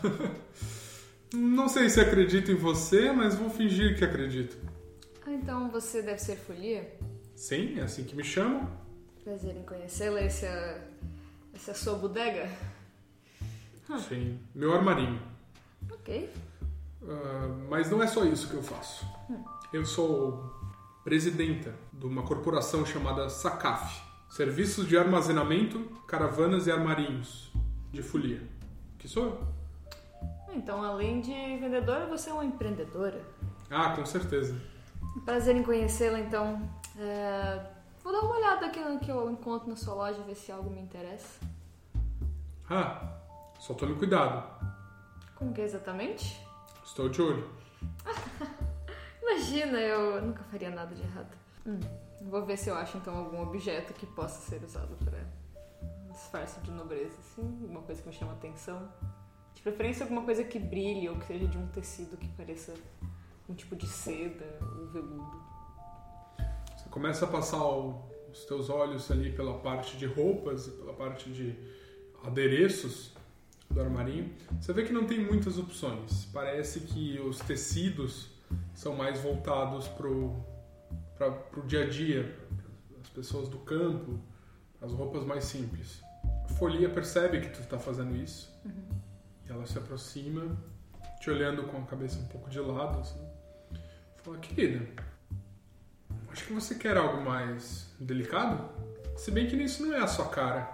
não 1.35 1.69
sei 1.69 1.89
se 1.89 2.01
acredito 2.01 2.51
em 2.51 2.57
você, 2.57 3.13
mas 3.13 3.35
vou 3.35 3.51
fingir 3.51 3.97
que 3.97 4.05
acredito. 4.05 4.57
Ah, 5.27 5.33
então 5.33 5.71
você 5.71 6.03
deve 6.03 6.19
ser 6.19 6.37
folia? 6.37 6.97
Sim, 7.37 7.79
é 7.79 7.83
assim 7.83 8.05
que 8.05 8.15
me 8.15 8.25
chamam. 8.25 8.71
Prazer 9.23 9.57
em 9.57 9.63
conhecê-la. 9.63 10.21
Essa 10.21 10.47
é 10.47 11.71
a 11.71 11.75
sua 11.75 11.95
bodega? 11.95 12.51
Sim, 14.09 14.39
meu 14.55 14.73
armarinho. 14.73 15.21
Ok. 15.91 16.31
Ah, 17.05 17.49
mas 17.69 17.91
não 17.91 18.03
é 18.03 18.07
só 18.07 18.25
isso 18.25 18.49
que 18.49 18.55
eu 18.55 18.63
faço. 18.63 19.07
Eu 19.73 19.85
sou 19.85 20.53
presidenta 21.05 21.75
de 21.93 22.07
uma 22.07 22.23
corporação 22.23 22.87
chamada 22.87 23.29
SACAF 23.29 24.13
Serviços 24.33 24.89
de 24.89 24.97
Armazenamento, 24.97 25.79
Caravanas 26.09 26.67
e 26.67 26.71
Armarinhos 26.71 27.53
de 27.93 28.03
Folia. 28.03 28.41
Que 29.03 29.09
sou 29.09 29.25
eu. 29.25 29.47
Então, 30.55 30.81
além 30.81 31.21
de 31.21 31.33
vendedora, 31.33 32.07
você 32.07 32.31
é 32.31 32.33
uma 32.33 32.45
empreendedora. 32.45 33.21
Ah, 33.69 33.97
com 33.97 34.07
certeza. 34.07 34.55
Prazer 35.25 35.57
em 35.57 35.63
conhecê-la, 35.65 36.21
então. 36.21 36.63
É, 36.97 37.67
Vou 38.05 38.13
dar 38.13 38.21
uma 38.21 38.37
olhada 38.37 38.67
aqui 38.67 38.79
no 38.79 39.01
que 39.01 39.11
eu 39.11 39.29
encontro 39.29 39.69
na 39.69 39.75
sua 39.75 39.95
loja, 39.95 40.23
ver 40.23 40.37
se 40.37 40.53
algo 40.53 40.71
me 40.71 40.81
interessa. 40.81 41.41
Ah, 42.71 43.17
só 43.59 43.75
tome 43.75 43.97
cuidado. 43.97 44.45
Com 45.35 45.51
o 45.51 45.53
que 45.53 45.61
exatamente? 45.63 46.41
Estou 46.85 47.09
de 47.09 47.23
olho. 47.23 47.51
Imagina, 49.21 49.79
eu 49.81 50.23
nunca 50.23 50.45
faria 50.45 50.71
nada 50.71 50.95
de 50.95 51.03
errado. 51.03 51.37
Hum, 51.67 51.81
vou 52.23 52.45
ver 52.45 52.57
se 52.57 52.71
eu 52.71 52.77
acho 52.77 52.99
então 52.99 53.17
algum 53.17 53.43
objeto 53.43 53.93
que 53.95 54.07
possa 54.07 54.49
ser 54.49 54.63
usado 54.65 54.97
para 55.05 55.19
disfarce 56.23 56.61
de 56.61 56.71
nobreza, 56.71 57.19
assim, 57.19 57.43
alguma 57.63 57.83
coisa 57.83 58.01
que 58.01 58.09
me 58.09 58.15
chama 58.15 58.33
atenção. 58.33 58.89
De 59.55 59.61
preferência 59.63 60.05
alguma 60.05 60.23
coisa 60.23 60.45
que 60.45 60.59
brilhe 60.59 61.09
ou 61.09 61.17
que 61.17 61.27
seja 61.27 61.47
de 61.47 61.59
um 61.59 61.67
tecido 61.69 62.17
que 62.17 62.29
pareça 62.29 62.75
um 63.49 63.55
tipo 63.55 63.75
de 63.77 63.87
seda 63.87 64.59
ou 64.79 64.87
veludo. 64.87 65.43
Você 66.77 66.89
começa 66.89 67.25
a 67.25 67.29
passar 67.29 67.63
o- 67.65 68.03
os 68.31 68.45
teus 68.45 68.71
olhos 68.71 69.11
ali 69.11 69.33
pela 69.33 69.59
parte 69.59 69.97
de 69.97 70.07
roupas 70.07 70.69
e 70.69 70.71
pela 70.71 70.95
parte 70.95 71.31
de 71.31 71.55
adereços 72.25 73.13
do 73.69 73.81
armarinho. 73.81 74.33
Você 74.61 74.73
vê 74.73 74.85
que 74.85 74.93
não 74.93 75.07
tem 75.07 75.19
muitas 75.21 75.59
opções. 75.59 76.27
Parece 76.33 76.81
que 76.81 77.19
os 77.21 77.39
tecidos 77.41 78.31
são 78.75 78.95
mais 78.95 79.21
voltados 79.21 79.89
pro, 79.89 80.35
pra, 81.17 81.31
pro 81.31 81.63
dia 81.67 81.83
a 81.85 81.89
dia, 81.89 82.39
as 83.03 83.09
pessoas 83.11 83.49
do 83.49 83.59
campo, 83.59 84.19
as 84.81 84.93
roupas 84.93 85.25
mais 85.25 85.45
simples. 85.45 86.03
Folia 86.59 86.89
percebe 86.89 87.41
que 87.41 87.49
tu 87.49 87.61
está 87.61 87.79
fazendo 87.79 88.15
isso. 88.17 88.53
E 89.47 89.51
ela 89.51 89.67
se 89.67 89.77
aproxima, 89.79 90.57
te 91.21 91.31
olhando 91.31 91.65
com 91.65 91.79
a 91.79 91.83
cabeça 91.87 92.19
um 92.19 92.27
pouco 92.27 92.49
de 92.49 92.61
lado, 92.61 93.01
assim. 93.01 93.21
Fala, 94.23 94.39
querida, 94.39 94.87
Acho 96.33 96.47
que 96.47 96.53
você 96.55 96.75
quer 96.75 96.97
algo 96.97 97.23
mais 97.23 97.91
delicado? 98.01 98.67
Se 99.19 99.31
bem 99.31 99.47
que 99.47 99.55
isso 99.57 99.87
não 99.87 99.95
é 99.95 99.99
a 99.99 100.07
sua 100.07 100.29
cara. 100.31 100.67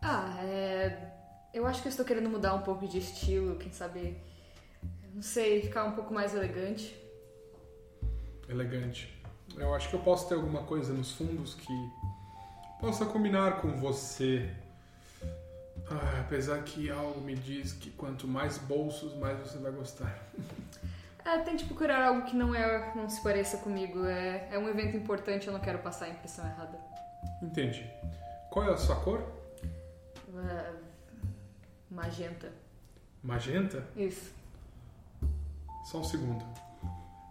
Ah, 0.00 0.42
é. 0.42 1.12
Eu 1.52 1.66
acho 1.66 1.82
que 1.82 1.88
eu 1.88 1.90
estou 1.90 2.04
querendo 2.04 2.30
mudar 2.30 2.54
um 2.54 2.62
pouco 2.62 2.88
de 2.88 2.98
estilo, 2.98 3.56
quem 3.56 3.70
sabe. 3.70 4.16
Não 5.14 5.20
sei, 5.20 5.60
ficar 5.60 5.84
um 5.84 5.92
pouco 5.92 6.14
mais 6.14 6.34
elegante. 6.34 6.98
Elegante. 8.48 9.22
Eu 9.54 9.74
acho 9.74 9.90
que 9.90 9.96
eu 9.96 10.00
posso 10.00 10.28
ter 10.28 10.34
alguma 10.34 10.62
coisa 10.62 10.92
nos 10.92 11.12
fundos 11.12 11.54
que 11.54 11.72
possa 12.84 13.06
combinar 13.06 13.62
com 13.62 13.68
você. 13.78 14.50
Ah, 15.90 16.20
apesar 16.20 16.62
que 16.64 16.90
algo 16.90 17.18
me 17.22 17.34
diz 17.34 17.72
que 17.72 17.90
quanto 17.90 18.28
mais 18.28 18.58
bolsos, 18.58 19.14
mais 19.16 19.38
você 19.40 19.58
vai 19.58 19.72
gostar. 19.72 20.14
É, 21.26 21.38
tente 21.38 21.64
procurar 21.64 22.06
algo 22.06 22.26
que 22.26 22.36
não 22.36 22.54
é, 22.54 22.92
não 22.94 23.08
se 23.08 23.22
pareça 23.22 23.56
comigo. 23.56 24.04
É, 24.04 24.46
é 24.52 24.58
um 24.58 24.68
evento 24.68 24.94
importante, 24.94 25.46
eu 25.46 25.54
não 25.54 25.60
quero 25.60 25.78
passar 25.78 26.04
a 26.04 26.08
impressão 26.10 26.44
errada. 26.44 26.78
Entendi. 27.40 27.90
Qual 28.50 28.68
é 28.68 28.74
a 28.74 28.76
sua 28.76 28.96
cor? 28.96 29.26
É, 30.36 30.70
magenta. 31.90 32.52
Magenta? 33.22 33.82
Isso. 33.96 34.34
Só 35.86 36.00
um 36.00 36.04
segundo. 36.04 36.44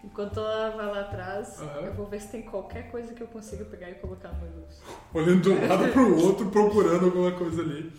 Enquanto 0.04 0.40
ela 0.40 0.70
vai 0.72 0.86
lá 0.88 1.02
atrás, 1.02 1.62
Aham. 1.62 1.82
eu 1.86 1.94
vou 1.94 2.06
ver 2.08 2.20
se 2.22 2.28
tem 2.28 2.42
qualquer 2.42 2.92
coisa 2.92 3.14
que 3.14 3.24
eu 3.24 3.28
consiga 3.28 3.64
pegar 3.66 3.90
e 3.90 3.96
colocar 3.96 4.34
no 4.34 4.42
meu 4.42 4.52
bolso. 4.62 4.84
Olhando 5.14 5.42
de 5.42 5.50
um 5.50 5.68
lado 5.68 5.92
pro 5.94 6.16
outro, 6.20 6.52
procurando 6.52 7.06
alguma 7.06 7.32
coisa 7.32 7.62
ali. 7.62 7.92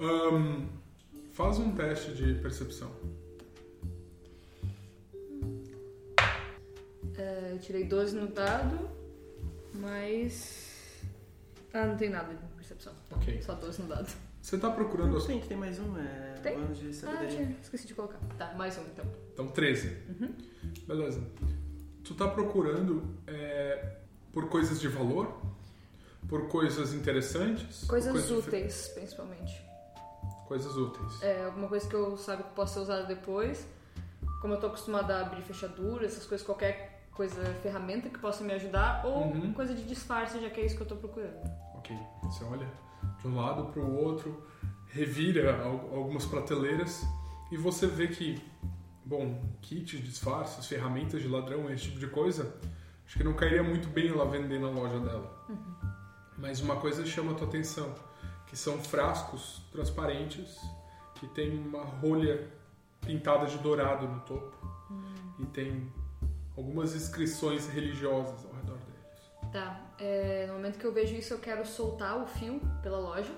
Ahn, 0.00 0.66
faz 1.32 1.58
um 1.58 1.72
teste 1.74 2.12
de 2.12 2.34
percepção. 2.34 2.90
É, 7.16 7.50
eu 7.52 7.58
tirei 7.60 7.84
12 7.84 8.16
no 8.16 8.26
dado, 8.26 8.90
mas. 9.74 11.00
Ah, 11.72 11.86
não 11.86 11.96
tem 11.96 12.10
nada. 12.10 12.36
percepção. 12.56 12.92
Ok. 13.12 13.40
Só 13.42 13.54
12 13.54 13.82
no 13.82 13.88
dado. 13.88 14.12
Você 14.42 14.58
tá 14.58 14.70
procurando 14.70 15.16
as. 15.16 15.24
Tem, 15.24 15.40
tem 15.40 15.56
mais 15.56 15.78
um, 15.78 15.96
é. 15.98 16.34
Tem? 16.42 16.66
de 16.72 16.90
Ah. 17.06 17.24
Esqueci 17.62 17.86
de 17.86 17.94
colocar. 17.94 18.18
Tá, 18.36 18.52
mais 18.54 18.76
um 18.76 18.82
então. 18.82 19.06
Então, 19.32 19.46
13. 19.48 19.96
Beleza. 20.86 21.20
Tu 22.02 22.14
tá 22.14 22.28
procurando 22.28 23.02
é, 23.26 23.96
por 24.32 24.48
coisas 24.48 24.80
de 24.80 24.88
valor? 24.88 25.34
Por 26.28 26.48
coisas 26.48 26.92
interessantes? 26.94 27.84
Coisas 27.84 28.30
úteis, 28.30 28.88
principalmente. 28.94 29.62
Coisas 30.48 30.76
úteis. 30.76 31.22
É, 31.22 31.44
alguma 31.44 31.68
coisa 31.68 31.88
que 31.88 31.94
eu 31.94 32.16
sabe 32.16 32.42
que 32.44 32.50
possa 32.50 32.74
ser 32.74 32.80
usada 32.80 33.04
depois. 33.04 33.66
Como 34.40 34.54
eu 34.54 34.60
tô 34.60 34.66
acostumada 34.66 35.16
a 35.16 35.20
abrir 35.22 35.42
fechadura, 35.42 36.04
essas 36.04 36.26
coisas, 36.26 36.44
qualquer 36.46 37.06
coisa, 37.12 37.42
ferramenta 37.62 38.08
que 38.10 38.18
possa 38.18 38.42
me 38.44 38.52
ajudar, 38.52 39.04
ou 39.06 39.22
Uhum. 39.28 39.52
coisa 39.54 39.72
de 39.74 39.84
disfarce, 39.84 40.40
já 40.40 40.50
que 40.50 40.60
é 40.60 40.66
isso 40.66 40.76
que 40.76 40.82
eu 40.82 40.86
tô 40.86 40.96
procurando. 40.96 41.38
Ok. 41.76 41.96
Você 42.24 42.44
olha 42.44 42.66
de 43.20 43.28
um 43.28 43.36
lado 43.36 43.66
para 43.72 43.80
o 43.80 43.94
outro, 44.04 44.46
revira 44.88 45.62
al- 45.62 45.94
algumas 45.94 46.26
prateleiras 46.26 47.02
e 47.50 47.56
você 47.56 47.86
vê 47.86 48.08
que, 48.08 48.42
bom, 49.04 49.42
kits, 49.60 50.02
disfarces, 50.02 50.66
ferramentas 50.66 51.20
de 51.20 51.28
ladrão, 51.28 51.70
esse 51.70 51.84
tipo 51.84 51.98
de 51.98 52.06
coisa, 52.06 52.54
acho 53.06 53.18
que 53.18 53.24
não 53.24 53.34
cairia 53.34 53.62
muito 53.62 53.88
bem 53.88 54.08
ela 54.08 54.24
vender 54.24 54.58
na 54.58 54.70
loja 54.70 54.98
dela. 55.00 55.46
Mas 56.38 56.60
uma 56.60 56.76
coisa 56.76 57.04
chama 57.04 57.32
a 57.32 57.34
tua 57.34 57.46
atenção, 57.46 57.94
que 58.46 58.56
são 58.56 58.78
frascos 58.78 59.62
transparentes 59.70 60.58
que 61.14 61.28
tem 61.28 61.56
uma 61.56 61.84
rolha 61.84 62.48
pintada 63.00 63.46
de 63.46 63.58
dourado 63.58 64.06
no 64.06 64.20
topo 64.20 64.52
e 65.38 65.46
tem 65.46 65.90
algumas 66.56 66.94
inscrições 66.94 67.68
religiosas 67.68 68.44
ao 68.44 68.52
redor 68.52 68.78
deles. 68.78 69.52
Tá, 69.52 69.80
é, 69.98 70.46
no 70.46 70.54
momento 70.54 70.78
que 70.78 70.84
eu 70.84 70.92
vejo 70.92 71.14
isso, 71.14 71.34
eu 71.34 71.38
quero 71.38 71.66
soltar 71.66 72.22
o 72.22 72.26
fio 72.26 72.60
pela 72.82 72.98
loja. 72.98 73.32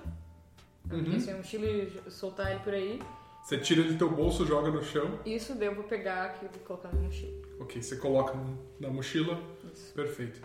Uhum. 0.90 1.02
Porque 1.02 1.16
assim, 1.16 1.34
um 1.34 1.38
mochila 1.38 1.66
e 1.66 2.10
soltar 2.10 2.50
ele 2.52 2.60
por 2.60 2.72
aí. 2.72 3.00
Você 3.46 3.58
tira 3.58 3.84
do 3.84 3.96
teu 3.96 4.10
bolso, 4.10 4.44
joga 4.44 4.72
no 4.72 4.82
chão. 4.82 5.20
Isso 5.24 5.54
daí 5.54 5.68
eu 5.68 5.74
vou 5.76 5.84
pegar 5.84 6.24
aqui 6.24 6.46
e 6.46 6.58
colocar 6.64 6.92
na 6.92 6.98
mochila. 6.98 7.42
Ok, 7.60 7.80
você 7.80 7.94
coloca 7.94 8.36
na 8.80 8.90
mochila. 8.90 9.40
Isso. 9.72 9.94
Perfeito. 9.94 10.40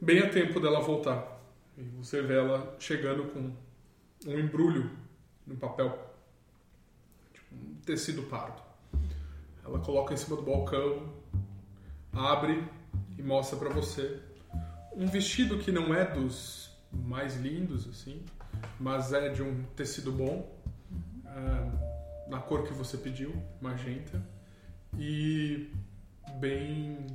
Bem 0.00 0.18
a 0.18 0.28
tempo 0.28 0.58
dela 0.58 0.80
voltar. 0.80 1.40
E 1.78 1.82
você 1.82 2.20
vê 2.20 2.38
ela 2.38 2.74
chegando 2.80 3.26
com 3.26 3.52
um 4.26 4.36
embrulho 4.36 4.90
no 5.46 5.56
papel. 5.56 5.96
Tipo, 7.32 7.54
um 7.54 7.76
tecido 7.86 8.22
pardo. 8.24 8.60
Ela 9.64 9.78
coloca 9.78 10.12
em 10.12 10.16
cima 10.16 10.34
do 10.34 10.42
balcão, 10.42 11.08
abre 12.12 12.64
e 13.16 13.22
mostra 13.22 13.56
pra 13.56 13.68
você 13.68 14.18
um 14.96 15.06
vestido 15.06 15.56
que 15.56 15.70
não 15.70 15.94
é 15.94 16.04
dos 16.04 16.68
mais 16.92 17.36
lindos, 17.36 17.88
assim, 17.88 18.24
mas 18.80 19.12
é 19.12 19.28
de 19.28 19.40
um 19.40 19.62
tecido 19.76 20.10
bom, 20.10 20.60
ah, 21.34 22.28
na 22.28 22.40
cor 22.40 22.64
que 22.64 22.72
você 22.72 22.96
pediu, 22.96 23.34
magenta, 23.60 24.22
e 24.98 25.72
bem 26.38 27.06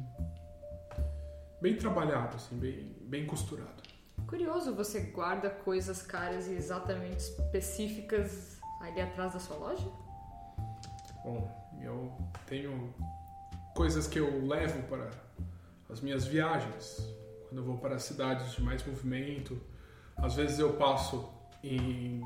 bem 1.61 1.75
trabalhado, 1.75 2.35
assim, 2.35 2.57
bem, 2.57 2.95
bem 3.01 3.25
costurado. 3.25 3.83
Curioso, 4.27 4.75
você 4.75 4.99
guarda 4.99 5.49
coisas 5.49 6.01
caras 6.01 6.47
e 6.47 6.53
exatamente 6.53 7.19
específicas 7.19 8.59
ali 8.81 9.01
atrás 9.01 9.33
da 9.33 9.39
sua 9.39 9.57
loja? 9.57 9.87
Bom, 11.23 11.49
eu 11.81 12.11
tenho 12.45 12.93
coisas 13.75 14.07
que 14.07 14.19
eu 14.19 14.45
levo 14.45 14.83
para 14.83 15.09
as 15.89 16.01
minhas 16.01 16.25
viagens, 16.25 16.97
quando 17.47 17.57
eu 17.59 17.63
vou 17.63 17.77
para 17.77 17.97
cidades 17.99 18.51
de 18.51 18.61
mais 18.61 18.85
movimento. 18.85 19.59
Às 20.17 20.35
vezes 20.35 20.59
eu 20.59 20.73
passo 20.73 21.29
em 21.63 22.21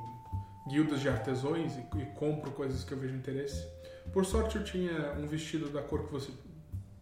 guildas 0.68 1.00
de 1.02 1.10
artesãos 1.10 1.74
e, 1.76 2.00
e 2.00 2.06
compro 2.18 2.52
coisas 2.52 2.84
que 2.84 2.92
eu 2.92 2.98
vejo 2.98 3.16
interesse. 3.16 3.66
Por 4.14 4.26
sorte 4.26 4.58
eu 4.58 4.64
tinha 4.64 5.14
um 5.14 5.28
vestido 5.28 5.70
da 5.70 5.82
cor 5.82 6.06
que 6.06 6.12
você 6.12 6.32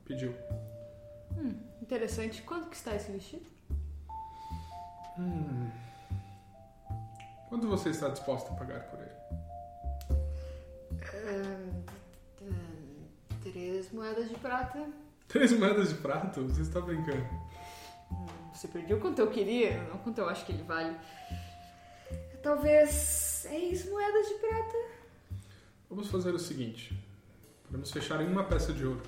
pediu. 0.06 0.34
Interessante. 1.82 2.42
Quanto 2.42 2.70
que 2.70 2.76
está 2.76 2.96
esse 2.96 3.12
vestido? 3.12 3.46
Quanto 7.50 7.68
você 7.68 7.90
está 7.90 8.10
disposto 8.10 8.52
a 8.52 8.56
pagar 8.56 8.82
por 8.84 9.00
ele? 9.00 9.10
três 13.42 13.92
moedas 13.92 14.30
de 14.30 14.36
prata. 14.36 14.88
Três 15.28 15.52
moedas 15.58 15.90
de 15.90 15.96
prata? 15.96 16.42
Você 16.42 16.62
está 16.62 16.80
brincando? 16.80 17.26
Você 18.54 18.68
perdeu 18.68 19.00
quanto 19.00 19.20
eu 19.20 19.30
queria, 19.30 19.82
não 19.84 19.98
quanto 19.98 20.20
eu 20.20 20.30
acho 20.30 20.46
que 20.46 20.52
ele 20.52 20.64
vale. 20.64 20.96
Talvez 22.42 23.29
seis 23.42 23.90
moedas 23.90 24.28
de 24.28 24.34
prata. 24.36 24.78
Vamos 25.90 26.08
fazer 26.08 26.34
o 26.34 26.40
seguinte: 26.40 26.98
podemos 27.64 27.90
fechar 27.92 28.22
em 28.22 28.28
uma 28.28 28.44
peça 28.44 28.74
de 28.74 28.86
ouro. 28.86 29.02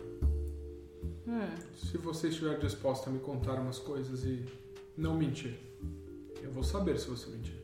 Se 1.77 1.97
você 1.97 2.29
estiver 2.29 2.57
disposto 2.59 3.07
a 3.07 3.11
me 3.11 3.19
contar 3.19 3.55
umas 3.55 3.79
coisas 3.79 4.23
e 4.23 4.45
não 4.97 5.15
mentir, 5.15 5.57
eu 6.41 6.51
vou 6.51 6.63
saber 6.63 6.99
se 6.99 7.07
você 7.07 7.29
mentir. 7.29 7.61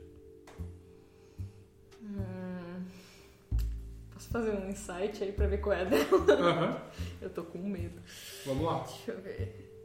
Posso 4.13 4.29
fazer 4.29 4.51
um 4.51 4.69
insight 4.69 5.23
aí 5.23 5.31
pra 5.31 5.47
ver 5.47 5.59
qual 5.59 5.75
é 5.75 5.81
a 5.81 5.83
dela? 5.85 6.51
Aham. 6.51 6.81
Eu 7.21 7.29
tô 7.29 7.43
com 7.43 7.59
medo. 7.59 8.01
Vamos 8.45 8.65
lá. 8.65 8.79
Deixa 8.79 9.11
eu 9.11 9.21
ver. 9.21 9.76